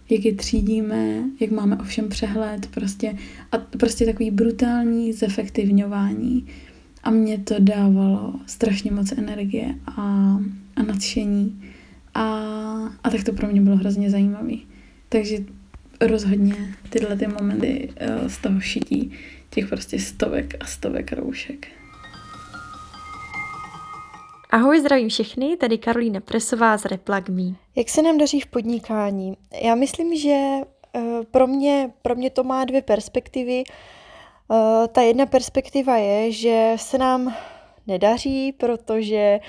jak 0.10 0.26
je 0.26 0.36
třídíme, 0.36 1.24
jak 1.40 1.52
máme 1.52 1.78
ovšem 1.78 2.10
přehled, 2.10 2.68
prostě, 2.68 3.18
a 3.52 3.58
prostě 3.58 4.06
takový 4.06 4.32
brutální 4.32 5.14
zefektivňování. 5.14 6.48
A 7.04 7.12
mě 7.12 7.38
to 7.38 7.56
dávalo 7.60 8.34
strašně 8.46 8.92
moc 8.92 9.12
energie 9.12 9.76
a, 9.88 10.02
a 10.76 10.84
nadšení. 10.84 11.62
A, 12.14 12.24
a 13.04 13.10
tak 13.10 13.24
to 13.24 13.34
pro 13.34 13.48
mě 13.48 13.62
bylo 13.62 13.76
hrozně 13.76 14.10
zajímavý. 14.10 14.64
Takže 15.16 15.38
rozhodně 16.02 16.56
tyhle 16.90 17.18
ty 17.18 17.28
momenty 17.28 17.90
uh, 18.02 18.28
z 18.28 18.38
toho 18.38 18.60
šití 18.60 19.14
těch 19.50 19.68
prostě 19.68 20.00
stovek 20.00 20.54
a 20.60 20.66
stovek 20.66 21.14
roušek. 21.14 21.68
Ahoj, 24.52 24.80
zdravím 24.80 25.10
všechny, 25.10 25.58
tady 25.58 25.78
Karolína 25.78 26.20
Presová 26.20 26.78
z 26.78 26.86
Replag 26.86 27.30
Me. 27.30 27.44
Jak 27.76 27.90
se 27.90 28.02
nám 28.02 28.18
daří 28.18 28.40
v 28.40 28.46
podnikání? 28.46 29.38
Já 29.62 29.76
myslím, 29.76 30.16
že 30.18 30.38
uh, 30.96 31.24
pro 31.32 31.48
mě, 31.48 31.92
pro 32.02 32.16
mě 32.16 32.30
to 32.30 32.44
má 32.44 32.66
dvě 32.66 32.82
perspektivy. 32.82 33.64
Uh, 34.48 34.58
ta 34.88 35.02
jedna 35.02 35.26
perspektiva 35.26 35.98
je, 35.98 36.32
že 36.32 36.74
se 36.76 36.98
nám 36.98 37.36
nedaří, 37.88 38.52
protože 38.52 39.40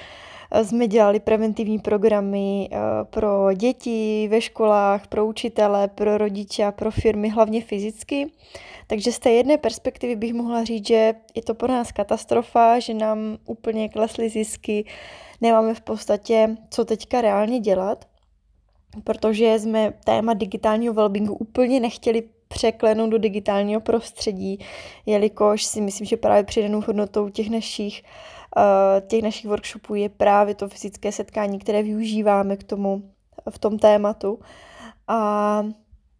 jsme 0.64 0.86
dělali 0.86 1.20
preventivní 1.20 1.78
programy 1.78 2.68
pro 3.10 3.52
děti 3.54 4.28
ve 4.30 4.40
školách, 4.40 5.06
pro 5.06 5.26
učitele, 5.26 5.88
pro 5.88 6.18
rodiče 6.18 6.64
a 6.64 6.72
pro 6.72 6.90
firmy, 6.90 7.28
hlavně 7.28 7.62
fyzicky. 7.62 8.30
Takže 8.86 9.12
z 9.12 9.18
té 9.18 9.30
jedné 9.30 9.58
perspektivy 9.58 10.16
bych 10.16 10.34
mohla 10.34 10.64
říct, 10.64 10.86
že 10.86 11.14
je 11.34 11.42
to 11.42 11.54
pro 11.54 11.68
nás 11.68 11.92
katastrofa, 11.92 12.78
že 12.78 12.94
nám 12.94 13.38
úplně 13.46 13.88
klesly 13.88 14.28
zisky, 14.28 14.84
nemáme 15.40 15.74
v 15.74 15.80
podstatě 15.80 16.56
co 16.70 16.84
teďka 16.84 17.20
reálně 17.20 17.60
dělat, 17.60 18.04
protože 19.04 19.58
jsme 19.58 19.92
téma 20.04 20.34
digitálního 20.34 20.94
wellbeingu 20.94 21.34
úplně 21.34 21.80
nechtěli 21.80 22.22
překlenout 22.48 23.10
do 23.10 23.18
digitálního 23.18 23.80
prostředí, 23.80 24.58
jelikož 25.06 25.64
si 25.64 25.80
myslím, 25.80 26.06
že 26.06 26.16
právě 26.16 26.44
přidanou 26.44 26.80
hodnotou 26.80 27.28
těch 27.28 27.50
našich, 27.50 28.02
uh, 28.02 28.35
těch 29.06 29.22
našich 29.22 29.46
workshopů 29.46 29.94
je 29.94 30.08
právě 30.08 30.54
to 30.54 30.68
fyzické 30.68 31.12
setkání, 31.12 31.58
které 31.58 31.82
využíváme 31.82 32.56
k 32.56 32.64
tomu 32.64 33.02
v 33.50 33.58
tom 33.58 33.78
tématu. 33.78 34.38
A 35.08 35.62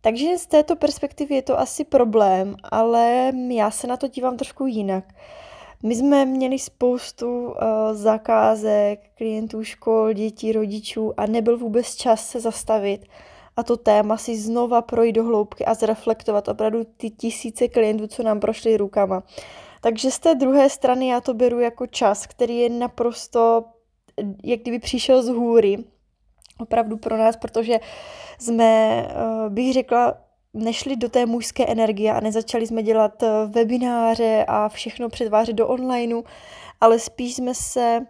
takže 0.01 0.39
z 0.39 0.47
této 0.47 0.76
perspektivy 0.76 1.34
je 1.34 1.43
to 1.43 1.59
asi 1.59 1.84
problém, 1.84 2.57
ale 2.62 3.32
já 3.49 3.70
se 3.70 3.87
na 3.87 3.97
to 3.97 4.09
dívám 4.09 4.37
trošku 4.37 4.66
jinak. 4.66 5.05
My 5.82 5.95
jsme 5.95 6.24
měli 6.24 6.59
spoustu 6.59 7.47
uh, 7.47 7.55
zakázek, 7.93 9.01
klientů 9.14 9.64
škol, 9.64 10.12
dětí, 10.12 10.53
rodičů 10.53 11.20
a 11.20 11.26
nebyl 11.26 11.59
vůbec 11.59 11.95
čas 11.95 12.28
se 12.28 12.41
zastavit 12.41 13.07
a 13.57 13.62
to 13.62 13.76
téma 13.76 14.16
si 14.16 14.37
znova 14.37 14.82
projít 14.82 15.12
do 15.12 15.24
hloubky 15.24 15.64
a 15.64 15.74
zreflektovat 15.74 16.49
opravdu 16.49 16.84
ty 16.97 17.11
tisíce 17.11 17.68
klientů, 17.68 18.07
co 18.07 18.22
nám 18.22 18.41
prošly 18.41 18.76
rukama. 18.76 19.22
Takže 19.87 20.11
z 20.11 20.18
té 20.18 20.34
druhé 20.34 20.70
strany 20.70 21.09
já 21.09 21.20
to 21.20 21.34
beru 21.34 21.61
jako 21.61 21.87
čas, 21.87 22.26
který 22.26 22.59
je 22.59 22.68
naprosto, 22.68 23.64
jak 24.45 24.61
kdyby 24.61 24.78
přišel 24.78 25.22
z 25.22 25.28
hůry, 25.28 25.84
opravdu 26.59 26.97
pro 26.97 27.16
nás, 27.16 27.37
protože 27.37 27.80
jsme, 28.39 28.64
eh, 29.11 29.51
bych 29.51 29.72
řekla, 29.72 30.14
nešli 30.55 30.97
do 30.97 31.09
té 31.09 31.26
mužské 31.26 31.66
energie 31.66 32.12
a 32.12 32.20
nezačali 32.20 32.66
jsme 32.66 32.82
dělat 32.82 33.22
eh, 33.22 33.28
webináře 33.47 34.45
a 34.49 34.68
všechno 34.68 35.09
přetvářet 35.09 35.57
do 35.57 35.68
onlineu, 35.68 36.22
ale 36.80 36.99
spíš 36.99 37.34
jsme 37.34 37.55
se 37.55 38.07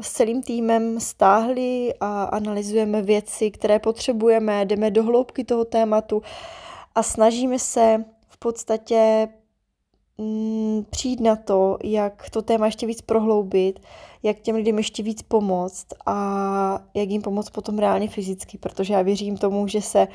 s 0.00 0.12
celým 0.12 0.42
týmem 0.42 1.00
stáhli 1.00 1.94
a 2.00 2.24
analyzujeme 2.24 3.02
věci, 3.02 3.50
které 3.50 3.78
potřebujeme, 3.78 4.64
jdeme 4.64 4.90
do 4.90 5.02
hloubky 5.02 5.44
toho 5.44 5.64
tématu 5.64 6.22
a 6.94 7.02
snažíme 7.02 7.58
se 7.58 8.04
v 8.28 8.38
podstatě 8.38 9.28
přijít 10.90 11.20
na 11.20 11.36
to, 11.36 11.78
jak 11.84 12.30
to 12.30 12.42
téma 12.42 12.66
ještě 12.66 12.86
víc 12.86 13.00
prohloubit, 13.00 13.80
jak 14.22 14.40
těm 14.40 14.56
lidem 14.56 14.78
ještě 14.78 15.02
víc 15.02 15.22
pomoct 15.22 15.86
a 16.06 16.82
jak 16.94 17.08
jim 17.08 17.22
pomoct 17.22 17.50
potom 17.50 17.78
reálně 17.78 18.08
fyzicky, 18.08 18.58
protože 18.58 18.94
já 18.94 19.02
věřím 19.02 19.36
tomu, 19.36 19.68
že 19.68 19.82
se 19.82 20.08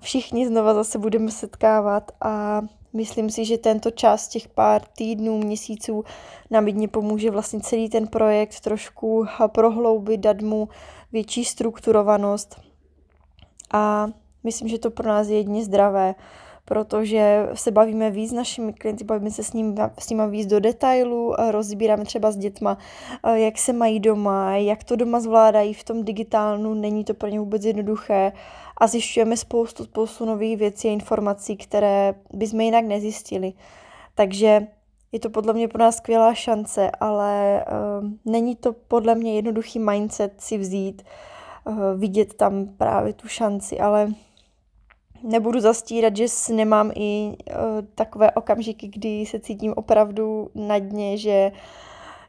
všichni 0.00 0.46
znova 0.46 0.74
zase 0.74 0.98
budeme 0.98 1.30
setkávat 1.30 2.12
a 2.20 2.62
myslím 2.92 3.30
si, 3.30 3.44
že 3.44 3.58
tento 3.58 3.90
čas 3.90 4.28
těch 4.28 4.48
pár 4.48 4.82
týdnů, 4.96 5.38
měsíců 5.38 6.04
nám 6.50 6.66
jedně 6.66 6.88
pomůže 6.88 7.30
vlastně 7.30 7.60
celý 7.60 7.88
ten 7.88 8.06
projekt 8.06 8.60
trošku 8.60 9.26
prohloubit, 9.46 10.20
dát 10.20 10.42
mu 10.42 10.68
větší 11.12 11.44
strukturovanost. 11.44 12.60
A 13.72 14.08
myslím, 14.44 14.68
že 14.68 14.78
to 14.78 14.90
pro 14.90 15.08
nás 15.08 15.28
je 15.28 15.36
jedně 15.36 15.64
zdravé 15.64 16.14
protože 16.64 17.48
se 17.54 17.70
bavíme 17.70 18.10
víc 18.10 18.30
s 18.30 18.32
našimi 18.32 18.72
klienty, 18.72 19.04
bavíme 19.04 19.30
se 19.30 19.44
s, 19.44 19.52
ním, 19.52 19.74
s 19.98 20.10
nimi 20.10 20.22
víc 20.28 20.46
do 20.46 20.60
detailu, 20.60 21.34
rozbíráme 21.50 22.04
třeba 22.04 22.30
s 22.30 22.36
dětma, 22.36 22.78
jak 23.34 23.58
se 23.58 23.72
mají 23.72 24.00
doma, 24.00 24.56
jak 24.56 24.84
to 24.84 24.96
doma 24.96 25.20
zvládají 25.20 25.74
v 25.74 25.84
tom 25.84 26.04
digitálnu, 26.04 26.74
není 26.74 27.04
to 27.04 27.14
pro 27.14 27.28
ně 27.28 27.40
vůbec 27.40 27.64
jednoduché 27.64 28.32
a 28.76 28.86
zjišťujeme 28.86 29.36
spoustu, 29.36 29.84
spoustu 29.84 30.24
nových 30.24 30.58
věcí 30.58 30.88
a 30.88 30.92
informací, 30.92 31.56
které 31.56 32.14
bychom 32.32 32.60
jinak 32.60 32.84
nezjistili. 32.84 33.52
Takže 34.14 34.66
je 35.12 35.20
to 35.20 35.30
podle 35.30 35.52
mě 35.52 35.68
pro 35.68 35.78
nás 35.78 35.96
skvělá 35.96 36.34
šance, 36.34 36.90
ale 37.00 37.64
uh, 38.02 38.10
není 38.24 38.56
to 38.56 38.72
podle 38.72 39.14
mě 39.14 39.34
jednoduchý 39.34 39.78
mindset 39.78 40.40
si 40.40 40.58
vzít, 40.58 41.02
uh, 41.64 41.78
vidět 41.96 42.34
tam 42.34 42.66
právě 42.66 43.12
tu 43.12 43.28
šanci, 43.28 43.80
ale 43.80 44.08
nebudu 45.24 45.60
zastírat, 45.60 46.16
že 46.16 46.26
nemám 46.54 46.90
i 46.94 47.36
uh, 47.50 47.56
takové 47.94 48.30
okamžiky, 48.30 48.88
kdy 48.88 49.26
se 49.26 49.40
cítím 49.40 49.72
opravdu 49.76 50.48
na 50.54 50.78
dně, 50.78 51.18
že 51.18 51.52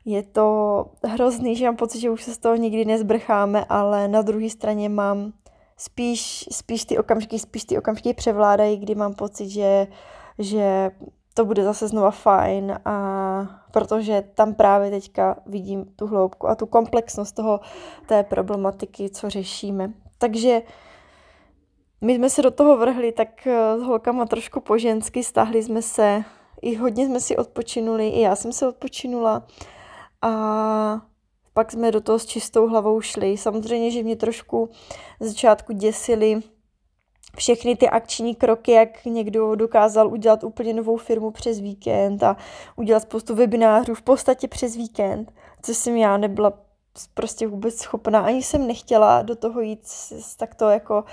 je 0.05 0.23
to 0.23 0.85
hrozný, 1.03 1.55
že 1.55 1.65
mám 1.65 1.75
pocit, 1.75 1.99
že 1.99 2.09
už 2.09 2.23
se 2.23 2.33
z 2.33 2.37
toho 2.37 2.55
nikdy 2.55 2.85
nezbrcháme, 2.85 3.65
ale 3.69 4.07
na 4.07 4.21
druhé 4.21 4.49
straně 4.49 4.89
mám 4.89 5.33
spíš, 5.77 6.49
spíš 6.51 6.85
ty 6.85 6.97
okamžiky, 6.97 7.39
spíš 7.39 7.63
ty 7.65 7.77
okamžiky 7.77 8.13
převládají, 8.13 8.77
kdy 8.77 8.95
mám 8.95 9.13
pocit, 9.13 9.49
že, 9.49 9.87
že 10.39 10.91
to 11.33 11.45
bude 11.45 11.63
zase 11.63 11.87
znova 11.87 12.11
fajn 12.11 12.79
a 12.85 12.95
protože 13.71 14.23
tam 14.35 14.53
právě 14.53 14.91
teďka 14.91 15.37
vidím 15.45 15.85
tu 15.95 16.07
hloubku 16.07 16.47
a 16.47 16.55
tu 16.55 16.65
komplexnost 16.65 17.35
toho, 17.35 17.59
té 18.05 18.23
problematiky, 18.23 19.09
co 19.09 19.29
řešíme. 19.29 19.93
Takže 20.17 20.61
my 22.06 22.16
jsme 22.16 22.30
se 22.30 22.41
do 22.41 22.51
toho 22.51 22.78
vrhli 22.78 23.12
tak 23.12 23.47
eh, 23.47 23.80
s 23.80 23.82
holkama 23.82 24.26
trošku 24.26 24.60
po 24.60 24.78
žensky, 24.78 25.24
stáhli 25.24 25.64
jsme 25.64 25.82
se, 25.82 26.24
i 26.62 26.76
hodně 26.76 27.06
jsme 27.06 27.20
si 27.20 27.38
odpočinuli, 27.38 28.08
i 28.08 28.22
já 28.22 28.36
jsem 28.36 28.51
se 28.51 28.68
odpočinula 28.68 29.47
a 30.22 31.01
pak 31.53 31.72
jsme 31.72 31.91
do 31.91 32.01
toho 32.01 32.20
s 32.20 32.26
čistou 32.26 32.68
hlavou 32.68 33.01
šli. 33.01 33.38
Samozřejmě, 33.38 33.91
že 33.91 34.03
mě 34.03 34.16
trošku 34.16 34.70
z 35.20 35.28
začátku 35.28 35.74
děsili 35.74 36.39
všechny 37.38 37.76
ty 37.76 37.89
akční 37.89 38.36
kroky, 38.36 38.72
jak 38.72 39.06
někdo 39.06 39.56
dokázal 39.56 40.08
udělat 40.08 40.43
úplně 40.43 40.74
novou 40.74 40.97
firmu 40.97 41.32
přes 41.32 41.60
víkend 41.60 42.24
a 42.24 42.38
udělat 42.76 43.03
spoustu 43.03 43.36
webinářů 43.36 43.95
v 43.95 44.01
podstatě 44.01 44.47
přes 44.47 44.76
víkend, 44.76 45.34
což 45.62 45.78
jsem 45.78 45.95
já 45.95 46.18
nebyla 46.18 46.64
prostě 47.13 47.47
vůbec 47.47 47.77
schopná, 47.77 48.19
ani 48.19 48.43
jsem 48.43 48.67
nechtěla 48.67 49.21
do 49.21 49.35
toho 49.35 49.61
jít 49.61 49.87
s, 49.87 50.11
s 50.11 50.35
takto 50.35 50.69
jako 50.69 51.03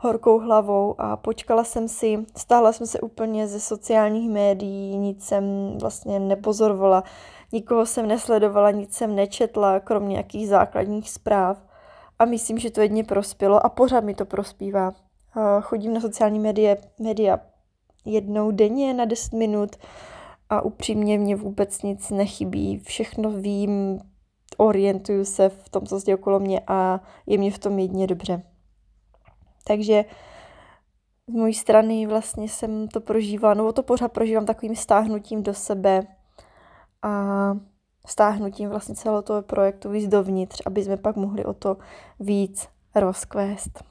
horkou 0.00 0.38
hlavou 0.38 0.94
a 0.98 1.16
počkala 1.16 1.64
jsem 1.64 1.88
si, 1.88 2.26
stáhla 2.36 2.72
jsem 2.72 2.86
se 2.86 3.00
úplně 3.00 3.48
ze 3.48 3.60
sociálních 3.60 4.30
médií, 4.30 4.98
nic 4.98 5.24
jsem 5.24 5.44
vlastně 5.80 6.20
nepozorovala, 6.20 7.04
nikoho 7.52 7.86
jsem 7.86 8.08
nesledovala, 8.08 8.70
nic 8.70 8.94
jsem 8.94 9.14
nečetla, 9.14 9.80
kromě 9.80 10.12
nějakých 10.12 10.48
základních 10.48 11.10
zpráv 11.10 11.58
a 12.18 12.24
myslím, 12.24 12.58
že 12.58 12.70
to 12.70 12.80
jedně 12.80 13.04
prospělo 13.04 13.66
a 13.66 13.68
pořád 13.68 14.04
mi 14.04 14.14
to 14.14 14.24
prospívá. 14.24 14.92
Chodím 15.60 15.94
na 15.94 16.00
sociální 16.00 16.38
média, 16.38 16.76
média 16.98 17.38
jednou 18.04 18.50
denně 18.50 18.94
na 18.94 19.04
10 19.04 19.32
minut 19.32 19.76
a 20.50 20.62
upřímně 20.62 21.18
mě 21.18 21.36
vůbec 21.36 21.82
nic 21.82 22.10
nechybí. 22.10 22.78
Všechno 22.78 23.30
vím, 23.30 24.00
orientuju 24.60 25.24
se 25.24 25.48
v 25.48 25.68
tom, 25.68 25.86
co 25.86 26.00
se 26.00 26.06
děje 26.06 26.16
okolo 26.16 26.40
mě 26.40 26.60
a 26.66 27.00
je 27.26 27.38
mě 27.38 27.50
v 27.50 27.58
tom 27.58 27.78
jedně 27.78 28.06
dobře. 28.06 28.42
Takže 29.64 30.04
z 31.28 31.34
mojí 31.34 31.54
strany 31.54 32.06
vlastně 32.06 32.48
jsem 32.48 32.88
to 32.88 33.00
prožívala, 33.00 33.54
nebo 33.54 33.72
to 33.72 33.82
pořád 33.82 34.12
prožívám 34.12 34.46
takovým 34.46 34.76
stáhnutím 34.76 35.42
do 35.42 35.54
sebe 35.54 36.00
a 37.02 37.12
stáhnutím 38.06 38.68
vlastně 38.68 38.94
celého 38.94 39.22
toho 39.22 39.42
projektu 39.42 39.90
víc 39.90 40.08
dovnitř, 40.08 40.62
aby 40.66 40.84
jsme 40.84 40.96
pak 40.96 41.16
mohli 41.16 41.44
o 41.44 41.54
to 41.54 41.76
víc 42.20 42.68
rozkvést. 42.94 43.84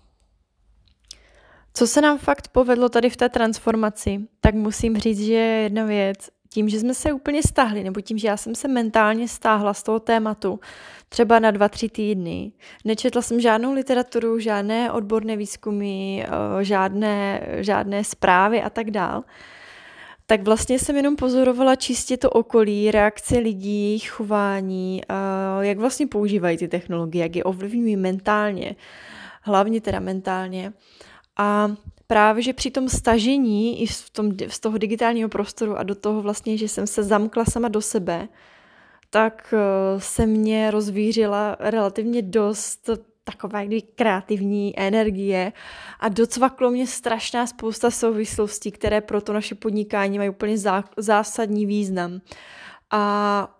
Co 1.74 1.88
se 1.88 2.02
nám 2.02 2.18
fakt 2.18 2.48
povedlo 2.48 2.90
tady 2.90 3.10
v 3.10 3.18
té 3.18 3.30
transformaci, 3.30 4.20
tak 4.42 4.56
musím 4.56 4.98
říct, 4.98 5.20
že 5.20 5.34
jedna 5.34 5.86
věc, 5.86 6.30
tím, 6.50 6.70
že 6.70 6.80
jsme 6.80 6.94
se 6.94 7.14
úplně 7.14 7.44
stáhli, 7.44 7.84
nebo 7.84 8.02
tím, 8.02 8.18
že 8.18 8.28
já 8.28 8.38
jsem 8.38 8.56
se 8.56 8.68
mentálně 8.68 9.28
stáhla 9.28 9.74
z 9.74 9.84
toho 9.84 10.00
tématu, 10.00 10.60
třeba 11.10 11.40
na 11.40 11.52
dva, 11.52 11.70
tři 11.70 11.90
týdny. 11.90 12.52
Nečetla 12.86 13.22
jsem 13.22 13.42
žádnou 13.42 13.74
literaturu, 13.74 14.40
žádné 14.40 14.92
odborné 14.92 15.38
výzkumy, 15.38 16.24
eh, 16.24 16.28
žádné, 16.64 17.48
žádné 17.58 18.04
zprávy 18.04 18.62
a 18.62 18.70
tak 18.70 18.92
dál. 18.92 19.24
Tak 20.26 20.42
vlastně 20.42 20.80
jsem 20.80 20.96
jenom 20.96 21.16
pozorovala 21.16 21.76
čistě 21.76 22.18
to 22.18 22.30
okolí, 22.30 22.92
reakce 22.92 23.38
lidí, 23.38 24.00
chování, 24.00 25.02
eh, 25.10 25.14
jak 25.66 25.78
vlastně 25.78 26.08
používají 26.08 26.58
ty 26.58 26.68
technologie, 26.68 27.22
jak 27.24 27.36
je 27.36 27.44
ovlivňují 27.44 27.96
mentálně, 27.96 28.76
hlavně 29.42 29.82
teda 29.82 30.00
mentálně. 30.00 30.74
A 31.38 31.72
právě, 32.08 32.44
že 32.44 32.54
při 32.54 32.72
tom 32.72 32.90
stažení 32.90 33.82
i 33.82 33.88
v 33.88 34.10
tom, 34.10 34.32
z 34.48 34.60
toho 34.60 34.78
digitálního 34.78 35.30
prostoru 35.30 35.78
a 35.78 35.84
do 35.84 35.96
toho 35.96 36.22
vlastně, 36.22 36.58
že 36.58 36.68
jsem 36.68 36.88
se 36.88 37.04
zamkla 37.04 37.46
sama 37.46 37.68
do 37.68 37.82
sebe, 37.82 38.28
tak 39.10 39.54
eh, 39.54 40.00
se 40.00 40.26
mě 40.26 40.72
rozvířila 40.72 41.58
relativně 41.60 42.22
dost 42.22 42.90
taková 43.24 43.64
kdy 43.64 43.82
kreativní 43.82 44.80
energie 44.80 45.54
a 46.00 46.10
docvaklo 46.10 46.72
mě 46.72 46.88
strašná 46.88 47.48
spousta 47.48 47.92
souvislostí, 47.92 48.72
které 48.72 49.02
pro 49.02 49.22
to 49.22 49.34
naše 49.34 49.56
podnikání 49.56 50.18
mají 50.18 50.30
úplně 50.30 50.58
zásadní 50.98 51.66
význam. 51.66 52.22
A 52.92 53.57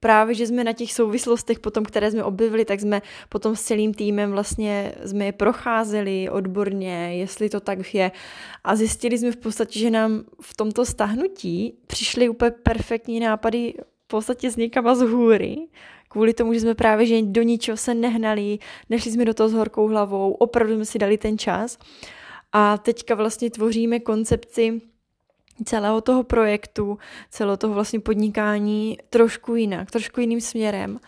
právě, 0.00 0.34
že 0.34 0.46
jsme 0.46 0.64
na 0.64 0.72
těch 0.72 0.92
souvislostech 0.92 1.60
potom, 1.60 1.84
které 1.84 2.10
jsme 2.10 2.24
objevili, 2.24 2.64
tak 2.64 2.80
jsme 2.80 3.02
potom 3.28 3.56
s 3.56 3.62
celým 3.62 3.94
týmem 3.94 4.30
vlastně 4.30 4.92
jsme 5.04 5.24
je 5.24 5.32
procházeli 5.32 6.30
odborně, 6.30 7.18
jestli 7.18 7.48
to 7.48 7.60
tak 7.60 7.94
je. 7.94 8.12
A 8.64 8.76
zjistili 8.76 9.18
jsme 9.18 9.32
v 9.32 9.36
podstatě, 9.36 9.78
že 9.78 9.90
nám 9.90 10.24
v 10.40 10.56
tomto 10.56 10.84
stahnutí 10.84 11.78
přišly 11.86 12.28
úplně 12.28 12.50
perfektní 12.50 13.20
nápady 13.20 13.74
v 14.04 14.08
podstatě 14.08 14.50
z 14.50 14.56
někama 14.56 14.94
z 14.94 15.00
hůry, 15.00 15.56
kvůli 16.08 16.34
tomu, 16.34 16.52
že 16.52 16.60
jsme 16.60 16.74
právě 16.74 17.06
že 17.06 17.22
do 17.22 17.42
ničeho 17.42 17.76
se 17.76 17.94
nehnali, 17.94 18.58
nešli 18.90 19.10
jsme 19.10 19.24
do 19.24 19.34
toho 19.34 19.48
s 19.48 19.52
horkou 19.52 19.88
hlavou, 19.88 20.32
opravdu 20.32 20.74
jsme 20.74 20.84
si 20.84 20.98
dali 20.98 21.18
ten 21.18 21.38
čas. 21.38 21.78
A 22.52 22.78
teďka 22.78 23.14
vlastně 23.14 23.50
tvoříme 23.50 24.00
koncepci 24.00 24.80
celého 25.64 26.00
toho 26.00 26.22
projektu, 26.22 26.98
celého 27.30 27.56
toho 27.56 27.74
vlastně 27.74 28.00
podnikání 28.00 28.98
trošku 29.10 29.54
jinak, 29.54 29.90
trošku 29.90 30.20
jiným 30.20 30.40
směrem. 30.40 30.98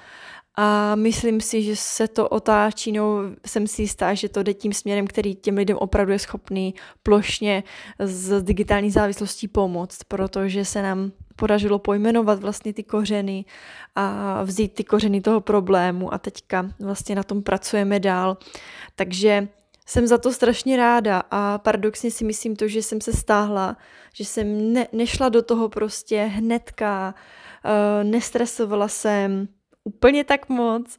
A 0.61 0.95
myslím 0.95 1.41
si, 1.41 1.63
že 1.63 1.77
se 1.77 2.09
to 2.09 2.29
otáčí, 2.29 2.93
no 2.93 3.19
jsem 3.47 3.67
si 3.67 3.83
jistá, 3.83 4.15
že 4.15 4.29
to 4.29 4.43
jde 4.43 4.55
tím 4.55 4.73
směrem, 4.73 5.07
který 5.07 5.35
těm 5.35 5.57
lidem 5.57 5.77
opravdu 5.77 6.13
je 6.13 6.19
schopný 6.19 6.75
plošně 7.03 7.65
z 7.99 8.43
digitální 8.43 8.91
závislostí 8.91 9.49
pomoct, 9.49 9.99
protože 10.09 10.65
se 10.65 10.83
nám 10.83 11.13
podařilo 11.37 11.79
pojmenovat 11.79 12.41
vlastně 12.41 12.73
ty 12.73 12.83
kořeny 12.83 13.45
a 13.95 14.43
vzít 14.43 14.75
ty 14.75 14.85
kořeny 14.85 15.21
toho 15.21 15.41
problému 15.41 16.15
a 16.15 16.19
teďka 16.19 16.71
vlastně 16.81 17.15
na 17.15 17.23
tom 17.23 17.43
pracujeme 17.43 18.01
dál. 18.01 18.37
Takže 18.95 19.49
jsem 19.89 20.07
za 20.07 20.19
to 20.19 20.33
strašně 20.33 20.77
ráda 20.77 21.23
a 21.31 21.59
paradoxně 21.59 22.11
si 22.11 22.25
myslím 22.25 22.57
to, 22.57 22.69
že 22.69 22.83
jsem 22.83 23.01
se 23.01 23.13
stáhla, 23.13 23.77
že 24.15 24.25
jsem 24.25 24.73
ne, 24.73 24.87
nešla 24.93 25.29
do 25.29 25.43
toho 25.43 25.69
prostě 25.69 26.23
hnedka, 26.23 27.15
uh, 27.65 28.11
nestresovala 28.11 28.89
jsem 28.89 29.49
úplně 29.85 30.25
tak 30.25 30.49
moc 30.49 30.99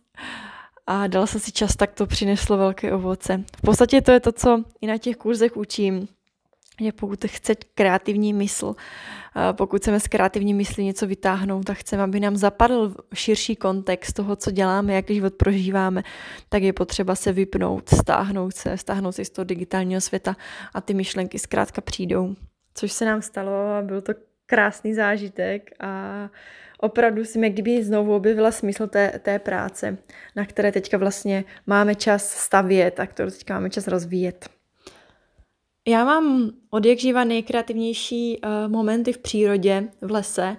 a 0.87 1.07
dala 1.07 1.27
jsem 1.27 1.41
si 1.41 1.51
čas, 1.51 1.75
tak 1.75 1.93
to 1.93 2.05
přineslo 2.05 2.57
velké 2.57 2.93
ovoce. 2.93 3.43
V 3.57 3.61
podstatě 3.61 4.01
to 4.01 4.11
je 4.11 4.19
to, 4.19 4.31
co 4.31 4.63
i 4.81 4.87
na 4.87 4.97
těch 4.97 5.17
kurzech 5.17 5.57
učím, 5.57 6.07
že 6.81 6.91
pokud 6.91 7.25
chce 7.25 7.55
kreativní 7.75 8.33
mysl, 8.33 8.75
pokud 9.51 9.81
chceme 9.81 9.99
z 9.99 10.07
kreativní 10.07 10.53
mysli 10.53 10.83
něco 10.83 11.07
vytáhnout 11.07 11.65
tak 11.65 11.77
chceme, 11.77 12.03
aby 12.03 12.19
nám 12.19 12.35
zapadl 12.35 12.95
širší 13.13 13.55
kontext 13.55 14.15
toho, 14.15 14.35
co 14.35 14.51
děláme, 14.51 14.93
jak 14.93 15.09
život 15.09 15.33
prožíváme, 15.33 16.03
tak 16.49 16.63
je 16.63 16.73
potřeba 16.73 17.15
se 17.15 17.31
vypnout, 17.31 17.89
stáhnout 17.89 18.55
se, 18.55 18.77
stáhnout 18.77 19.11
se 19.11 19.25
z 19.25 19.29
toho 19.29 19.45
digitálního 19.45 20.01
světa 20.01 20.35
a 20.73 20.81
ty 20.81 20.93
myšlenky 20.93 21.39
zkrátka 21.39 21.81
přijdou. 21.81 22.35
Což 22.73 22.91
se 22.91 23.05
nám 23.05 23.21
stalo 23.21 23.51
a 23.51 23.81
byl 23.81 24.01
to 24.01 24.13
krásný 24.45 24.93
zážitek 24.93 25.69
a 25.79 26.29
opravdu 26.79 27.25
si 27.25 27.39
jak 27.39 27.53
kdyby 27.53 27.83
znovu 27.83 28.15
objevila 28.15 28.51
smysl 28.51 28.87
té, 28.87 29.19
té 29.19 29.39
práce, 29.39 29.97
na 30.35 30.45
které 30.45 30.71
teďka 30.71 30.97
vlastně 30.97 31.43
máme 31.67 31.95
čas 31.95 32.29
stavět 32.29 32.99
a 32.99 33.07
kterou 33.07 33.29
teďka 33.29 33.53
máme 33.53 33.69
čas 33.69 33.87
rozvíjet. 33.87 34.58
Já 35.87 36.05
mám 36.05 36.51
od 36.69 36.85
jak 36.85 36.99
živa 36.99 37.23
nejkreativnější 37.23 38.39
uh, 38.41 38.71
momenty 38.71 39.13
v 39.13 39.17
přírodě, 39.17 39.87
v 40.01 40.11
lese 40.11 40.57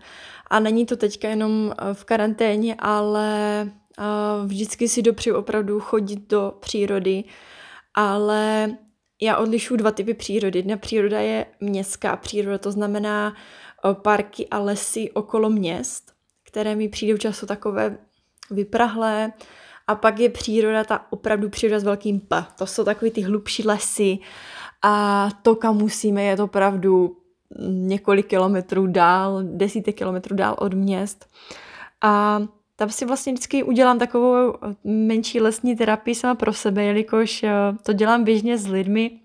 a 0.51 0.61
není 0.61 0.87
to 0.87 0.97
teďka 0.97 1.29
jenom 1.29 1.67
uh, 1.67 1.93
v 1.93 2.05
karanténě, 2.05 2.77
ale 2.79 3.63
uh, 3.99 4.47
vždycky 4.47 4.89
si 4.89 5.03
dopřeju 5.03 5.37
opravdu 5.37 5.81
chodit 5.81 6.29
do 6.29 6.55
přírody, 6.61 7.25
ale 7.95 8.71
já 9.23 9.37
odlišuju 9.37 9.79
dva 9.79 9.91
typy 9.91 10.15
přírody. 10.15 10.59
Jedna 10.59 10.77
příroda 10.77 11.21
je 11.21 11.47
městská 11.61 12.17
příroda, 12.17 12.59
to 12.59 12.73
znamená 12.73 13.35
uh, 13.85 13.95
parky 13.95 14.49
a 14.49 14.59
lesy 14.59 15.11
okolo 15.11 15.51
měst, 15.51 16.13
které 16.45 16.77
mi 16.77 16.89
přijdou 16.89 17.17
často 17.17 17.47
takové 17.47 17.99
vyprahlé, 18.51 19.33
a 19.87 19.95
pak 19.95 20.19
je 20.19 20.29
příroda, 20.29 20.85
ta 20.85 21.07
opravdu 21.11 21.49
příroda 21.49 21.81
s 21.81 21.85
velkým 21.85 22.21
P. 22.21 22.47
To 22.59 22.67
jsou 22.67 22.85
takový 22.85 23.11
ty 23.11 23.21
hlubší 23.21 23.63
lesy, 23.67 24.19
a 24.83 25.29
to, 25.43 25.57
kam 25.57 25.77
musíme, 25.77 26.23
je 26.23 26.37
to 26.37 26.45
opravdu 26.45 27.17
několik 27.69 28.27
kilometrů 28.27 28.87
dál, 28.87 29.41
desítek 29.43 29.97
kilometrů 29.97 30.37
dál 30.37 30.57
od 30.59 30.75
měst. 30.75 31.27
A 32.03 32.43
tam 32.77 32.91
si 32.91 33.07
vlastně 33.07 33.33
vždycky 33.33 33.63
udělám 33.63 33.99
takovou 33.99 34.55
menší 34.85 35.41
lesní 35.41 35.77
terapii 35.77 36.15
sama 36.15 36.35
pro 36.35 36.53
sebe, 36.53 36.85
jelikož 36.85 37.43
eh, 37.43 37.51
to 37.83 37.93
dělám 37.93 38.25
běžně 38.25 38.59
s 38.59 38.67
lidmi, 38.67 39.21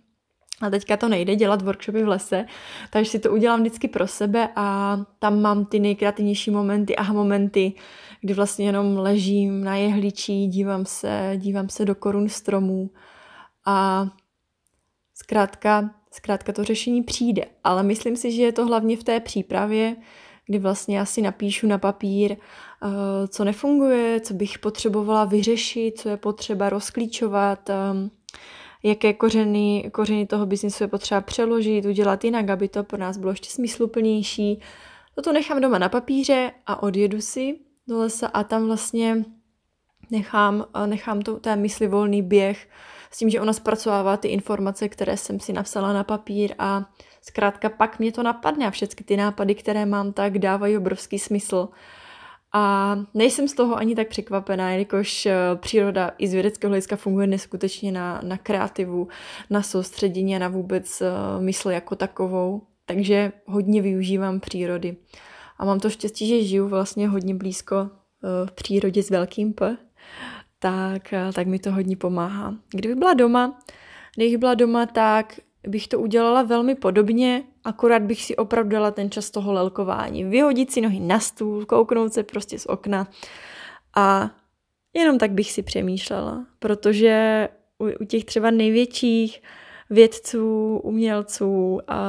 a 0.62 0.70
teďka 0.70 0.98
to 0.98 1.10
nejde 1.10 1.36
dělat 1.36 1.62
workshopy 1.62 2.04
v 2.04 2.08
lese, 2.08 2.46
takže 2.90 3.12
si 3.12 3.20
to 3.20 3.32
udělám 3.32 3.60
vždycky 3.60 3.88
pro 3.88 4.08
sebe 4.08 4.50
a 4.56 4.98
tam 5.20 5.42
mám 5.42 5.66
ty 5.66 5.80
nejkreativnější 5.80 6.52
momenty 6.52 6.96
a 6.96 7.14
momenty, 7.14 7.74
kdy 8.22 8.34
vlastně 8.34 8.66
jenom 8.66 8.98
ležím 8.98 9.64
na 9.64 9.76
jehličí, 9.76 10.48
dívám 10.48 10.86
se, 10.86 11.34
dívám 11.38 11.70
se 11.70 11.86
do 11.86 11.96
korun 11.96 12.30
stromů 12.30 12.90
a 13.66 14.08
Zkrátka, 15.26 15.90
zkrátka 16.12 16.54
to 16.54 16.64
řešení 16.64 17.04
přijde, 17.04 17.46
ale 17.64 17.84
myslím 17.84 18.16
si, 18.16 18.32
že 18.32 18.44
je 18.44 18.52
to 18.52 18.66
hlavně 18.66 18.98
v 18.98 19.04
té 19.04 19.20
přípravě, 19.20 19.96
kdy 20.46 20.60
vlastně 20.60 20.98
já 20.98 21.06
si 21.06 21.22
napíšu 21.22 21.68
na 21.68 21.78
papír, 21.78 22.32
eh, 22.32 23.28
co 23.28 23.44
nefunguje, 23.44 24.20
co 24.20 24.34
bych 24.34 24.60
potřebovala 24.60 25.26
vyřešit, 25.26 26.00
co 26.00 26.10
je 26.10 26.18
potřeba 26.18 26.70
rozklíčovat, 26.70 27.70
ehm, 27.70 28.12
jaké 28.84 29.14
kořeny, 29.14 29.90
kořeny 29.94 30.26
toho 30.26 30.46
biznisu 30.46 30.84
je 30.84 30.88
potřeba 30.88 31.22
přeložit, 31.22 31.86
udělat 31.86 32.24
jinak, 32.24 32.50
aby 32.50 32.68
to 32.68 32.84
pro 32.84 32.98
nás 32.98 33.18
bylo 33.18 33.32
ještě 33.32 33.50
smysluplnější. 33.50 34.62
Toto 35.16 35.34
nechám 35.34 35.62
doma 35.62 35.78
na 35.78 35.90
papíře 35.90 36.52
a 36.68 36.84
odjedu 36.84 37.22
si 37.22 37.60
do 37.88 38.00
lesa 38.00 38.28
a 38.28 38.44
tam 38.44 38.66
vlastně 38.66 39.26
nechám, 40.12 40.66
nechám 40.86 41.22
to, 41.22 41.40
té 41.40 41.56
mysli 41.56 41.88
volný 41.88 42.22
běh, 42.22 42.68
s 43.16 43.18
tím, 43.18 43.30
že 43.30 43.42
ona 43.42 43.54
zpracovává 43.54 44.18
ty 44.18 44.28
informace, 44.28 44.90
které 44.90 45.18
jsem 45.18 45.40
si 45.40 45.54
napsala 45.54 45.94
na 45.94 46.04
papír 46.04 46.56
a 46.60 46.92
zkrátka 47.22 47.70
pak 47.70 48.00
mě 48.00 48.12
to 48.12 48.24
napadne 48.24 48.68
a 48.68 48.72
všechny 48.72 49.06
ty 49.06 49.18
nápady, 49.18 49.56
které 49.56 49.86
mám, 49.86 50.14
tak 50.14 50.40
dávají 50.40 50.78
obrovský 50.78 51.20
smysl. 51.20 51.70
A 52.54 52.96
nejsem 53.14 53.48
z 53.48 53.54
toho 53.54 53.76
ani 53.76 53.96
tak 53.96 54.08
překvapená, 54.08 54.72
jelikož 54.72 55.26
eh, 55.26 55.36
příroda 55.56 56.12
i 56.18 56.28
z 56.28 56.34
vědeckého 56.34 56.70
hlediska 56.70 56.96
funguje 56.96 57.28
neskutečně 57.28 57.92
na, 57.92 58.22
na 58.24 58.38
kreativu, 58.38 59.08
na 59.50 59.62
soustředění 59.62 60.36
a 60.36 60.40
na 60.40 60.48
vůbec 60.48 61.02
uh, 61.02 61.44
mysl 61.44 61.70
jako 61.70 61.96
takovou. 61.96 62.62
Takže 62.86 63.32
hodně 63.46 63.82
využívám 63.82 64.40
přírody. 64.40 64.98
A 65.58 65.66
mám 65.66 65.80
to 65.80 65.90
štěstí, 65.90 66.28
že 66.28 66.44
žiju 66.44 66.68
vlastně 66.68 67.08
hodně 67.08 67.36
blízko 67.36 67.76
uh, 67.76 67.90
v 68.46 68.52
přírodě 68.52 69.04
s 69.04 69.10
velkým 69.10 69.54
P, 69.54 69.78
tak, 70.66 71.14
eh, 71.14 71.30
tak 71.34 71.48
mi 71.48 71.60
to 71.60 71.72
hodně 71.72 71.98
pomáhá. 71.98 72.56
Kdybych 72.70 72.96
byla 72.98 73.14
doma, 73.14 73.62
kdybych 74.16 74.38
byla 74.38 74.54
doma, 74.54 74.86
tak 74.86 75.40
bych 75.68 75.88
to 75.88 76.00
udělala 76.00 76.44
velmi 76.44 76.76
podobně, 76.76 77.44
akorát 77.64 78.02
bych 78.02 78.24
si 78.24 78.36
opravdu 78.36 78.70
dala 78.70 78.92
ten 78.92 79.12
čas 79.12 79.32
toho 79.32 79.54
lelkování. 79.54 80.24
Vyhodit 80.24 80.72
si 80.72 80.82
nohy 80.82 81.00
na 81.00 81.20
stůl, 81.20 81.66
kouknout 81.66 82.14
se 82.14 82.24
prostě 82.24 82.60
z 82.60 82.66
okna 82.66 83.08
a 83.96 84.32
jenom 84.94 85.18
tak 85.18 85.32
bych 85.32 85.52
si 85.52 85.64
přemýšlela, 85.64 86.46
protože 86.60 87.48
u, 87.80 87.86
u 88.02 88.06
těch 88.06 88.26
třeba 88.26 88.52
největších 88.52 89.42
vědců, 89.90 90.78
umělců 90.84 91.80
a 91.88 92.02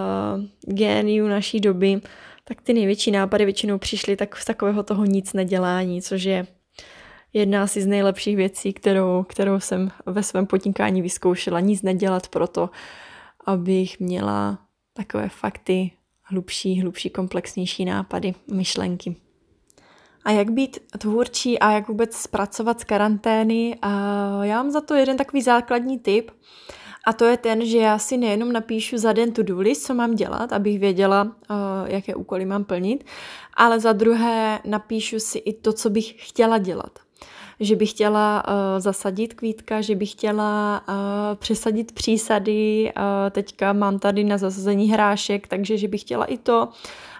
géniů 0.66 1.26
naší 1.28 1.60
doby, 1.60 2.01
tak 2.44 2.62
ty 2.62 2.72
největší 2.72 3.10
nápady 3.10 3.44
většinou 3.44 3.78
přišly 3.78 4.16
tak 4.16 4.36
z 4.36 4.44
takového 4.44 4.82
toho 4.82 5.05
nic 5.05 5.32
nedělání, 5.32 6.02
což 6.02 6.22
je 6.22 6.47
jedna 7.36 7.62
asi 7.62 7.82
z 7.82 7.86
nejlepších 7.86 8.36
věcí, 8.36 8.72
kterou, 8.72 9.24
kterou 9.28 9.60
jsem 9.60 9.90
ve 10.06 10.22
svém 10.22 10.46
podnikání 10.46 11.02
vyzkoušela. 11.02 11.60
Nic 11.60 11.82
nedělat 11.82 12.28
proto, 12.28 12.70
abych 13.46 14.00
měla 14.00 14.58
takové 14.92 15.28
fakty, 15.28 15.90
hlubší, 16.22 16.80
hlubší, 16.80 17.10
komplexnější 17.10 17.84
nápady, 17.84 18.34
myšlenky. 18.52 19.16
A 20.24 20.30
jak 20.30 20.50
být 20.50 20.78
tvůrčí 20.98 21.58
a 21.58 21.70
jak 21.70 21.88
vůbec 21.88 22.16
zpracovat 22.16 22.80
z 22.80 22.84
karantény? 22.84 23.78
A 23.82 23.90
já 24.44 24.62
mám 24.62 24.70
za 24.70 24.80
to 24.80 24.94
jeden 24.94 25.16
takový 25.16 25.42
základní 25.42 25.98
tip, 25.98 26.30
a 27.08 27.12
to 27.12 27.24
je 27.24 27.36
ten, 27.36 27.66
že 27.66 27.78
já 27.78 27.98
si 27.98 28.16
nejenom 28.16 28.52
napíšu 28.52 28.98
za 28.98 29.12
den 29.12 29.32
to-do 29.32 29.60
list, 29.60 29.82
co 29.82 29.94
mám 29.94 30.14
dělat, 30.14 30.52
abych 30.52 30.78
věděla, 30.78 31.22
uh, 31.22 31.56
jaké 31.86 32.14
úkoly 32.14 32.44
mám 32.44 32.64
plnit, 32.64 33.04
ale 33.54 33.80
za 33.80 33.92
druhé 33.92 34.60
napíšu 34.64 35.18
si 35.18 35.38
i 35.38 35.52
to, 35.52 35.72
co 35.72 35.90
bych 35.90 36.28
chtěla 36.28 36.58
dělat 36.58 37.05
že 37.60 37.76
bych 37.76 37.90
chtěla 37.90 38.44
uh, 38.48 38.54
zasadit 38.78 39.34
kvítka, 39.34 39.80
že 39.80 39.94
bych 39.94 40.12
chtěla 40.12 40.82
uh, 40.88 40.94
přesadit 41.34 41.92
přísady, 41.92 42.92
uh, 42.96 43.02
teďka 43.30 43.72
mám 43.72 43.98
tady 43.98 44.24
na 44.24 44.38
zasazení 44.38 44.88
hrášek, 44.90 45.48
takže 45.48 45.78
že 45.78 45.88
bych 45.88 46.00
chtěla 46.00 46.24
i 46.24 46.38
to 46.38 46.68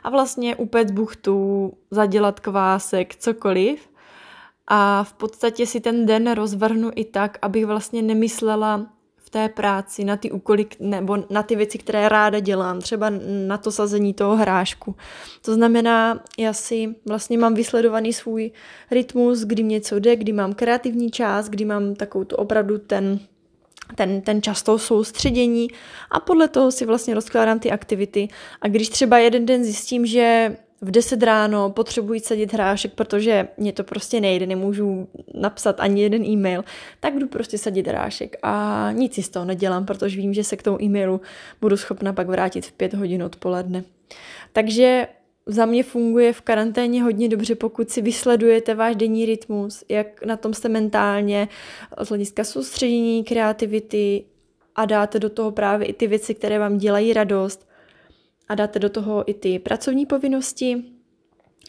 a 0.05 0.11
vlastně 0.11 0.57
upéct 0.57 0.91
buchtu, 0.91 1.73
zadělat 1.91 2.41
kvásek, 2.41 3.17
cokoliv. 3.17 3.89
A 4.69 5.05
v 5.05 5.13
podstatě 5.13 5.67
si 5.67 5.81
ten 5.81 6.07
den 6.07 6.33
rozvrhnu 6.33 6.91
i 6.95 7.05
tak, 7.05 7.39
abych 7.43 7.67
vlastně 7.67 8.03
nemyslela 8.03 8.87
v 9.27 9.31
té 9.31 9.49
práci 9.49 10.05
na 10.05 10.17
ty 10.17 10.31
úkoly 10.31 10.67
nebo 10.81 11.17
na 11.31 11.43
ty 11.43 11.57
věci, 11.57 11.79
které 11.79 12.09
ráda 12.09 12.41
dělám, 12.41 12.81
třeba 12.81 13.11
na 13.47 13.59
to 13.59 13.73
sazení 13.73 14.15
toho 14.15 14.37
hrášku. 14.37 14.97
To 15.43 15.55
znamená, 15.55 16.21
já 16.39 16.53
si 16.53 16.95
vlastně 17.07 17.39
mám 17.39 17.55
vysledovaný 17.55 18.13
svůj 18.13 18.51
rytmus, 18.91 19.45
kdy 19.45 19.63
mě 19.63 19.81
co 19.81 19.99
jde, 19.99 20.17
kdy 20.17 20.33
mám 20.33 20.53
kreativní 20.53 21.11
čas, 21.11 21.49
kdy 21.49 21.65
mám 21.65 21.95
takovou 21.95 22.25
tu 22.25 22.37
opravdu 22.37 22.79
ten 22.79 23.21
ten, 23.95 24.21
ten 24.21 24.43
čas 24.43 24.63
toho 24.63 24.79
soustředění 24.79 25.69
a 26.11 26.21
podle 26.21 26.49
toho 26.49 26.73
si 26.73 26.87
vlastně 26.87 27.15
rozkládám 27.15 27.59
ty 27.59 27.71
aktivity. 27.71 28.29
A 28.61 28.69
když 28.69 28.89
třeba 28.89 29.19
jeden 29.19 29.47
den 29.47 29.65
zjistím, 29.65 30.07
že 30.07 30.57
v 30.87 30.91
10 30.91 31.23
ráno 31.23 31.71
potřebuji 31.71 32.21
sadit 32.21 32.53
hrášek, 32.53 32.93
protože 32.95 33.49
mě 33.57 33.73
to 33.73 33.85
prostě 33.85 34.21
nejde, 34.21 34.47
nemůžu 34.47 35.09
napsat 35.35 35.81
ani 35.81 36.03
jeden 36.03 36.25
e-mail, 36.25 36.65
tak 37.01 37.19
jdu 37.19 37.29
prostě 37.29 37.59
sadit 37.59 37.87
hrášek 37.87 38.37
a 38.43 38.89
nic 38.93 39.15
si 39.15 39.23
z 39.23 39.29
toho 39.29 39.45
nedělám, 39.45 39.87
protože 39.87 40.17
vím, 40.17 40.35
že 40.35 40.45
se 40.45 40.57
k 40.57 40.63
tomu 40.63 40.83
e-mailu 40.83 41.21
budu 41.61 41.77
schopna 41.77 42.13
pak 42.13 42.29
vrátit 42.29 42.67
v 42.67 42.73
5 42.73 42.95
hodin 42.95 43.23
odpoledne. 43.23 43.85
Takže 44.53 45.09
za 45.47 45.67
mě 45.67 45.83
funguje 45.83 46.33
v 46.33 46.41
karanténě 46.41 47.03
hodně 47.03 47.29
dobře, 47.29 47.55
pokud 47.55 47.91
si 47.91 48.03
vysledujete 48.03 48.75
váš 48.75 48.97
denní 48.97 49.27
rytmus, 49.27 49.85
jak 49.89 50.25
na 50.25 50.37
tom 50.37 50.55
jste 50.55 50.69
mentálně, 50.69 51.49
z 52.03 52.09
hlediska 52.09 52.45
soustředění, 52.45 53.25
kreativity 53.25 54.25
a 54.75 54.85
dáte 54.85 55.19
do 55.19 55.31
toho 55.31 55.51
právě 55.51 55.87
i 55.87 55.93
ty 55.93 56.07
věci, 56.07 56.35
které 56.35 56.59
vám 56.59 56.79
dělají 56.79 57.13
radost 57.13 57.67
a 58.49 58.55
dáte 58.55 58.79
do 58.79 58.89
toho 58.89 59.31
i 59.31 59.35
ty 59.35 59.59
pracovní 59.59 60.07
povinnosti 60.07 60.85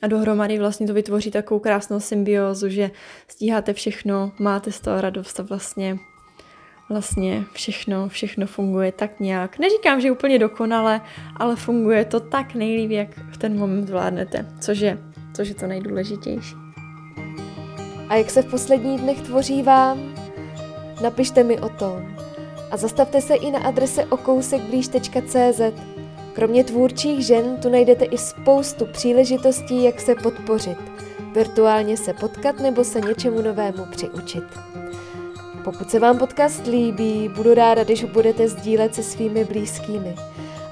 a 0.02 0.08
dohromady 0.08 0.60
vlastně 0.60 0.88
to 0.88 0.94
vytvoří 0.94 1.32
takovou 1.32 1.60
krásnou 1.60 2.00
symbiózu, 2.00 2.70
že 2.70 2.92
stíháte 3.28 3.74
všechno, 3.74 4.32
máte 4.40 4.72
z 4.72 4.80
toho 4.80 5.02
radost 5.02 5.40
a 5.40 5.44
vlastně 5.44 5.98
vlastně 6.90 7.44
všechno, 7.54 8.10
všechno 8.10 8.48
funguje 8.48 8.92
tak 8.92 9.20
nějak. 9.20 9.60
Neříkám, 9.60 10.02
že 10.02 10.12
úplně 10.12 10.40
dokonale, 10.40 11.02
ale 11.38 11.56
funguje 11.56 12.06
to 12.06 12.20
tak 12.20 12.56
nejlíp, 12.56 12.92
jak 12.92 13.10
v 13.32 13.38
ten 13.38 13.60
moment 13.60 13.88
zvládnete, 13.88 14.46
což 14.62 14.80
je, 14.80 14.98
což 15.36 15.48
je 15.48 15.56
to 15.56 15.68
nejdůležitější. 15.68 16.56
A 18.10 18.16
jak 18.16 18.30
se 18.30 18.42
v 18.42 18.52
posledních 18.52 19.02
dnech 19.02 19.22
tvoří 19.22 19.64
vám? 19.64 20.16
Napište 21.04 21.44
mi 21.44 21.60
o 21.60 21.70
tom. 21.70 22.16
A 22.72 22.78
zastavte 22.78 23.22
se 23.22 23.36
i 23.36 23.52
na 23.52 23.60
adrese 23.60 24.06
okousekblíž.cz. 24.06 25.97
Kromě 26.38 26.64
tvůrčích 26.64 27.26
žen 27.26 27.58
tu 27.62 27.70
najdete 27.70 28.06
i 28.06 28.18
spoustu 28.18 28.86
příležitostí, 28.86 29.84
jak 29.84 30.02
se 30.02 30.16
podpořit, 30.16 30.78
virtuálně 31.34 31.98
se 31.98 32.14
potkat 32.14 32.60
nebo 32.60 32.84
se 32.84 33.02
něčemu 33.02 33.42
novému 33.42 33.86
přiučit. 33.92 34.44
Pokud 35.64 35.92
se 35.92 36.00
vám 36.00 36.18
podcast 36.18 36.68
líbí, 36.68 37.30
budu 37.36 37.54
ráda, 37.54 37.84
když 37.84 38.04
ho 38.04 38.10
budete 38.10 38.48
sdílet 38.48 38.96
se 38.96 39.04
svými 39.04 39.46
blízkými. 39.46 40.16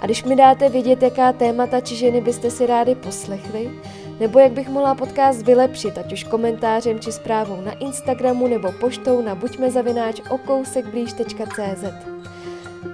A 0.02 0.06
když 0.06 0.24
mi 0.24 0.36
dáte 0.36 0.70
vědět, 0.70 1.04
jaká 1.04 1.34
témata 1.34 1.80
či 1.80 1.96
ženy 1.96 2.22
byste 2.22 2.52
si 2.52 2.66
rádi 2.66 2.96
poslechli, 2.96 3.72
nebo 4.20 4.40
jak 4.40 4.52
bych 4.52 4.70
mohla 4.70 4.96
podcast 4.96 5.42
vylepšit, 5.42 5.98
ať 5.98 6.14
už 6.14 6.24
komentářem 6.24 7.00
či 7.00 7.12
zprávou 7.12 7.62
na 7.62 7.72
Instagramu 7.72 8.48
nebo 8.48 8.72
poštou 8.72 9.22
na 9.22 9.36
buďmezavináč 9.36 10.22
okousekblíž.cz. 10.30 12.16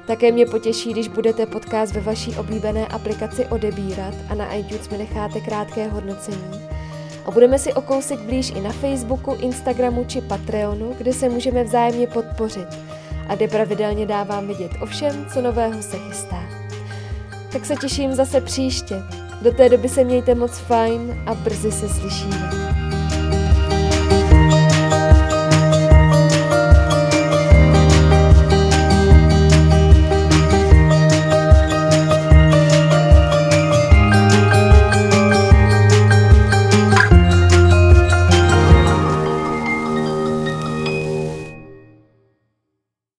Také 0.05 0.31
mě 0.31 0.45
potěší, 0.45 0.93
když 0.93 1.07
budete 1.07 1.45
podcast 1.45 1.93
ve 1.93 2.01
vaší 2.01 2.35
oblíbené 2.35 2.87
aplikaci 2.87 3.45
odebírat 3.45 4.13
a 4.29 4.35
na 4.35 4.53
iTunes 4.53 4.89
mi 4.89 4.97
necháte 4.97 5.39
krátké 5.39 5.87
hodnocení 5.87 6.71
a 7.25 7.31
budeme 7.31 7.59
si 7.59 7.73
o 7.73 7.81
kousek 7.81 8.19
blíž 8.19 8.51
i 8.55 8.61
na 8.61 8.71
Facebooku, 8.71 9.37
Instagramu 9.39 10.05
či 10.05 10.21
Patreonu, 10.21 10.95
kde 10.97 11.13
se 11.13 11.29
můžeme 11.29 11.63
vzájemně 11.63 12.07
podpořit 12.07 12.67
a 13.27 13.35
kde 13.35 13.47
pravidelně 13.47 14.05
dávám 14.05 14.47
vidět 14.47 14.71
o 14.81 14.85
všem, 14.85 15.25
co 15.33 15.41
nového 15.41 15.81
se 15.81 15.97
chystá. 15.97 16.43
Tak 17.51 17.65
se 17.65 17.75
těším 17.75 18.13
zase 18.13 18.41
příště. 18.41 18.95
Do 19.41 19.51
té 19.51 19.69
doby 19.69 19.89
se 19.89 20.03
mějte 20.03 20.35
moc 20.35 20.57
fajn 20.57 21.23
a 21.25 21.33
brzy 21.35 21.71
se 21.71 21.89
slyšíme. 21.89 22.60